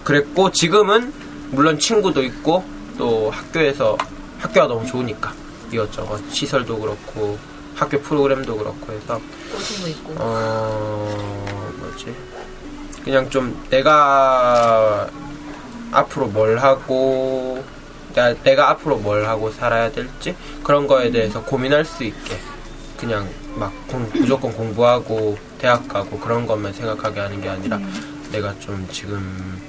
그랬고 0.04 0.50
지금은 0.50 1.12
물론 1.50 1.78
친구도 1.78 2.22
있고 2.22 2.64
또 2.96 3.30
학교에서 3.30 3.96
학교가 4.38 4.66
너무 4.66 4.86
좋으니까 4.86 5.32
이것저것 5.70 6.20
시설도 6.32 6.78
그렇고 6.78 7.38
학교 7.74 8.00
프로그램도 8.00 8.56
그렇고 8.56 8.92
해서. 8.92 9.20
어 10.16 11.44
뭐지 11.78 12.14
그냥 13.04 13.28
좀 13.28 13.60
내가 13.70 15.08
앞으로 15.94 16.26
뭘 16.26 16.58
하고 16.58 17.62
내가, 18.14 18.34
내가 18.42 18.70
앞으로 18.70 18.96
뭘 18.98 19.26
하고 19.26 19.50
살아야 19.50 19.90
될지 19.90 20.34
그런 20.62 20.86
거에 20.86 21.10
대해서 21.10 21.42
고민할 21.42 21.84
수 21.84 22.04
있게 22.04 22.36
그냥 22.98 23.28
막 23.56 23.72
공- 23.88 24.08
무조건 24.14 24.52
공부하고 24.52 25.36
대학 25.58 25.86
가고 25.88 26.18
그런 26.18 26.46
것만 26.46 26.72
생각하게 26.72 27.20
하는 27.20 27.40
게 27.40 27.48
아니라 27.48 27.78
내가 28.32 28.54
좀 28.60 28.86
지금 28.90 29.60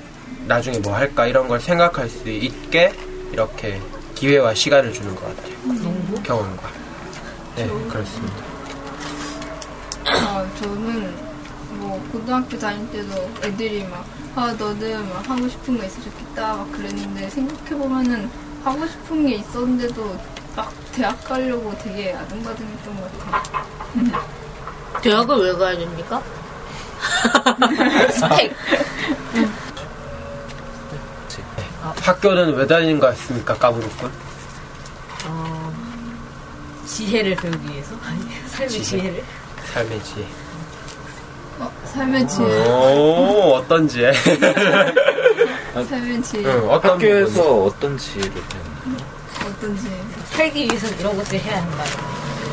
나중에 0.48 0.78
뭐 0.80 0.96
할까 0.96 1.26
이런 1.28 1.48
걸 1.48 1.60
생각할 1.60 2.10
수 2.10 2.30
있게 2.30 2.94
이렇게 3.32 3.82
기회와 4.16 4.54
시간을 4.54 4.94
주는 4.94 5.14
것 5.16 5.22
같아요. 5.36 5.56
경험과. 6.24 6.70
네, 7.56 7.68
그렇습니다. 7.90 8.36
아, 10.06 10.46
저는 10.62 11.14
뭐 11.96 12.10
고등학교 12.12 12.60
다닐 12.60 12.90
때도 12.92 13.30
애들이 13.44 13.86
막, 13.86 14.06
아, 14.36 14.54
너는 14.58 15.10
막 15.10 15.30
하고 15.30 15.48
싶은 15.48 15.78
거 15.78 15.86
있어 15.86 16.02
좋겠다 16.02 16.56
막 16.58 16.72
그랬는데 16.74 17.30
생각해보면은 17.30 18.30
하고 18.64 18.86
싶은 18.86 19.26
게 19.28 19.36
있었는데도 19.36 20.20
막 20.56 20.74
대학 20.92 21.24
가려고 21.24 21.74
되게 21.78 22.14
아등바등했던 22.14 22.96
것 23.00 23.32
같아요. 23.32 24.26
대학을 25.02 25.38
왜 25.38 25.54
가야 25.54 25.78
됩니까? 25.78 26.22
스펙. 28.12 28.56
학교는 32.02 32.56
왜 32.56 32.68
다니는 32.68 33.00
것 33.00 33.08
같습니까, 33.08 33.54
까부르꾼? 33.56 34.12
어, 35.28 35.74
지혜를 36.86 37.36
배우기 37.36 37.70
위해서? 37.70 37.96
아니, 38.04 38.20
삶의 38.48 38.70
지혜. 38.70 38.84
지혜를? 38.84 39.24
삶의 39.74 40.04
지혜. 40.04 40.26
어, 41.60 41.72
삶의 41.86 42.28
지혜, 42.28 42.46
오, 42.68 43.54
어떤 43.56 43.88
지혜? 43.88 44.12
삶의 44.14 46.22
지혜, 46.24 46.46
응, 46.46 46.70
어떤 46.70 46.92
학교에서 46.92 47.64
어떤 47.64 47.98
지혜를 47.98 48.32
배우나요? 48.32 48.98
어떤 49.48 49.78
지혜. 49.78 49.92
살기 50.32 50.64
위해서 50.66 50.88
이런 51.00 51.16
것들 51.18 51.40
해야 51.40 51.62
한다. 51.62 51.84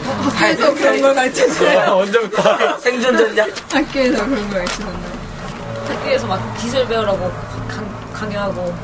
학교에서 0.05 0.75
그런 0.75 1.01
걸 1.01 1.15
가르쳐줘요. 1.15 1.81
부분? 1.81 1.89
언제부터? 1.89 2.79
생존 2.79 3.17
전략. 3.17 3.49
학교에서 3.73 4.25
그런 4.25 4.51
걸 4.51 4.65
가르쳐줬나요? 4.65 5.23
학교에서 5.89 6.27
막 6.27 6.57
기술 6.61 6.87
배우라고 6.87 7.33
강, 7.69 8.13
강요하고 8.13 8.75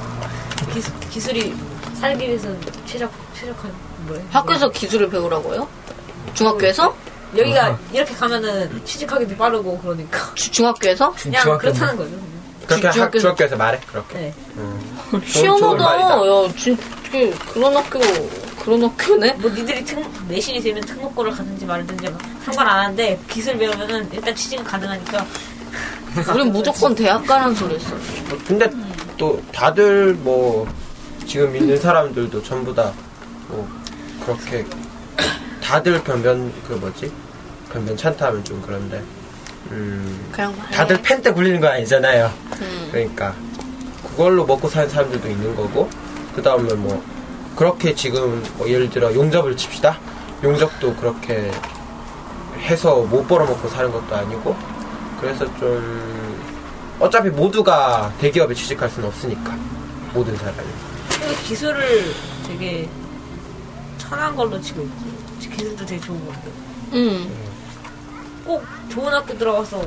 기술, 0.72 0.92
기술이 1.10 1.54
살기 2.00 2.26
위해서 2.26 2.48
최적, 2.86 3.10
최적한 3.34 3.70
뭐래? 4.06 4.22
학교에서 4.30 4.68
기술을 4.70 5.10
배우라고요? 5.10 5.68
중학교에서? 6.34 6.94
여기가 7.36 7.78
이렇게 7.92 8.14
가면은 8.14 8.84
취직하기도 8.84 9.36
빠르고 9.36 9.78
그러니까 9.78 10.32
주- 10.34 10.50
중학교에서? 10.50 11.12
그냥 11.12 11.42
중학교는- 11.44 11.58
그렇다는 11.58 11.96
거죠. 11.96 12.10
그냥. 12.10 12.28
그렇게 12.66 12.86
학, 12.86 12.92
중학교- 12.92 13.18
중학교에서 13.20 13.56
말해? 13.56 13.80
그렇게. 13.86 14.14
네. 14.18 14.34
좋은 15.10 15.22
시원하다. 15.24 16.00
야, 16.26 16.48
진짜 16.56 16.82
그런 17.54 17.76
학교, 17.76 17.98
그런 18.62 18.82
학교네? 18.84 19.32
뭐 19.34 19.50
니들이 19.50 19.84
특, 19.84 20.04
내신이 20.28 20.60
되면 20.62 20.82
특목고를 20.84 21.32
가든지 21.32 21.64
말든지 21.64 22.10
막 22.10 22.18
상관 22.44 22.68
안 22.68 22.78
하는데 22.80 23.18
기술 23.28 23.56
배우면은 23.56 24.08
일단 24.12 24.34
취직은 24.34 24.64
가능하니까 24.64 25.24
우린 26.34 26.52
무조건 26.52 26.94
대학 26.94 27.26
가라는 27.26 27.54
소리 27.54 27.74
했어. 27.76 27.94
근데 28.46 28.70
또 29.16 29.40
다들 29.52 30.14
뭐 30.14 30.66
지금 31.26 31.54
있는 31.56 31.78
사람들도 31.78 32.42
전부 32.42 32.74
다 32.74 32.92
뭐 33.48 33.66
그렇게 34.26 34.62
다들 35.68 36.02
변변 36.02 36.50
그 36.66 36.72
뭐지 36.72 37.12
변변찮다 37.70 38.28
하면 38.28 38.42
좀 38.42 38.62
그런데 38.64 39.02
음. 39.70 40.32
다들 40.72 41.02
펜때 41.02 41.30
굴리는 41.30 41.60
건 41.60 41.72
아니잖아요. 41.72 42.32
음. 42.62 42.88
그러니까 42.90 43.34
그걸로 44.02 44.46
먹고 44.46 44.66
사는 44.66 44.88
사람들도 44.88 45.28
있는 45.28 45.54
거고 45.54 45.90
그 46.34 46.40
다음에 46.40 46.72
뭐 46.72 47.04
그렇게 47.54 47.94
지금 47.94 48.42
뭐 48.56 48.66
예를 48.66 48.88
들어 48.88 49.12
용접을 49.14 49.58
칩시다. 49.58 49.98
용접도 50.42 50.96
그렇게 50.96 51.50
해서 52.60 53.02
못 53.02 53.28
벌어먹고 53.28 53.68
사는 53.68 53.92
것도 53.92 54.16
아니고 54.16 54.56
그래서 55.20 55.44
좀 55.58 56.96
어차피 56.98 57.28
모두가 57.28 58.10
대기업에 58.18 58.54
취직할 58.54 58.88
수는 58.88 59.08
없으니까 59.08 59.54
모든 60.14 60.34
사람이 60.34 60.56
기술을 61.44 62.04
되게 62.46 62.88
천한 63.98 64.34
걸로 64.34 64.58
치고 64.58 64.88
기술도 65.38 65.86
되게 65.86 66.00
좋은 66.00 66.24
것 66.26 66.32
같아요. 66.34 66.52
음. 66.94 67.48
꼭 68.44 68.64
좋은 68.90 69.12
학교 69.12 69.36
들어가서 69.36 69.82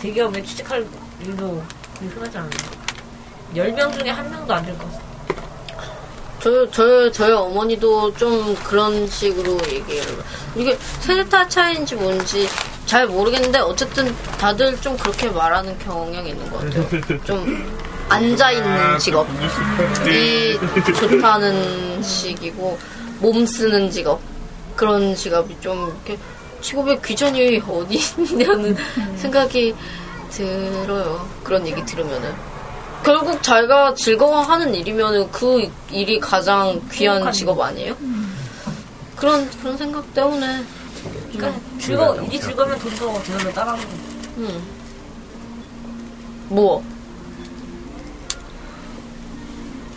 대기업에 0.00 0.42
취직할 0.42 0.84
일도 1.24 1.62
되게 1.98 2.12
흔하지 2.14 2.38
않아요. 2.38 2.50
10명 3.54 3.98
중에 3.98 4.10
한 4.10 4.30
명도 4.30 4.52
안 4.54 4.64
될 4.64 4.76
것 4.78 4.84
같아요. 4.86 5.12
저, 6.40 6.68
저, 6.72 7.10
저희 7.12 7.30
어머니도 7.32 8.14
좀 8.16 8.54
그런 8.64 9.06
식으로 9.06 9.56
얘기해요. 9.70 10.02
이게 10.56 10.76
세대타 11.00 11.46
차이인지 11.48 11.94
뭔지 11.94 12.48
잘 12.84 13.06
모르겠는데, 13.06 13.60
어쨌든 13.60 14.12
다들 14.38 14.78
좀 14.80 14.96
그렇게 14.96 15.28
말하는 15.28 15.78
경향이 15.78 16.30
있는 16.30 16.50
것 16.50 16.58
같아요. 16.64 17.22
좀 17.24 17.64
앉아있는 18.08 18.98
직업이 18.98 20.58
좋다는 20.98 22.02
식이고, 22.02 22.76
몸 23.20 23.46
쓰는 23.46 23.88
직업. 23.90 24.20
그런 24.82 25.14
직업이 25.14 25.56
좀 25.60 25.86
이렇게 26.04 26.18
직업의 26.60 27.00
귀전이 27.02 27.62
어디 27.68 28.00
있냐는 28.18 28.76
생각이 29.14 29.72
들어요. 30.28 31.24
그런 31.44 31.64
얘기 31.64 31.84
들으면은. 31.86 32.34
결국 33.04 33.40
자기가 33.40 33.94
즐거워하는 33.94 34.74
일이면은 34.74 35.30
그 35.30 35.70
일이 35.88 36.18
가장 36.18 36.80
귀한 36.90 37.30
직업 37.30 37.60
아니에요? 37.60 37.96
그런 39.14 39.48
그런 39.60 39.76
생각 39.76 40.12
때문에 40.14 40.64
그러니까 41.32 41.60
즐거워, 41.78 42.16
일이 42.22 42.40
즐거우면 42.40 42.76
돈도 42.80 43.22
저절로 43.22 43.52
따라오는 43.52 43.84
거예요. 43.84 44.02
음. 44.38 44.62
뭐 46.48 46.84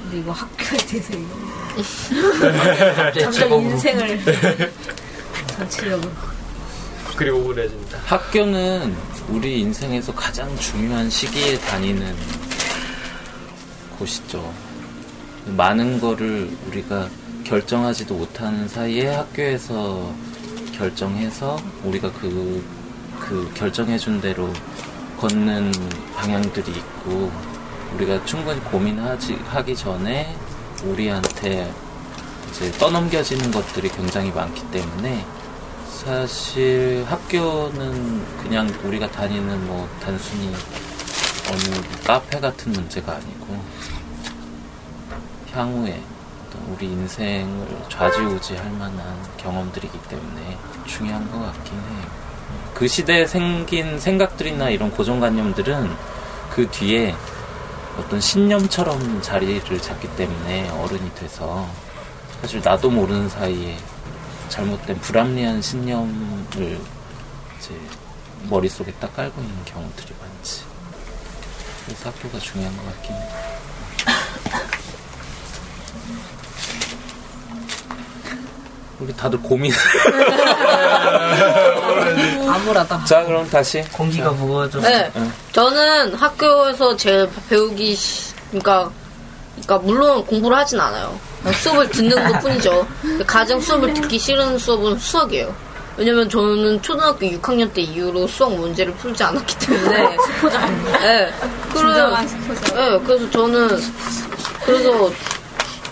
근데 0.04 0.20
이거 0.20 0.32
학교에 0.32 0.78
대해서 0.78 1.12
이거 1.14 1.65
점점 3.14 3.32
직업으로. 3.32 3.62
인생을 3.62 4.72
전체적으로 5.48 6.12
그리고 7.16 7.38
우울해진다. 7.38 7.98
학교는 8.06 8.96
우리 9.30 9.62
인생에서 9.62 10.14
가장 10.14 10.54
중요한 10.58 11.10
시기에 11.10 11.58
다니는 11.60 12.16
곳이죠. 13.98 14.54
많은 15.46 16.00
거를 16.00 16.50
우리가 16.68 17.08
결정하지도 17.46 18.16
못하는 18.16 18.68
사이에 18.68 19.08
학교에서 19.16 20.14
결정해서 20.76 21.58
우리가 21.84 22.12
그, 22.12 22.64
그 23.20 23.50
결정해준 23.54 24.20
대로 24.20 24.52
걷는 25.18 25.72
방향들이 26.16 26.72
있고 26.72 27.32
우리가 27.94 28.26
충분히 28.26 28.60
고민하지, 28.62 29.36
하기 29.46 29.76
전에 29.76 30.36
우리한테 30.86 31.72
이제 32.50 32.72
떠넘겨지는 32.74 33.52
것들이 33.52 33.90
굉장히 33.90 34.32
많기 34.32 34.62
때문에 34.72 35.26
사실 35.90 37.06
학교는 37.08 38.26
그냥 38.38 38.68
우리가 38.84 39.10
다니는 39.12 39.68
뭐 39.68 39.90
단순히 40.02 40.54
어느 41.50 42.04
카페 42.06 42.40
같은 42.40 42.72
문제가 42.72 43.14
아니고 43.14 43.60
향후에 45.52 46.02
우리 46.72 46.86
인생을 46.86 47.68
좌지우지할 47.90 48.72
만한 48.72 49.18
경험들이기 49.38 50.00
때문에 50.10 50.58
중요한 50.86 51.30
것 51.32 51.40
같긴 51.40 51.74
해요. 51.74 52.26
그 52.74 52.88
시대에 52.88 53.26
생긴 53.26 54.00
생각들이나 54.00 54.70
이런 54.70 54.92
고정관념들은 54.92 55.92
그 56.52 56.70
뒤에 56.70 57.16
어떤 57.98 58.20
신념처럼 58.20 59.22
자리를 59.22 59.82
잡기 59.82 60.14
때문에 60.16 60.70
어른이 60.70 61.14
돼서 61.16 61.68
사실 62.42 62.62
나도 62.62 62.90
모르는 62.90 63.30
사이에 63.30 63.78
잘못된 64.50 65.00
불합리한 65.00 65.62
신념을 65.62 66.80
이제 67.58 67.80
머릿속에 68.50 68.92
딱 69.00 69.16
깔고 69.16 69.42
있는 69.42 69.66
경우들이 69.66 70.14
많지. 70.20 70.64
그래서 71.86 72.10
학교가 72.10 72.40
중요한 72.40 72.76
것 72.78 72.86
같긴 72.86 73.16
해. 73.16 73.55
우리 79.00 79.14
다들 79.16 79.40
고민. 79.42 79.72
아무 82.48 82.52
암울하다. 82.52 83.06
자, 83.06 83.24
그럼 83.26 83.50
다시. 83.50 83.82
공기가 83.92 84.32
무거워져. 84.32 84.80
네. 84.82 85.12
저는 85.52 86.14
학교에서 86.16 86.96
제일 86.96 87.30
배우기, 87.50 87.96
시- 87.96 88.34
그러니까, 88.52 88.90
그러니까 89.56 89.78
물론 89.80 90.26
공부를 90.26 90.58
하진 90.58 90.80
않아요. 90.80 91.18
수업을 91.62 91.90
듣는 91.90 92.32
것 92.32 92.40
뿐이죠. 92.40 92.88
가장 93.28 93.60
수업을 93.60 93.94
듣기 93.94 94.18
싫은 94.18 94.58
수업은 94.58 94.98
수학이에요. 94.98 95.54
왜냐면 95.98 96.30
저는 96.30 96.82
초등학교 96.82 97.26
6학년 97.26 97.72
때 97.74 97.82
이후로 97.82 98.28
수학 98.28 98.54
문제를 98.54 98.94
풀지 98.96 99.24
않았기 99.24 99.58
때문에. 99.60 100.18
스포자. 100.36 100.66
네. 101.02 101.32
그래, 101.72 101.86
진정한 101.94 102.28
스포자. 102.28 102.76
네, 102.76 103.00
그래서 103.06 103.30
저는, 103.30 103.80
그래서, 104.66 105.12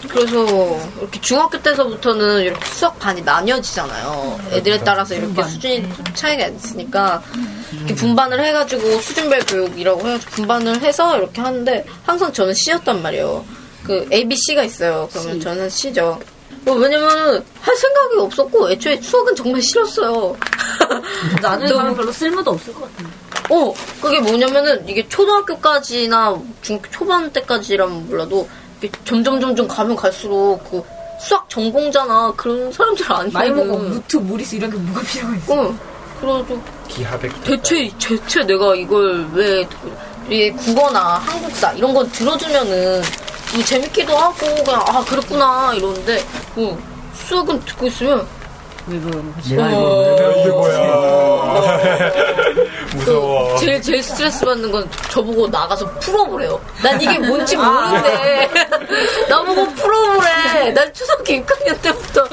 그래서 0.10 0.80
이렇게 1.00 1.20
중학교 1.22 1.62
때서부터는 1.62 2.42
이렇게 2.42 2.66
수학 2.68 3.00
반이 3.00 3.22
나뉘어지잖아요. 3.22 4.40
애들에 4.52 4.80
따라서 4.84 5.16
이렇게 5.16 5.44
수준이 5.44 5.88
차이가 6.14 6.48
있으니까 6.48 7.24
이렇게 7.78 7.96
분반을 7.96 8.44
해가지고 8.44 9.00
수준별 9.00 9.40
교육이라고 9.46 10.00
해가지고 10.02 10.32
분반을 10.32 10.82
해서 10.82 11.18
이렇게 11.18 11.42
하는데 11.42 11.86
항상 12.04 12.32
저는 12.34 12.54
C였단 12.54 13.02
말이에요. 13.02 13.46
그 13.86 14.08
A, 14.12 14.28
B, 14.28 14.36
C가 14.36 14.64
있어요. 14.64 15.10
그러면 15.12 15.40
저는 15.40 15.70
C죠. 15.70 16.20
뭐 16.62 16.76
왜냐면은 16.76 17.44
할 17.62 17.76
생각이 17.76 18.20
없었고 18.20 18.72
애초에 18.72 19.02
수학은 19.02 19.36
정말 19.36 19.62
싫었어요. 19.62 20.36
나중에 21.42 21.68
너무- 21.70 21.78
가면 21.80 21.96
별로 21.96 22.12
쓸모도 22.12 22.52
없을 22.52 22.74
것 22.74 22.82
같은데. 22.92 23.12
어, 23.50 23.74
그게 24.02 24.20
뭐냐면은 24.22 24.88
이게 24.88 25.06
초등학교까지나 25.10 26.40
중 26.62 26.82
초반 26.92 27.30
때까지라면 27.34 28.08
몰라도 28.08 28.48
점점 29.06 29.40
점점 29.40 29.68
가면 29.68 29.96
갈수록 29.96 30.60
그 30.70 30.84
수학 31.20 31.50
전공자나 31.50 32.34
그런 32.36 32.72
사람들 32.72 33.06
아니면 33.12 33.32
많이 33.34 33.50
먹고 33.52 33.78
무트, 33.78 34.18
모리스 34.18 34.56
이런 34.56 34.70
게 34.72 34.78
뭐가 34.78 35.02
필요가 35.02 35.36
있어. 35.36 35.54
어, 35.62 35.76
그래도 36.20 36.62
기하백. 36.88 37.44
대체 37.44 37.90
대체 38.00 38.44
내가 38.44 38.76
이걸 38.76 39.26
왜 39.34 39.66
이게 40.30 40.52
국어나 40.52 41.16
한국사 41.18 41.72
이런 41.74 41.94
건 41.94 42.10
들어주면은 42.12 43.02
뭐 43.54 43.64
재밌기도 43.64 44.18
하고 44.18 44.36
그냥 44.64 44.84
아 44.88 45.04
그랬구나 45.04 45.74
이러는데 45.76 46.24
뭐 46.56 46.78
수학은 47.14 47.60
듣고 47.62 47.88
있으면 47.88 48.26
왜 48.88 49.00
그러는 49.00 49.34
거지? 49.36 49.56
내가 49.56 49.70
이거 49.70 50.34
이게 50.40 50.50
뭐야. 50.50 51.80
그 53.06 53.56
제일 53.60 53.82
제일 53.82 54.02
스트레스 54.04 54.46
받는 54.46 54.72
건 54.72 54.90
저보고 55.10 55.48
나가서 55.48 55.90
풀어보래요. 56.00 56.60
난 56.82 57.00
이게 57.02 57.18
뭔지 57.20 57.56
모르는데 57.58 58.50
나보고 59.30 59.68
풀어보래. 59.74 60.72
난 60.74 60.94
초등학교 60.94 61.24
6학년 61.34 61.82
때부터 61.82 62.28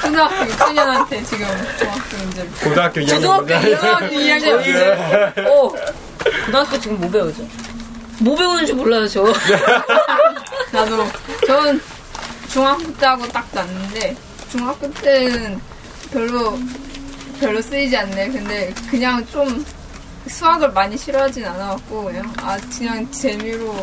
초등학교 0.00 0.34
6학년한테 0.44 1.26
지금 1.26 1.46
중학교 1.78 2.16
문제를. 2.18 2.50
고등학교 2.62 3.00
2학년. 3.00 3.08
초등학교 3.08 3.54
2학년 4.16 5.46
어 5.46 5.72
고등학교 6.46 6.78
지금 6.80 7.00
뭐 7.00 7.10
배우죠? 7.10 7.42
뭐 8.20 8.36
배우는지 8.36 8.72
몰라요 8.72 9.06
저. 9.08 9.22
나도 10.72 11.06
저는 11.46 11.80
중학교 12.48 12.92
때하고 12.96 13.26
딱 13.28 13.46
났는데 13.52 14.16
중학교 14.54 14.88
때는 14.92 15.60
별로 16.12 16.56
별로 17.40 17.60
쓰이지 17.60 17.96
않네. 17.96 18.28
근데 18.28 18.72
그냥 18.88 19.26
좀 19.26 19.66
수학을 20.28 20.70
많이 20.70 20.96
싫어하진 20.96 21.44
않아갖고 21.44 22.04
그냥 22.04 22.32
아 22.36 22.56
그냥 22.78 23.10
재미로 23.10 23.74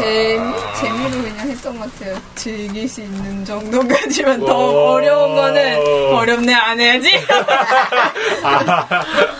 재미 0.00 0.52
재미로 0.80 1.22
그냥 1.22 1.48
했던 1.48 1.78
것 1.78 1.92
같아요. 1.94 2.20
즐길 2.34 2.88
수 2.88 3.00
있는 3.00 3.44
정도까지만 3.44 4.40
더 4.40 4.58
오. 4.58 4.94
어려운 4.94 5.36
거는 5.36 5.78
어렵네 6.12 6.52
안 6.52 6.80
해야지. 6.80 7.12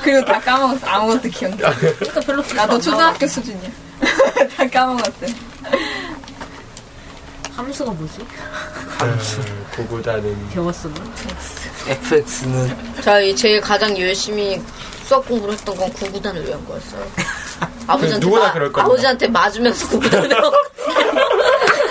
그리고 0.04 0.24
다 0.24 0.38
까먹었어. 0.38 0.86
아무것도 0.86 1.28
기억나. 1.28 1.72
별로 2.24 2.40
나도 2.54 2.78
초등학교 2.80 3.26
수준이야. 3.26 3.68
다 4.56 4.68
까먹었어. 4.68 5.26
함수가 7.56 7.90
뭐지? 7.92 8.26
구구단은. 9.74 10.48
배웠었나? 10.50 11.00
FX는 11.86 13.00
자, 13.02 13.20
이 13.20 13.34
제일 13.34 13.60
가장 13.60 13.96
열심히 13.98 14.60
수학 15.04 15.24
공부를 15.26 15.54
했던 15.54 15.76
건 15.76 15.90
구구단을 15.92 16.46
위한 16.46 16.64
거였어요. 16.66 17.06
아버지한테 17.86 18.26
누구나 18.26 18.46
마- 18.46 18.52
그럴 18.52 18.72
겁니다. 18.72 18.84
아버지한테 18.86 19.28
맞으면서 19.28 19.88
구구단을 19.88 20.28
외웠거든요. 20.28 21.20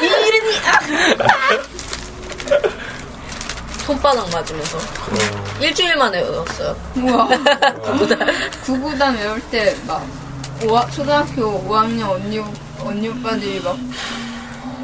이 0.04 0.28
이름이 0.28 0.56
아! 0.58 0.80
손바닥 3.86 4.30
맞으면서 4.32 4.78
일주일 5.62 5.96
만에 5.96 6.20
외웠어요. 6.22 6.76
우와. 6.98 7.28
구구단 8.66 9.16
외울 9.16 9.42
때막 9.50 10.06
초등학교 10.92 11.64
5학년 11.68 12.10
언니 12.10 12.42
언니 12.80 13.08
오빠들이 13.10 13.62
막 13.62 13.78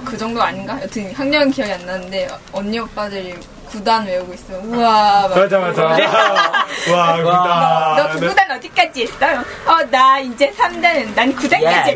그 0.06 0.18
정도 0.18 0.42
아닌가? 0.42 0.78
여튼 0.82 1.14
학년 1.14 1.52
기억이 1.52 1.72
안 1.72 1.86
나는데 1.86 2.28
언니 2.52 2.80
오빠들이 2.80 3.38
구단 3.70 4.06
외우고 4.06 4.34
있어요. 4.34 4.60
우와. 4.66 5.28
막 5.30 5.38
맞아, 5.38 5.60
맞아. 5.60 5.82
와, 6.92 7.16
구단. 7.18 7.96
너 7.96 8.10
구구단 8.20 8.52
어디까지 8.52 9.04
했어요? 9.04 9.44
어, 9.66 9.78
나 9.90 10.20
이제 10.20 10.52
3단은 10.58 11.16
난 11.16 11.34
9단까지 11.36 11.64
야, 11.64 11.70
했어. 11.70 11.96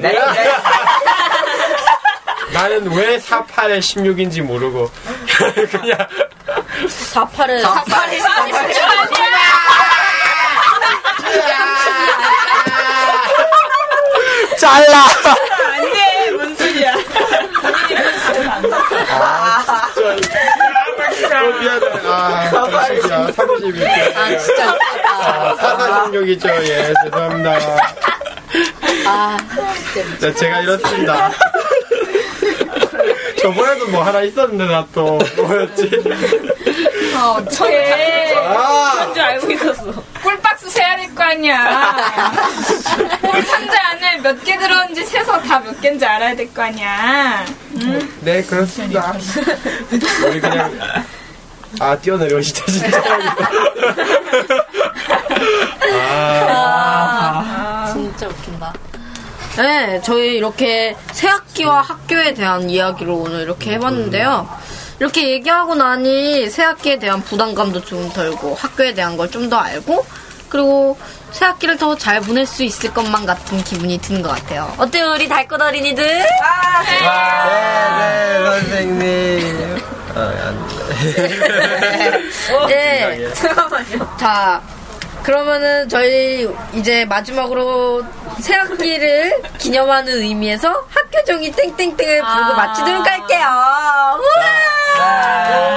나, 2.54 2.54
나는 2.54 2.90
왜 2.94 3.18
48에 3.20 3.80
16인지 3.80 4.42
모르고. 4.42 4.90
그냥. 5.72 5.98
48에 6.88 7.64
48에 7.64 8.22
잘라! 14.58 15.06
안 15.76 15.94
돼! 15.94 16.32
뭔 16.32 16.56
소리야. 16.56 16.94
어, 21.46 21.60
미안해. 21.60 21.86
아, 22.06 22.50
30이야. 22.52 23.36
30이야. 23.36 24.18
아 24.18 24.38
진짜 24.38 24.74
웃겼다. 24.74 25.56
4416이죠. 25.58 26.50
예, 26.70 26.94
죄송합니다. 27.04 27.58
아 29.08 29.38
자, 30.20 30.34
제가 30.34 30.62
이렇습니다. 30.62 31.32
저번에도 33.42 33.88
뭐 33.90 34.02
하나 34.04 34.22
있었는데, 34.22 34.66
나 34.66 34.86
또. 34.94 35.20
뭐였지? 35.38 35.92
어, 37.16 37.38
어떡해. 37.38 38.34
아! 38.36 39.12
줄 39.14 39.22
알고 39.24 39.52
있었어. 39.52 40.04
꿀박스 40.24 40.68
세야 40.70 40.96
될 40.98 41.14
거 41.14 41.24
아니야. 41.24 42.32
꿀 43.22 43.42
상자 43.44 43.74
안에 43.92 44.18
몇 44.22 44.44
개 44.44 44.58
들었는지 44.58 45.06
세서 45.06 45.40
다 45.44 45.60
몇 45.60 45.80
개인지 45.80 46.04
알아야 46.06 46.36
될 46.36 46.52
거 46.54 46.64
아니야. 46.64 47.46
네, 48.22 48.42
그렇습니다. 48.42 49.14
우리 50.28 50.40
그냥. 50.42 51.06
아, 51.80 51.98
뛰어내려오시죠, 51.98 52.66
진짜. 52.66 53.02
아, 56.58 57.90
진짜 57.94 58.28
웃긴다. 58.28 58.74
네, 59.58 60.02
저희 60.04 60.36
이렇게 60.36 60.96
새 61.12 61.28
학기와 61.28 61.82
학교에 61.82 62.34
대한 62.34 62.70
이야기를 62.70 63.12
오늘 63.12 63.42
이렇게 63.42 63.72
해봤는데요. 63.74 64.48
이렇게 65.00 65.30
얘기하고 65.32 65.76
나니 65.76 66.50
새 66.50 66.64
학기에 66.64 67.00
대한 67.00 67.22
부담감도 67.22 67.84
좀 67.86 68.10
덜고 68.12 68.56
학교에 68.56 68.94
대한 68.94 69.18
걸 69.18 69.30
좀 69.30 69.50
더 69.50 69.58
알고 69.58 70.06
그리고 70.50 70.98
새 71.32 71.46
학기를 71.46 71.78
더 71.78 71.96
잘 71.98 72.22
보낼 72.22 72.46
수 72.46 72.64
있을 72.64 72.94
것만 72.94 73.26
같은 73.26 73.62
기분이 73.64 73.98
드는 74.00 74.22
것 74.22 74.30
같아요. 74.30 74.74
어때요, 74.78 75.12
우리 75.16 75.28
달꽃 75.28 75.62
어린이들? 75.62 76.04
네, 76.06 76.26
네, 78.00 78.46
선생님. 78.46 79.82
아, 80.16 80.32
안 80.48 80.68
네. 82.70 83.28
자, 84.18 84.62
그러면은 85.24 85.90
저희 85.90 86.48
이제 86.74 87.04
마지막으로 87.06 88.04
새학기를 88.40 89.42
기념하는 89.58 90.14
의미에서 90.22 90.86
학교종이 90.90 91.52
땡땡땡을 91.52 92.22
부르고 92.22 92.54
마치도록 92.56 93.06
할게요. 93.06 93.46
우와! 94.20 95.06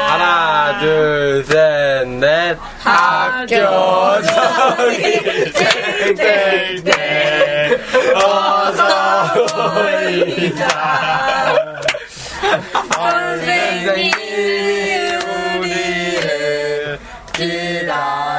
하나, 0.06 0.78
둘, 0.78 1.44
셋, 1.44 2.06
넷. 2.06 2.56
학교 2.78 4.22
정이 4.22 5.02
땡땡땡. 6.14 7.80
어서 8.14 9.34
모이자. 9.74 10.68
선생님, 12.92 14.12
우리를 15.58 16.98
기다리신다. 17.32 18.37